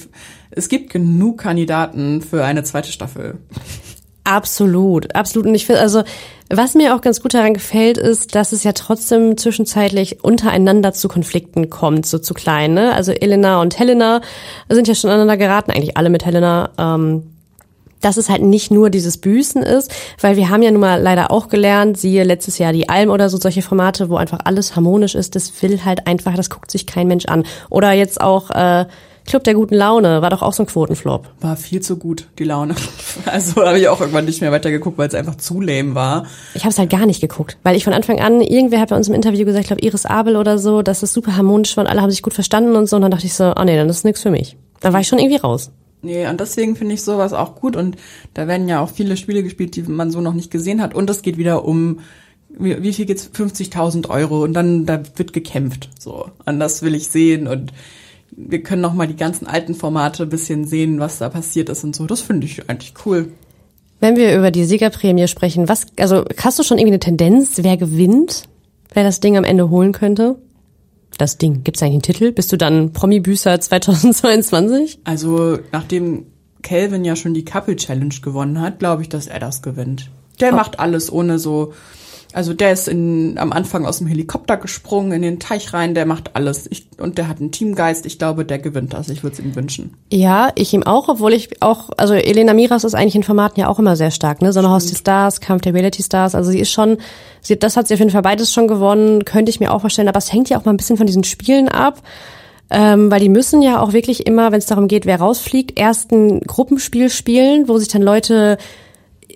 es 0.51 0.69
gibt 0.69 0.91
genug 0.91 1.39
Kandidaten 1.39 2.21
für 2.21 2.43
eine 2.43 2.63
zweite 2.63 2.91
Staffel. 2.91 3.37
Absolut, 4.25 5.13
absolut. 5.13 5.47
Und 5.47 5.53
ich 5.53 5.67
finde, 5.67 5.81
also, 5.81 6.03
was 6.49 6.73
mir 6.73 6.95
auch 6.95 7.01
ganz 7.01 7.21
gut 7.21 7.35
daran 7.35 7.53
gefällt, 7.53 7.99
ist, 7.99 8.33
dass 8.33 8.53
es 8.53 8.63
ja 8.63 8.71
trotzdem 8.71 9.37
zwischenzeitlich 9.37 10.23
untereinander 10.23 10.93
zu 10.93 11.07
Konflikten 11.07 11.69
kommt, 11.69 12.07
so 12.07 12.17
zu 12.17 12.33
klein. 12.33 12.73
Ne? 12.73 12.93
Also 12.93 13.11
Elena 13.11 13.61
und 13.61 13.77
Helena 13.77 14.21
sind 14.67 14.87
ja 14.87 14.95
schon 14.95 15.11
aneinander 15.11 15.37
geraten, 15.37 15.71
eigentlich 15.71 15.95
alle 15.95 16.09
mit 16.09 16.25
Helena. 16.25 16.71
Ähm, 16.77 17.34
dass 18.05 18.17
es 18.17 18.29
halt 18.29 18.43
nicht 18.43 18.69
nur 18.69 18.91
dieses 18.91 19.17
Büßen 19.17 19.63
ist, 19.63 19.91
weil 20.21 20.37
wir 20.37 20.49
haben 20.49 20.61
ja 20.61 20.69
nun 20.69 20.81
mal 20.81 21.01
leider 21.01 21.31
auch 21.31 21.47
gelernt, 21.47 21.97
siehe 21.97 22.23
letztes 22.23 22.59
Jahr 22.59 22.71
die 22.71 22.87
Alm 22.87 23.09
oder 23.09 23.29
so 23.29 23.37
solche 23.37 23.63
Formate, 23.63 24.09
wo 24.09 24.15
einfach 24.15 24.39
alles 24.43 24.75
harmonisch 24.75 25.15
ist, 25.15 25.35
das 25.35 25.51
will 25.63 25.83
halt 25.83 26.05
einfach, 26.05 26.35
das 26.35 26.51
guckt 26.51 26.69
sich 26.69 26.85
kein 26.85 27.07
Mensch 27.07 27.25
an. 27.25 27.45
Oder 27.71 27.93
jetzt 27.93 28.21
auch 28.21 28.51
äh, 28.51 28.85
Club 29.25 29.43
der 29.43 29.55
guten 29.55 29.73
Laune, 29.73 30.21
war 30.21 30.29
doch 30.29 30.43
auch 30.43 30.53
so 30.53 30.61
ein 30.61 30.67
Quotenflop. 30.67 31.27
War 31.41 31.57
viel 31.57 31.81
zu 31.81 31.97
gut, 31.97 32.27
die 32.37 32.43
Laune. 32.43 32.75
Also 33.25 33.65
habe 33.65 33.79
ich 33.79 33.87
auch 33.87 34.01
irgendwann 34.01 34.25
nicht 34.25 34.41
mehr 34.41 34.51
weitergeguckt, 34.51 34.97
weil 34.97 35.07
es 35.07 35.15
einfach 35.15 35.35
zu 35.35 35.59
lame 35.59 35.95
war. 35.95 36.25
Ich 36.53 36.63
habe 36.63 36.71
es 36.71 36.77
halt 36.77 36.91
gar 36.91 37.07
nicht 37.07 37.21
geguckt, 37.21 37.57
weil 37.63 37.75
ich 37.75 37.83
von 37.83 37.93
Anfang 37.93 38.19
an, 38.19 38.41
irgendwer 38.41 38.81
hat 38.81 38.89
bei 38.89 38.95
uns 38.95 39.07
im 39.07 39.15
Interview 39.15 39.45
gesagt, 39.45 39.63
ich 39.63 39.67
glaube 39.67 39.81
Iris 39.81 40.05
Abel 40.05 40.35
oder 40.35 40.59
so, 40.59 40.83
dass 40.83 41.01
es 41.01 41.11
super 41.11 41.35
harmonisch 41.35 41.75
war 41.75 41.85
und 41.85 41.89
alle 41.89 42.01
haben 42.01 42.11
sich 42.11 42.21
gut 42.21 42.35
verstanden 42.35 42.75
und 42.75 42.87
so. 42.87 42.97
Und 42.97 43.01
dann 43.01 43.11
dachte 43.11 43.25
ich 43.25 43.33
so, 43.33 43.53
oh 43.57 43.63
nee, 43.63 43.75
dann 43.75 43.89
ist 43.89 44.05
nichts 44.05 44.21
für 44.21 44.29
mich. 44.29 44.57
Da 44.81 44.93
war 44.93 44.99
ich 44.99 45.07
schon 45.07 45.17
irgendwie 45.17 45.37
raus. 45.37 45.71
Nee, 46.05 46.27
und 46.27 46.39
deswegen 46.39 46.75
finde 46.75 46.93
ich 46.93 47.01
sowas 47.01 47.33
auch 47.33 47.55
gut. 47.55 47.75
Und 47.75 47.97
da 48.33 48.47
werden 48.47 48.67
ja 48.67 48.79
auch 48.79 48.89
viele 48.89 49.17
Spiele 49.17 49.43
gespielt, 49.43 49.75
die 49.75 49.83
man 49.83 50.11
so 50.11 50.21
noch 50.21 50.33
nicht 50.33 50.51
gesehen 50.51 50.81
hat. 50.81 50.93
Und 50.93 51.09
es 51.09 51.21
geht 51.21 51.37
wieder 51.37 51.65
um 51.65 51.99
wie, 52.57 52.93
viel 52.93 53.05
geht's? 53.05 53.29
50.000 53.35 54.09
Euro. 54.09 54.43
Und 54.43 54.53
dann 54.53 54.85
da 54.85 55.01
wird 55.15 55.33
gekämpft. 55.33 55.89
So 55.99 56.29
und 56.45 56.59
das 56.59 56.81
will 56.81 56.95
ich 56.95 57.07
sehen. 57.07 57.47
Und 57.47 57.73
wir 58.31 58.61
können 58.63 58.81
noch 58.81 58.93
mal 58.93 59.07
die 59.07 59.15
ganzen 59.15 59.47
alten 59.47 59.75
Formate 59.75 60.23
ein 60.23 60.29
bisschen 60.29 60.65
sehen, 60.65 60.99
was 60.99 61.19
da 61.19 61.29
passiert 61.29 61.69
ist 61.69 61.83
und 61.83 61.95
so. 61.95 62.05
Das 62.05 62.21
finde 62.21 62.45
ich 62.45 62.69
eigentlich 62.69 62.93
cool. 63.05 63.31
Wenn 63.99 64.17
wir 64.17 64.37
über 64.37 64.51
die 64.51 64.65
Siegerprämie 64.65 65.27
sprechen, 65.27 65.69
was 65.69 65.87
also 65.97 66.25
hast 66.37 66.59
du 66.59 66.63
schon 66.63 66.77
irgendwie 66.77 66.93
eine 66.93 66.99
Tendenz, 66.99 67.59
wer 67.61 67.77
gewinnt, 67.77 68.43
wer 68.93 69.03
das 69.03 69.19
Ding 69.19 69.37
am 69.37 69.43
Ende 69.43 69.69
holen 69.69 69.93
könnte? 69.93 70.37
Das 71.17 71.37
Ding? 71.37 71.63
Gibt 71.63 71.77
es 71.77 71.83
eigentlich 71.83 71.93
einen 71.93 72.01
Titel? 72.01 72.31
Bist 72.31 72.51
du 72.51 72.57
dann 72.57 72.93
Promi-Büßer 72.93 73.59
2022? 73.59 74.99
Also, 75.03 75.59
nachdem 75.71 76.25
Calvin 76.61 77.05
ja 77.05 77.15
schon 77.15 77.33
die 77.33 77.45
Couple 77.45 77.75
Challenge 77.75 78.15
gewonnen 78.21 78.59
hat, 78.59 78.79
glaube 78.79 79.03
ich, 79.03 79.09
dass 79.09 79.27
er 79.27 79.39
das 79.39 79.61
gewinnt. 79.61 80.09
Der 80.39 80.53
oh. 80.53 80.55
macht 80.55 80.79
alles 80.79 81.11
ohne 81.11 81.39
so 81.39 81.73
also 82.35 82.53
der 82.53 82.73
ist 82.73 82.89
in, 82.89 83.37
am 83.37 83.53
Anfang 83.53 83.85
aus 83.85 83.99
dem 83.99 84.07
Helikopter 84.07 84.57
gesprungen 84.57 85.13
in 85.13 85.21
den 85.21 85.39
Teich 85.39 85.71
rein, 85.71 85.95
der 85.95 86.05
macht 86.05 86.35
alles. 86.35 86.67
Ich, 86.69 86.85
und 86.97 87.17
der 87.17 87.29
hat 87.29 87.39
einen 87.39 87.53
Teamgeist. 87.53 88.05
Ich 88.05 88.19
glaube, 88.19 88.43
der 88.43 88.59
gewinnt 88.59 88.93
das. 88.93 89.07
Ich 89.07 89.23
würde 89.23 89.35
es 89.35 89.39
ihm 89.39 89.55
wünschen. 89.55 89.93
Ja, 90.11 90.49
ich 90.55 90.73
ihm 90.73 90.83
auch, 90.83 91.07
obwohl 91.07 91.31
ich 91.31 91.61
auch, 91.61 91.91
also 91.95 92.13
Elena 92.13 92.53
Miras 92.53 92.83
ist 92.83 92.93
eigentlich 92.93 93.15
in 93.15 93.23
Formaten 93.23 93.61
ja 93.61 93.69
auch 93.69 93.79
immer 93.79 93.95
sehr 93.95 94.11
stark, 94.11 94.41
ne? 94.41 94.51
Sommerhaus 94.51 94.85
der 94.87 94.97
Stars, 94.97 95.39
Kampf 95.39 95.61
der 95.61 95.73
Reality 95.73 96.03
Stars. 96.03 96.35
Also 96.35 96.51
sie 96.51 96.59
ist 96.59 96.71
schon, 96.71 96.97
sie, 97.39 97.57
das 97.57 97.77
hat 97.77 97.87
sie 97.87 97.93
auf 97.93 98.01
jeden 98.01 98.11
Fall 98.11 98.21
beides 98.21 98.51
schon 98.51 98.67
gewonnen, 98.67 99.23
könnte 99.23 99.49
ich 99.49 99.61
mir 99.61 99.73
auch 99.73 99.79
vorstellen. 99.79 100.09
Aber 100.09 100.17
es 100.17 100.33
hängt 100.33 100.49
ja 100.49 100.59
auch 100.59 100.65
mal 100.65 100.73
ein 100.73 100.77
bisschen 100.77 100.97
von 100.97 101.07
diesen 101.07 101.23
Spielen 101.23 101.69
ab. 101.69 102.01
Ähm, 102.69 103.11
weil 103.11 103.21
die 103.21 103.29
müssen 103.29 103.61
ja 103.61 103.79
auch 103.79 103.93
wirklich 103.93 104.27
immer, 104.27 104.51
wenn 104.51 104.57
es 104.57 104.65
darum 104.65 104.89
geht, 104.89 105.05
wer 105.05 105.19
rausfliegt, 105.19 105.79
erst 105.79 106.11
ein 106.11 106.41
Gruppenspiel 106.41 107.09
spielen, 107.09 107.69
wo 107.69 107.77
sich 107.77 107.87
dann 107.87 108.01
Leute 108.01 108.57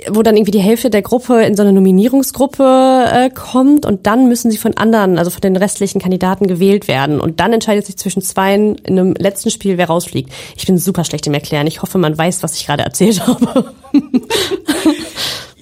wo 0.07 0.23
dann 0.23 0.37
irgendwie 0.37 0.51
die 0.51 0.59
Hälfte 0.59 0.89
der 0.89 1.01
Gruppe 1.01 1.43
in 1.43 1.55
so 1.55 1.63
eine 1.63 1.73
Nominierungsgruppe 1.73 3.05
äh, 3.11 3.29
kommt 3.29 3.85
und 3.85 4.07
dann 4.07 4.27
müssen 4.27 4.49
sie 4.49 4.57
von 4.57 4.77
anderen, 4.77 5.17
also 5.17 5.29
von 5.29 5.41
den 5.41 5.57
restlichen 5.57 5.99
Kandidaten 5.99 6.47
gewählt 6.47 6.87
werden 6.87 7.19
und 7.19 7.39
dann 7.39 7.51
entscheidet 7.53 7.85
sich 7.85 7.97
zwischen 7.97 8.21
zweien 8.21 8.75
in 8.75 8.97
einem 8.97 9.13
letzten 9.13 9.49
Spiel, 9.49 9.77
wer 9.77 9.87
rausfliegt. 9.87 10.31
Ich 10.55 10.65
bin 10.65 10.77
super 10.77 11.03
schlecht 11.03 11.27
im 11.27 11.33
Erklären. 11.33 11.67
Ich 11.67 11.81
hoffe, 11.81 11.97
man 11.97 12.17
weiß, 12.17 12.43
was 12.43 12.55
ich 12.55 12.65
gerade 12.65 12.83
erzählt 12.83 13.25
habe. 13.27 13.73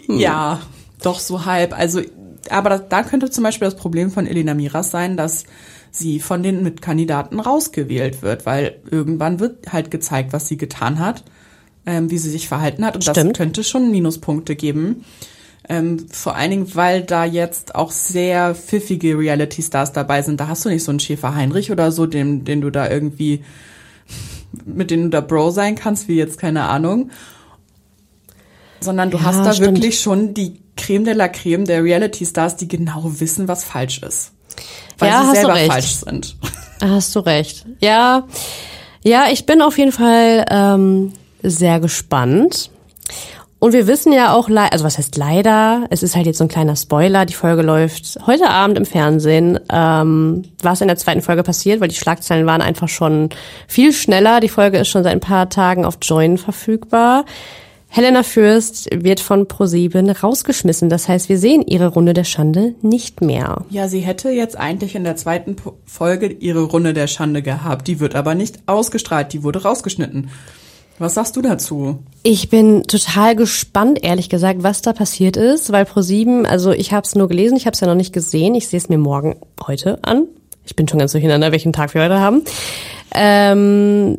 ja, 0.07 0.59
doch 1.01 1.19
so 1.19 1.45
halb. 1.45 1.77
Also, 1.77 2.01
aber 2.49 2.77
da 2.77 3.03
könnte 3.03 3.29
zum 3.31 3.43
Beispiel 3.43 3.67
das 3.67 3.75
Problem 3.75 4.11
von 4.11 4.27
Elena 4.27 4.53
Miras 4.53 4.91
sein, 4.91 5.17
dass 5.17 5.45
sie 5.89 6.19
von 6.19 6.43
den 6.43 6.63
Mitkandidaten 6.63 7.39
rausgewählt 7.39 8.21
wird, 8.21 8.45
weil 8.45 8.79
irgendwann 8.91 9.39
wird 9.39 9.73
halt 9.73 9.89
gezeigt, 9.89 10.31
was 10.31 10.47
sie 10.47 10.57
getan 10.57 10.99
hat 10.99 11.23
ähm, 11.87 12.11
wie 12.11 12.17
sie 12.17 12.29
sich 12.29 12.47
verhalten 12.47 12.85
hat. 12.85 12.95
Und 12.95 13.03
Stimmt. 13.03 13.17
das 13.31 13.37
könnte 13.37 13.63
schon 13.63 13.89
Minuspunkte 13.89 14.55
geben. 14.55 15.05
Ähm, 15.69 16.05
vor 16.11 16.35
allen 16.35 16.51
Dingen, 16.51 16.75
weil 16.75 17.01
da 17.01 17.25
jetzt 17.25 17.75
auch 17.75 17.91
sehr 17.91 18.53
pfiffige 18.53 19.17
Reality-Stars 19.17 19.93
dabei 19.93 20.21
sind. 20.21 20.39
Da 20.39 20.47
hast 20.49 20.65
du 20.65 20.69
nicht 20.69 20.83
so 20.83 20.91
einen 20.91 20.99
Schäfer 20.99 21.33
Heinrich 21.33 21.71
oder 21.71 21.91
so, 21.91 22.05
den, 22.05 22.45
den 22.45 22.61
du 22.61 22.69
da 22.69 22.89
irgendwie, 22.89 23.43
mit 24.65 24.91
dem 24.91 25.03
du 25.03 25.09
da 25.09 25.21
Bro 25.21 25.51
sein 25.51 25.75
kannst, 25.75 26.07
wie 26.09 26.15
jetzt, 26.15 26.37
keine 26.37 26.63
Ahnung. 26.63 27.09
Sondern 28.81 29.09
du 29.09 29.17
ja, 29.17 29.23
hast 29.23 29.45
da 29.45 29.53
stimmt. 29.53 29.77
wirklich 29.77 29.99
schon 29.99 30.33
die 30.33 30.59
Creme 30.75 31.05
de 31.05 31.13
la 31.13 31.29
Creme 31.29 31.65
der 31.65 31.83
Reality-Stars, 31.83 32.57
die 32.57 32.67
genau 32.67 33.03
wissen, 33.19 33.47
was 33.47 33.63
falsch 33.63 34.03
ist. 34.03 34.33
Weil 34.99 35.09
ja, 35.09 35.23
sie 35.23 35.39
selber 35.39 35.55
falsch 35.55 35.95
sind. 35.95 36.35
Hast 36.81 37.15
du 37.15 37.19
recht. 37.19 37.65
Ja, 37.79 38.27
ja, 39.03 39.27
ich 39.31 39.45
bin 39.45 39.61
auf 39.61 39.77
jeden 39.77 39.91
Fall 39.91 40.45
ähm, 40.49 41.13
sehr 41.41 41.79
gespannt. 41.79 42.71
Und 43.59 43.73
wir 43.73 43.87
wissen 43.87 44.13
ja 44.13 44.33
auch, 44.33 44.49
also 44.49 44.85
was 44.85 44.99
heißt 44.99 45.17
leider, 45.17 45.87
es 45.89 46.03
ist 46.03 46.15
halt 46.15 46.27
jetzt 46.27 46.37
so 46.37 46.43
ein 46.43 46.49
kleiner 46.49 46.75
Spoiler, 46.75 47.25
die 47.25 47.33
Folge 47.33 47.63
läuft 47.63 48.19
heute 48.27 48.49
Abend 48.49 48.77
im 48.77 48.85
Fernsehen. 48.85 49.59
Ähm, 49.71 50.43
was 50.61 50.81
in 50.81 50.87
der 50.87 50.97
zweiten 50.97 51.23
Folge 51.23 51.41
passiert, 51.41 51.81
weil 51.81 51.87
die 51.87 51.95
Schlagzeilen 51.95 52.45
waren 52.45 52.61
einfach 52.61 52.87
schon 52.87 53.29
viel 53.67 53.93
schneller. 53.93 54.41
Die 54.41 54.49
Folge 54.49 54.77
ist 54.77 54.89
schon 54.89 55.03
seit 55.03 55.13
ein 55.13 55.19
paar 55.19 55.49
Tagen 55.49 55.85
auf 55.85 55.97
Join 56.03 56.37
verfügbar. 56.37 57.25
Helena 57.89 58.21
Fürst 58.21 58.89
wird 58.93 59.19
von 59.19 59.47
ProSieben 59.47 60.09
rausgeschmissen. 60.11 60.89
Das 60.89 61.07
heißt, 61.07 61.29
wir 61.29 61.39
sehen 61.39 61.63
ihre 61.65 61.87
Runde 61.87 62.13
der 62.13 62.25
Schande 62.25 62.75
nicht 62.81 63.21
mehr. 63.21 63.65
Ja, 63.69 63.87
sie 63.87 64.01
hätte 64.01 64.29
jetzt 64.29 64.57
eigentlich 64.57 64.93
in 64.93 65.03
der 65.03 65.15
zweiten 65.15 65.55
Folge 65.85 66.27
ihre 66.27 66.63
Runde 66.63 66.93
der 66.93 67.07
Schande 67.07 67.41
gehabt. 67.41 67.87
Die 67.87 67.99
wird 67.99 68.13
aber 68.13 68.35
nicht 68.35 68.59
ausgestrahlt. 68.67 69.33
Die 69.33 69.41
wurde 69.41 69.63
rausgeschnitten. 69.63 70.29
Was 70.99 71.13
sagst 71.13 71.35
du 71.35 71.41
dazu? 71.41 71.99
Ich 72.23 72.49
bin 72.49 72.83
total 72.83 73.35
gespannt, 73.35 73.99
ehrlich 74.03 74.29
gesagt, 74.29 74.63
was 74.63 74.81
da 74.81 74.93
passiert 74.93 75.37
ist, 75.37 75.71
weil 75.71 75.85
Pro7, 75.85 76.45
also 76.45 76.71
ich 76.71 76.91
habe 76.91 77.05
es 77.05 77.13
nur 77.13 77.27
gelesen, 77.27 77.55
ich 77.55 77.67
habe 77.67 77.75
es 77.75 77.79
ja 77.79 77.87
noch 77.87 77.95
nicht 77.95 78.13
gesehen. 78.13 78.55
Ich 78.55 78.67
sehe 78.67 78.79
es 78.79 78.89
mir 78.89 78.97
morgen 78.97 79.35
heute 79.65 79.99
an. 80.03 80.25
Ich 80.65 80.75
bin 80.75 80.87
schon 80.87 80.99
ganz 80.99 81.11
durcheinander, 81.11 81.51
welchen 81.51 81.71
Tag 81.71 81.93
wir 81.93 82.03
heute 82.03 82.19
haben. 82.19 82.41
Ähm, 83.13 84.17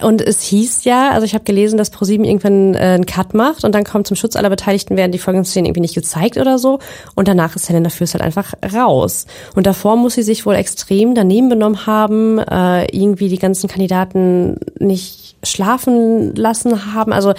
und 0.00 0.20
es 0.20 0.42
hieß 0.42 0.84
ja, 0.84 1.10
also 1.10 1.24
ich 1.24 1.34
habe 1.34 1.44
gelesen, 1.44 1.76
dass 1.76 1.90
ProSieben 1.90 2.24
irgendwann 2.24 2.74
äh, 2.74 2.78
einen 2.78 3.06
Cut 3.06 3.34
macht 3.34 3.64
und 3.64 3.74
dann 3.74 3.84
kommt 3.84 4.06
zum 4.06 4.16
Schutz 4.16 4.36
aller 4.36 4.50
Beteiligten 4.50 4.96
werden 4.96 5.12
die 5.12 5.18
Folgenszenen 5.18 5.66
irgendwie 5.66 5.82
nicht 5.82 5.94
gezeigt 5.94 6.38
oder 6.38 6.58
so 6.58 6.78
und 7.14 7.28
danach 7.28 7.54
ist 7.54 7.68
Helena 7.68 7.88
Fürst 7.88 8.14
halt 8.14 8.22
einfach 8.22 8.54
raus. 8.74 9.26
Und 9.54 9.66
davor 9.66 9.96
muss 9.96 10.14
sie 10.14 10.22
sich 10.22 10.44
wohl 10.46 10.54
extrem 10.54 11.14
daneben 11.14 11.48
benommen 11.48 11.86
haben, 11.86 12.38
äh, 12.38 12.86
irgendwie 12.86 13.28
die 13.28 13.38
ganzen 13.38 13.68
Kandidaten 13.68 14.56
nicht 14.78 15.21
schlafen 15.42 16.34
lassen 16.34 16.94
haben. 16.94 17.12
Also 17.12 17.34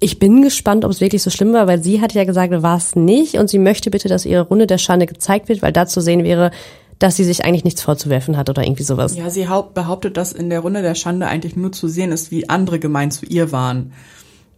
ich 0.00 0.18
bin 0.18 0.42
gespannt, 0.42 0.84
ob 0.84 0.90
es 0.90 1.00
wirklich 1.00 1.22
so 1.22 1.30
schlimm 1.30 1.52
war, 1.52 1.66
weil 1.66 1.82
sie 1.82 2.00
hat 2.00 2.12
ja 2.12 2.24
gesagt, 2.24 2.52
war 2.62 2.76
es 2.76 2.96
nicht 2.96 3.36
und 3.36 3.48
sie 3.48 3.58
möchte 3.58 3.90
bitte, 3.90 4.08
dass 4.08 4.26
ihre 4.26 4.42
Runde 4.42 4.66
der 4.66 4.78
Schande 4.78 5.06
gezeigt 5.06 5.48
wird, 5.48 5.62
weil 5.62 5.72
da 5.72 5.86
zu 5.86 6.00
sehen 6.00 6.24
wäre, 6.24 6.50
dass 6.98 7.16
sie 7.16 7.24
sich 7.24 7.44
eigentlich 7.44 7.64
nichts 7.64 7.82
vorzuwerfen 7.82 8.36
hat 8.36 8.50
oder 8.50 8.62
irgendwie 8.62 8.82
sowas. 8.82 9.16
Ja, 9.16 9.30
sie 9.30 9.46
behauptet, 9.74 10.16
dass 10.16 10.32
in 10.32 10.50
der 10.50 10.60
Runde 10.60 10.82
der 10.82 10.94
Schande 10.94 11.26
eigentlich 11.26 11.56
nur 11.56 11.72
zu 11.72 11.88
sehen 11.88 12.12
ist, 12.12 12.30
wie 12.30 12.48
andere 12.48 12.78
gemein 12.78 13.10
zu 13.10 13.26
ihr 13.26 13.52
waren. 13.52 13.92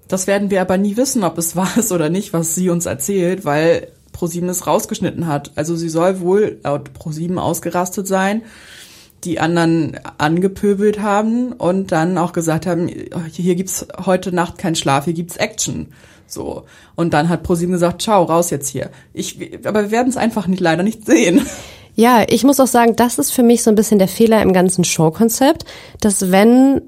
Das 0.09 0.27
werden 0.27 0.51
wir 0.51 0.61
aber 0.61 0.77
nie 0.77 0.97
wissen, 0.97 1.25
ob 1.25 1.39
es 1.39 1.57
wahr 1.57 1.77
ist 1.77 1.93
oder 1.93 2.09
nicht, 2.11 2.33
was 2.33 2.55
sie 2.55 2.71
uns 2.71 2.87
erzählt, 2.87 3.45
weil 3.45 3.89
ProSieben 4.13 4.49
es 4.49 4.67
rausgeschnitten 4.67 5.27
hat. 5.27 5.53
Also 5.57 5.77
sie 5.77 5.89
soll 5.89 6.21
wohl 6.21 6.59
laut 6.63 6.93
ProSieben 6.95 7.39
ausgerastet 7.39 8.07
sein, 8.07 8.43
die 9.25 9.41
anderen 9.41 9.99
angepöbelt 10.19 11.01
haben 11.01 11.53
und 11.53 11.93
dann 11.93 12.19
auch 12.19 12.33
gesagt 12.33 12.67
haben, 12.67 12.89
hier 13.33 13.55
gibt's 13.55 13.87
heute 14.05 14.35
Nacht 14.35 14.59
keinen 14.59 14.75
Schlaf, 14.75 15.05
hier 15.05 15.15
gibt's 15.15 15.37
Action. 15.37 15.89
So. 16.27 16.65
Und 16.95 17.15
dann 17.15 17.29
hat 17.29 17.43
ProSieben 17.43 17.73
gesagt, 17.73 18.03
ciao, 18.03 18.25
raus 18.25 18.51
jetzt 18.51 18.69
hier. 18.69 18.91
Ich, 19.13 19.39
aber 19.65 19.85
wir 19.85 19.91
werden 19.91 20.09
es 20.09 20.17
einfach 20.17 20.47
nicht, 20.47 20.61
leider 20.61 20.83
nicht 20.83 21.07
sehen. 21.07 21.47
Ja, 21.97 22.25
ich 22.29 22.43
muss 22.43 22.59
auch 22.59 22.67
sagen, 22.67 22.97
das 22.97 23.19
ist 23.19 23.31
für 23.31 23.45
mich 23.45 23.63
so 23.63 23.71
ein 23.71 23.77
bisschen 23.77 23.99
der 23.99 24.09
Fehler 24.09 24.43
im 24.43 24.53
ganzen 24.53 24.85
Showkonzept, 24.85 25.65
dass 26.01 26.33
wenn 26.33 26.83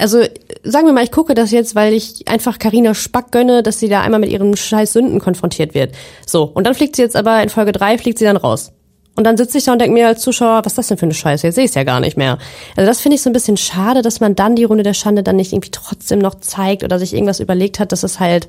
also 0.00 0.22
sagen 0.64 0.86
wir 0.86 0.92
mal, 0.94 1.04
ich 1.04 1.12
gucke 1.12 1.34
das 1.34 1.50
jetzt, 1.50 1.74
weil 1.74 1.92
ich 1.92 2.26
einfach 2.26 2.58
Karina 2.58 2.94
Spack 2.94 3.30
gönne, 3.30 3.62
dass 3.62 3.78
sie 3.78 3.88
da 3.88 4.00
einmal 4.00 4.20
mit 4.20 4.30
ihren 4.30 4.56
scheiß 4.56 4.94
Sünden 4.94 5.20
konfrontiert 5.20 5.74
wird. 5.74 5.94
So, 6.26 6.44
und 6.44 6.66
dann 6.66 6.74
fliegt 6.74 6.96
sie 6.96 7.02
jetzt 7.02 7.16
aber 7.16 7.42
in 7.42 7.50
Folge 7.50 7.72
drei 7.72 7.98
fliegt 7.98 8.18
sie 8.18 8.24
dann 8.24 8.38
raus. 8.38 8.72
Und 9.16 9.24
dann 9.24 9.36
sitze 9.36 9.58
ich 9.58 9.64
da 9.64 9.72
und 9.72 9.80
denke 9.80 9.92
mir 9.92 10.06
als 10.06 10.22
Zuschauer, 10.22 10.60
was 10.64 10.72
ist 10.72 10.78
das 10.78 10.88
denn 10.88 10.98
für 10.98 11.06
eine 11.06 11.14
Scheiße? 11.14 11.46
Jetzt 11.46 11.56
sehe 11.56 11.64
ich 11.64 11.70
es 11.70 11.74
ja 11.74 11.84
gar 11.84 12.00
nicht 12.00 12.16
mehr. 12.16 12.38
Also 12.76 12.88
das 12.88 13.00
finde 13.00 13.16
ich 13.16 13.22
so 13.22 13.28
ein 13.28 13.34
bisschen 13.34 13.56
schade, 13.56 14.02
dass 14.02 14.20
man 14.20 14.34
dann 14.34 14.56
die 14.56 14.64
Runde 14.64 14.82
der 14.82 14.94
Schande 14.94 15.22
dann 15.22 15.36
nicht 15.36 15.52
irgendwie 15.52 15.70
trotzdem 15.70 16.20
noch 16.20 16.36
zeigt 16.36 16.84
oder 16.84 16.98
sich 16.98 17.12
irgendwas 17.12 17.40
überlegt 17.40 17.80
hat, 17.80 17.92
dass 17.92 18.02
es 18.02 18.20
halt 18.20 18.48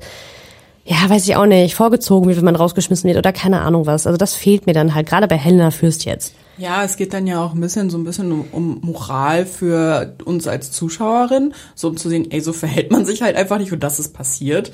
ja, 0.84 0.96
weiß 1.08 1.28
ich 1.28 1.36
auch 1.36 1.46
nicht, 1.46 1.74
vorgezogen 1.74 2.26
wird, 2.26 2.38
wenn 2.38 2.44
man 2.44 2.56
rausgeschmissen 2.56 3.06
wird 3.06 3.18
oder 3.18 3.32
keine 3.32 3.60
Ahnung 3.60 3.86
was. 3.86 4.06
Also 4.06 4.16
das 4.16 4.34
fehlt 4.34 4.66
mir 4.66 4.72
dann 4.72 4.94
halt, 4.94 5.08
gerade 5.08 5.28
bei 5.28 5.36
Helena 5.36 5.70
Fürst 5.70 6.04
jetzt. 6.04 6.34
Ja, 6.58 6.82
es 6.84 6.96
geht 6.96 7.14
dann 7.14 7.26
ja 7.26 7.44
auch 7.44 7.54
ein 7.54 7.60
bisschen 7.60 7.88
so 7.88 7.98
ein 7.98 8.04
bisschen 8.04 8.32
um, 8.32 8.44
um 8.50 8.80
Moral 8.82 9.46
für 9.46 10.16
uns 10.24 10.46
als 10.48 10.72
Zuschauerin, 10.72 11.54
so 11.74 11.88
um 11.88 11.96
zu 11.96 12.08
sehen, 12.08 12.30
ey, 12.30 12.40
so 12.40 12.52
verhält 12.52 12.90
man 12.90 13.04
sich 13.04 13.22
halt 13.22 13.36
einfach 13.36 13.58
nicht 13.58 13.72
und 13.72 13.82
das 13.82 14.00
ist 14.00 14.12
passiert. 14.12 14.72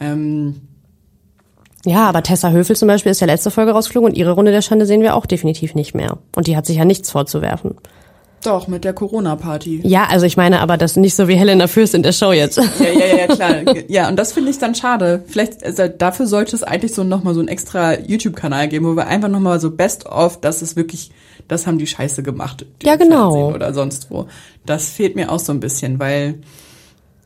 Ähm, 0.00 0.62
Ja, 1.86 2.08
aber 2.08 2.22
Tessa 2.22 2.50
Höfel 2.50 2.76
zum 2.76 2.88
Beispiel 2.88 3.10
ist 3.12 3.20
ja 3.20 3.26
letzte 3.26 3.50
Folge 3.50 3.72
rausgeflogen 3.72 4.10
und 4.10 4.16
ihre 4.16 4.32
Runde 4.32 4.52
der 4.52 4.62
Schande 4.62 4.84
sehen 4.86 5.00
wir 5.00 5.14
auch 5.14 5.26
definitiv 5.26 5.74
nicht 5.74 5.94
mehr. 5.94 6.18
Und 6.36 6.46
die 6.46 6.56
hat 6.56 6.66
sich 6.66 6.76
ja 6.76 6.84
nichts 6.84 7.10
vorzuwerfen. 7.10 7.76
doch, 8.44 8.68
mit 8.68 8.84
der 8.84 8.92
Corona-Party. 8.94 9.80
Ja, 9.84 10.06
also 10.08 10.24
ich 10.26 10.36
meine 10.38 10.60
aber 10.60 10.76
das 10.78 10.96
nicht 10.96 11.14
so 11.14 11.28
wie 11.28 11.34
Helena 11.36 11.66
Fürst 11.66 11.94
in 11.94 12.02
der 12.02 12.12
Show 12.12 12.32
jetzt. 12.32 12.56
Ja, 12.56 12.90
ja, 12.90 13.16
ja, 13.16 13.26
klar. 13.26 13.74
Ja, 13.88 14.08
und 14.08 14.16
das 14.16 14.32
finde 14.32 14.50
ich 14.50 14.58
dann 14.58 14.74
schade. 14.74 15.22
Vielleicht, 15.26 15.64
also 15.64 15.88
dafür 15.88 16.26
sollte 16.26 16.56
es 16.56 16.62
eigentlich 16.62 16.94
so 16.94 17.04
nochmal 17.04 17.34
so 17.34 17.40
einen 17.40 17.48
extra 17.48 17.98
YouTube-Kanal 17.98 18.68
geben, 18.68 18.86
wo 18.86 18.96
wir 18.96 19.06
einfach 19.06 19.28
nochmal 19.28 19.60
so 19.60 19.70
best 19.70 20.06
of, 20.06 20.40
dass 20.40 20.62
es 20.62 20.74
wirklich, 20.76 21.10
das 21.48 21.66
haben 21.66 21.76
die 21.78 21.86
Scheiße 21.86 22.22
gemacht. 22.22 22.64
die 22.80 22.86
Ja, 22.86 22.96
genau. 22.96 23.30
Fernsehen 23.32 23.54
Oder 23.54 23.74
sonst 23.74 24.10
wo. 24.10 24.26
Das 24.64 24.88
fehlt 24.90 25.16
mir 25.16 25.30
auch 25.32 25.38
so 25.38 25.52
ein 25.52 25.60
bisschen, 25.60 25.98
weil, 25.98 26.40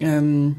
ähm, 0.00 0.56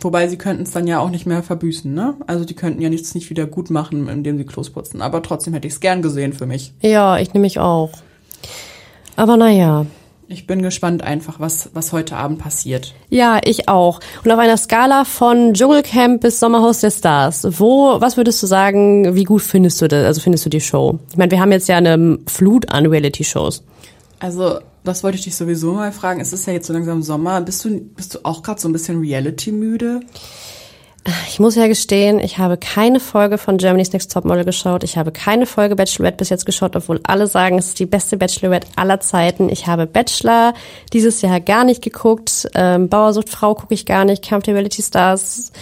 wobei 0.00 0.28
sie 0.28 0.36
könnten 0.36 0.62
es 0.62 0.70
dann 0.70 0.86
ja 0.86 0.98
auch 1.00 1.10
nicht 1.10 1.26
mehr 1.26 1.42
verbüßen, 1.42 1.92
ne? 1.92 2.14
Also 2.26 2.44
die 2.44 2.54
könnten 2.54 2.82
ja 2.82 2.88
nichts 2.88 3.14
nicht 3.14 3.30
wieder 3.30 3.46
gut 3.46 3.70
machen, 3.70 4.08
indem 4.08 4.38
sie 4.38 4.44
Klos 4.44 4.70
putzen. 4.70 5.02
Aber 5.02 5.22
trotzdem 5.22 5.54
hätte 5.54 5.66
ich 5.66 5.74
es 5.74 5.80
gern 5.80 6.02
gesehen 6.02 6.32
für 6.32 6.46
mich. 6.46 6.72
Ja, 6.80 7.18
ich 7.18 7.32
nehme 7.32 7.42
mich 7.42 7.58
auch. 7.58 7.90
Aber 9.16 9.36
naja. 9.36 9.86
Ich 10.32 10.46
bin 10.46 10.62
gespannt 10.62 11.02
einfach, 11.02 11.40
was, 11.40 11.70
was 11.74 11.92
heute 11.92 12.16
Abend 12.16 12.38
passiert. 12.38 12.94
Ja, 13.08 13.40
ich 13.44 13.68
auch. 13.68 13.98
Und 14.24 14.30
auf 14.30 14.38
einer 14.38 14.56
Skala 14.56 15.04
von 15.04 15.54
Dschungelcamp 15.54 16.20
bis 16.20 16.38
Sommerhaus 16.38 16.80
der 16.80 16.92
Stars, 16.92 17.44
wo, 17.58 18.00
was 18.00 18.16
würdest 18.16 18.40
du 18.40 18.46
sagen, 18.46 19.16
wie 19.16 19.24
gut 19.24 19.42
findest 19.42 19.82
du 19.82 19.88
das, 19.88 20.06
also 20.06 20.20
findest 20.20 20.46
du 20.46 20.50
die 20.50 20.60
Show? 20.60 21.00
Ich 21.10 21.16
meine, 21.16 21.32
wir 21.32 21.40
haben 21.40 21.50
jetzt 21.50 21.68
ja 21.68 21.78
eine 21.78 22.20
Flut 22.28 22.70
an 22.70 22.86
Reality-Shows. 22.86 23.64
Also, 24.20 24.60
das 24.84 25.02
wollte 25.02 25.18
ich 25.18 25.24
dich 25.24 25.36
sowieso 25.36 25.74
mal 25.74 25.92
fragen. 25.92 26.20
Es 26.20 26.32
ist 26.32 26.46
ja 26.46 26.52
jetzt 26.52 26.66
so 26.66 26.72
langsam 26.72 27.02
Sommer. 27.02 27.40
Bist 27.40 27.64
du, 27.64 27.80
bist 27.80 28.14
du 28.14 28.18
auch 28.22 28.42
gerade 28.42 28.60
so 28.60 28.68
ein 28.68 28.72
bisschen 28.72 29.00
Reality-müde? 29.00 30.00
Ich 31.28 31.40
muss 31.40 31.54
ja 31.54 31.66
gestehen, 31.66 32.18
ich 32.18 32.36
habe 32.36 32.58
keine 32.58 33.00
Folge 33.00 33.38
von 33.38 33.56
Germany's 33.56 33.92
Next 33.92 34.12
Topmodel 34.12 34.44
geschaut. 34.44 34.84
Ich 34.84 34.98
habe 34.98 35.12
keine 35.12 35.46
Folge 35.46 35.74
Bachelorette 35.74 36.18
bis 36.18 36.28
jetzt 36.28 36.44
geschaut, 36.44 36.76
obwohl 36.76 37.00
alle 37.04 37.26
sagen, 37.26 37.58
es 37.58 37.68
ist 37.68 37.78
die 37.78 37.86
beste 37.86 38.18
Bachelorette 38.18 38.68
aller 38.76 39.00
Zeiten. 39.00 39.48
Ich 39.48 39.66
habe 39.66 39.86
Bachelor 39.86 40.52
dieses 40.92 41.22
Jahr 41.22 41.40
gar 41.40 41.64
nicht 41.64 41.82
geguckt. 41.82 42.48
Ähm, 42.54 42.90
Bauersucht 42.90 43.30
Frau 43.30 43.54
gucke 43.54 43.72
ich 43.72 43.86
gar 43.86 44.04
nicht. 44.04 44.22
Kampf 44.22 44.44
der 44.44 44.54
Reality 44.54 44.82
Stars 44.82 45.52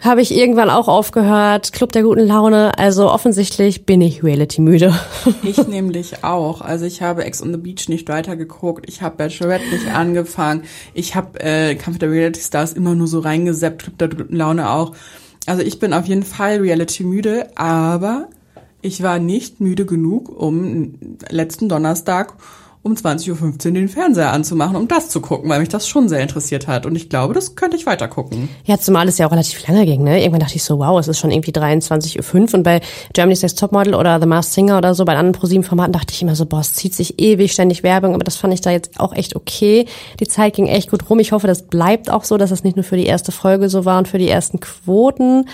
habe 0.00 0.20
ich 0.22 0.34
irgendwann 0.34 0.70
auch 0.70 0.88
aufgehört. 0.88 1.72
Club 1.72 1.92
der 1.92 2.02
guten 2.02 2.26
Laune. 2.26 2.78
Also 2.78 3.10
offensichtlich 3.10 3.84
bin 3.84 4.00
ich 4.00 4.22
Reality 4.22 4.60
müde. 4.60 4.94
Ich 5.42 5.66
nämlich 5.66 6.24
auch. 6.24 6.60
Also 6.60 6.84
ich 6.84 7.02
habe 7.02 7.24
Ex 7.24 7.42
on 7.42 7.52
the 7.52 7.58
Beach 7.58 7.88
nicht 7.88 8.08
weitergeguckt. 8.08 8.88
Ich 8.88 9.02
habe 9.02 9.16
Bachelorette 9.16 9.68
nicht 9.70 9.88
angefangen. 9.88 10.64
Ich 10.94 11.14
habe 11.14 11.40
äh, 11.40 11.74
Kampf 11.74 11.98
der 11.98 12.10
Reality 12.10 12.40
Stars 12.40 12.72
immer 12.72 12.94
nur 12.94 13.06
so 13.06 13.20
reingeseppt. 13.20 13.82
Club 13.82 13.98
der 13.98 14.08
guten 14.08 14.36
Laune 14.36 14.70
auch. 14.70 14.94
Also 15.46 15.62
ich 15.62 15.78
bin 15.78 15.92
auf 15.92 16.06
jeden 16.06 16.24
Fall 16.24 16.58
Reality 16.58 17.04
müde, 17.04 17.48
aber 17.56 18.28
ich 18.82 19.02
war 19.02 19.18
nicht 19.18 19.60
müde 19.60 19.86
genug, 19.86 20.28
um 20.28 20.94
letzten 21.30 21.68
Donnerstag 21.68 22.34
um 22.88 22.94
20.15 22.94 23.66
Uhr 23.66 23.72
den 23.72 23.88
Fernseher 23.88 24.32
anzumachen, 24.32 24.76
um 24.76 24.88
das 24.88 25.10
zu 25.10 25.20
gucken, 25.20 25.50
weil 25.50 25.60
mich 25.60 25.68
das 25.68 25.86
schon 25.86 26.08
sehr 26.08 26.20
interessiert 26.20 26.66
hat. 26.66 26.86
Und 26.86 26.96
ich 26.96 27.08
glaube, 27.08 27.34
das 27.34 27.54
könnte 27.54 27.76
ich 27.76 27.86
weiter 27.86 28.08
gucken. 28.08 28.48
Ja, 28.64 28.78
zumal 28.78 29.06
es 29.08 29.18
ja 29.18 29.26
auch 29.26 29.32
relativ 29.32 29.66
lange 29.66 29.84
ging, 29.84 30.02
ne? 30.02 30.20
Irgendwann 30.20 30.40
dachte 30.40 30.56
ich 30.56 30.64
so, 30.64 30.78
wow, 30.78 30.98
es 30.98 31.08
ist 31.08 31.18
schon 31.18 31.30
irgendwie 31.30 31.52
23.05 31.52 32.34
Uhr 32.34 32.54
und 32.54 32.62
bei 32.62 32.80
Germany's 33.12 33.42
Next 33.42 33.58
Topmodel 33.58 33.94
oder 33.94 34.18
The 34.20 34.26
Masked 34.26 34.54
Singer 34.54 34.78
oder 34.78 34.94
so, 34.94 35.04
bei 35.04 35.16
anderen 35.16 35.38
ProSieben-Formaten 35.38 35.92
dachte 35.92 36.14
ich 36.14 36.22
immer 36.22 36.34
so, 36.34 36.46
boah, 36.46 36.60
es 36.60 36.72
zieht 36.72 36.94
sich 36.94 37.20
ewig, 37.20 37.52
ständig 37.52 37.82
Werbung, 37.82 38.14
aber 38.14 38.24
das 38.24 38.36
fand 38.36 38.54
ich 38.54 38.60
da 38.60 38.70
jetzt 38.70 38.98
auch 38.98 39.12
echt 39.12 39.36
okay. 39.36 39.86
Die 40.18 40.26
Zeit 40.26 40.54
ging 40.54 40.66
echt 40.66 40.90
gut 40.90 41.08
rum. 41.10 41.18
Ich 41.20 41.32
hoffe, 41.32 41.46
das 41.46 41.62
bleibt 41.62 42.10
auch 42.10 42.24
so, 42.24 42.38
dass 42.38 42.50
es 42.50 42.64
nicht 42.64 42.76
nur 42.76 42.84
für 42.84 42.96
die 42.96 43.06
erste 43.06 43.32
Folge 43.32 43.68
so 43.68 43.84
war 43.84 43.98
und 43.98 44.08
für 44.08 44.18
die 44.18 44.28
ersten 44.28 44.60
Quoten. 44.60 45.44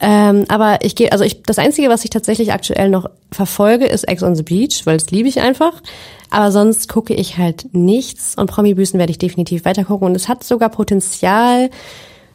Ähm, 0.00 0.44
aber 0.48 0.78
ich 0.82 0.94
gehe, 0.94 1.10
also 1.10 1.24
ich, 1.24 1.42
das 1.42 1.58
Einzige, 1.58 1.88
was 1.88 2.04
ich 2.04 2.10
tatsächlich 2.10 2.52
aktuell 2.52 2.88
noch 2.88 3.10
verfolge, 3.32 3.86
ist 3.86 4.04
Ex 4.04 4.22
on 4.22 4.36
the 4.36 4.42
Beach, 4.42 4.82
weil 4.84 4.96
das 4.96 5.10
liebe 5.10 5.28
ich 5.28 5.40
einfach. 5.40 5.72
Aber 6.30 6.52
sonst 6.52 6.88
gucke 6.88 7.14
ich 7.14 7.38
halt 7.38 7.68
nichts 7.72 8.36
und 8.36 8.50
Promi-Büßen 8.50 8.98
werde 8.98 9.10
ich 9.10 9.18
definitiv 9.18 9.64
weiter 9.64 9.84
gucken 9.84 10.06
und 10.06 10.14
es 10.14 10.28
hat 10.28 10.44
sogar 10.44 10.68
Potenzial, 10.68 11.70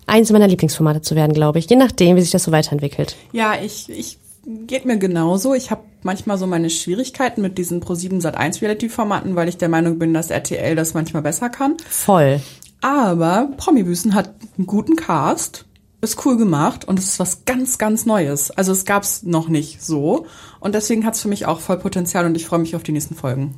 eins 0.07 0.31
meiner 0.31 0.47
Lieblingsformate 0.47 1.01
zu 1.01 1.15
werden, 1.15 1.33
glaube 1.33 1.59
ich, 1.59 1.69
je 1.69 1.75
nachdem, 1.75 2.15
wie 2.15 2.21
sich 2.21 2.31
das 2.31 2.43
so 2.43 2.51
weiterentwickelt. 2.51 3.15
Ja, 3.31 3.55
ich, 3.61 3.89
ich 3.89 4.17
geht 4.45 4.85
mir 4.85 4.97
genauso. 4.97 5.53
Ich 5.53 5.71
habe 5.71 5.81
manchmal 6.01 6.37
so 6.37 6.47
meine 6.47 6.69
Schwierigkeiten 6.69 7.41
mit 7.41 7.57
diesen 7.57 7.81
Pro7 7.81 8.21
Sat1 8.21 8.61
Reality-Formaten, 8.61 9.35
weil 9.35 9.47
ich 9.47 9.57
der 9.57 9.69
Meinung 9.69 9.99
bin, 9.99 10.13
dass 10.13 10.29
RTL 10.29 10.75
das 10.75 10.93
manchmal 10.93 11.21
besser 11.21 11.49
kann. 11.49 11.77
Voll. 11.89 12.41
Aber 12.81 13.49
Promi-Büßen 13.57 14.13
hat 14.13 14.31
einen 14.57 14.67
guten 14.67 14.95
Cast, 14.95 15.65
ist 16.03 16.25
cool 16.25 16.37
gemacht 16.37 16.85
und 16.85 16.99
es 16.99 17.05
ist 17.05 17.19
was 17.19 17.45
ganz, 17.45 17.77
ganz 17.77 18.05
Neues. 18.05 18.51
Also 18.51 18.71
es 18.71 18.85
gab's 18.85 19.23
noch 19.23 19.47
nicht 19.47 19.83
so 19.83 20.25
und 20.59 20.75
deswegen 20.75 21.05
hat's 21.05 21.21
für 21.21 21.27
mich 21.27 21.45
auch 21.45 21.59
voll 21.59 21.77
Potenzial 21.77 22.25
und 22.25 22.35
ich 22.35 22.45
freue 22.45 22.59
mich 22.59 22.75
auf 22.75 22.83
die 22.83 22.91
nächsten 22.91 23.15
Folgen. 23.15 23.55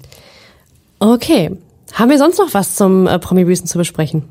Okay. 1.00 1.58
Haben 1.94 2.10
wir 2.10 2.18
sonst 2.18 2.40
noch 2.40 2.54
was 2.54 2.76
zum 2.76 3.08
äh, 3.08 3.20
Promi-Büßen 3.20 3.68
zu 3.68 3.78
besprechen? 3.78 4.24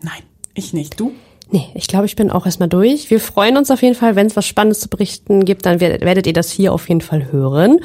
Nein, 0.00 0.22
ich 0.54 0.72
nicht. 0.72 0.98
Du? 0.98 1.12
Nee, 1.50 1.68
ich 1.74 1.86
glaube, 1.86 2.06
ich 2.06 2.16
bin 2.16 2.30
auch 2.30 2.46
erstmal 2.46 2.68
durch. 2.68 3.10
Wir 3.10 3.20
freuen 3.20 3.56
uns 3.56 3.70
auf 3.70 3.82
jeden 3.82 3.94
Fall, 3.94 4.16
wenn 4.16 4.26
es 4.26 4.36
was 4.36 4.46
Spannendes 4.46 4.80
zu 4.80 4.88
berichten 4.88 5.44
gibt, 5.44 5.66
dann 5.66 5.80
werdet, 5.80 6.02
werdet 6.02 6.26
ihr 6.26 6.32
das 6.32 6.50
hier 6.50 6.72
auf 6.72 6.88
jeden 6.88 7.00
Fall 7.00 7.30
hören. 7.30 7.80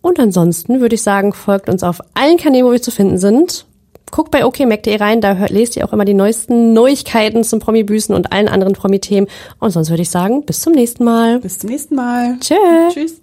Und 0.00 0.18
ansonsten 0.18 0.80
würde 0.80 0.94
ich 0.94 1.02
sagen, 1.02 1.32
folgt 1.32 1.68
uns 1.68 1.82
auf 1.82 2.00
allen 2.14 2.38
Kanälen, 2.38 2.66
wo 2.66 2.72
wir 2.72 2.82
zu 2.82 2.90
finden 2.90 3.18
sind. 3.18 3.66
Guckt 4.10 4.30
bei 4.30 4.44
okmac.de 4.44 4.96
rein, 4.96 5.20
da 5.20 5.36
hört, 5.36 5.50
lest 5.50 5.76
ihr 5.76 5.84
auch 5.84 5.92
immer 5.92 6.04
die 6.04 6.14
neuesten 6.14 6.72
Neuigkeiten 6.72 7.44
zum 7.44 7.60
Promi-Büßen 7.60 8.14
und 8.14 8.32
allen 8.32 8.48
anderen 8.48 8.72
Promi-Themen. 8.72 9.28
Und 9.58 9.70
sonst 9.70 9.90
würde 9.90 10.02
ich 10.02 10.10
sagen, 10.10 10.44
bis 10.44 10.60
zum 10.60 10.72
nächsten 10.72 11.04
Mal. 11.04 11.40
Bis 11.40 11.58
zum 11.58 11.70
nächsten 11.70 11.94
Mal. 11.94 12.38
Tschö. 12.40 12.54
Tschüss. 12.92 13.20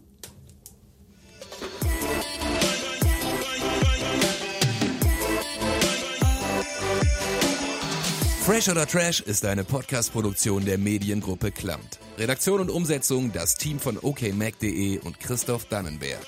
Fresh 8.46 8.70
oder 8.70 8.86
Trash 8.86 9.22
ist 9.22 9.44
eine 9.44 9.64
Podcast-Produktion 9.64 10.66
der 10.66 10.78
Mediengruppe 10.78 11.52
Klamt. 11.52 11.98
Redaktion 12.20 12.60
und 12.60 12.70
Umsetzung 12.70 13.32
das 13.34 13.56
Team 13.56 13.80
von 13.80 13.98
okmac.de 14.00 15.00
und 15.00 15.20
Christoph 15.20 15.66
Dannenberg. 15.66 16.28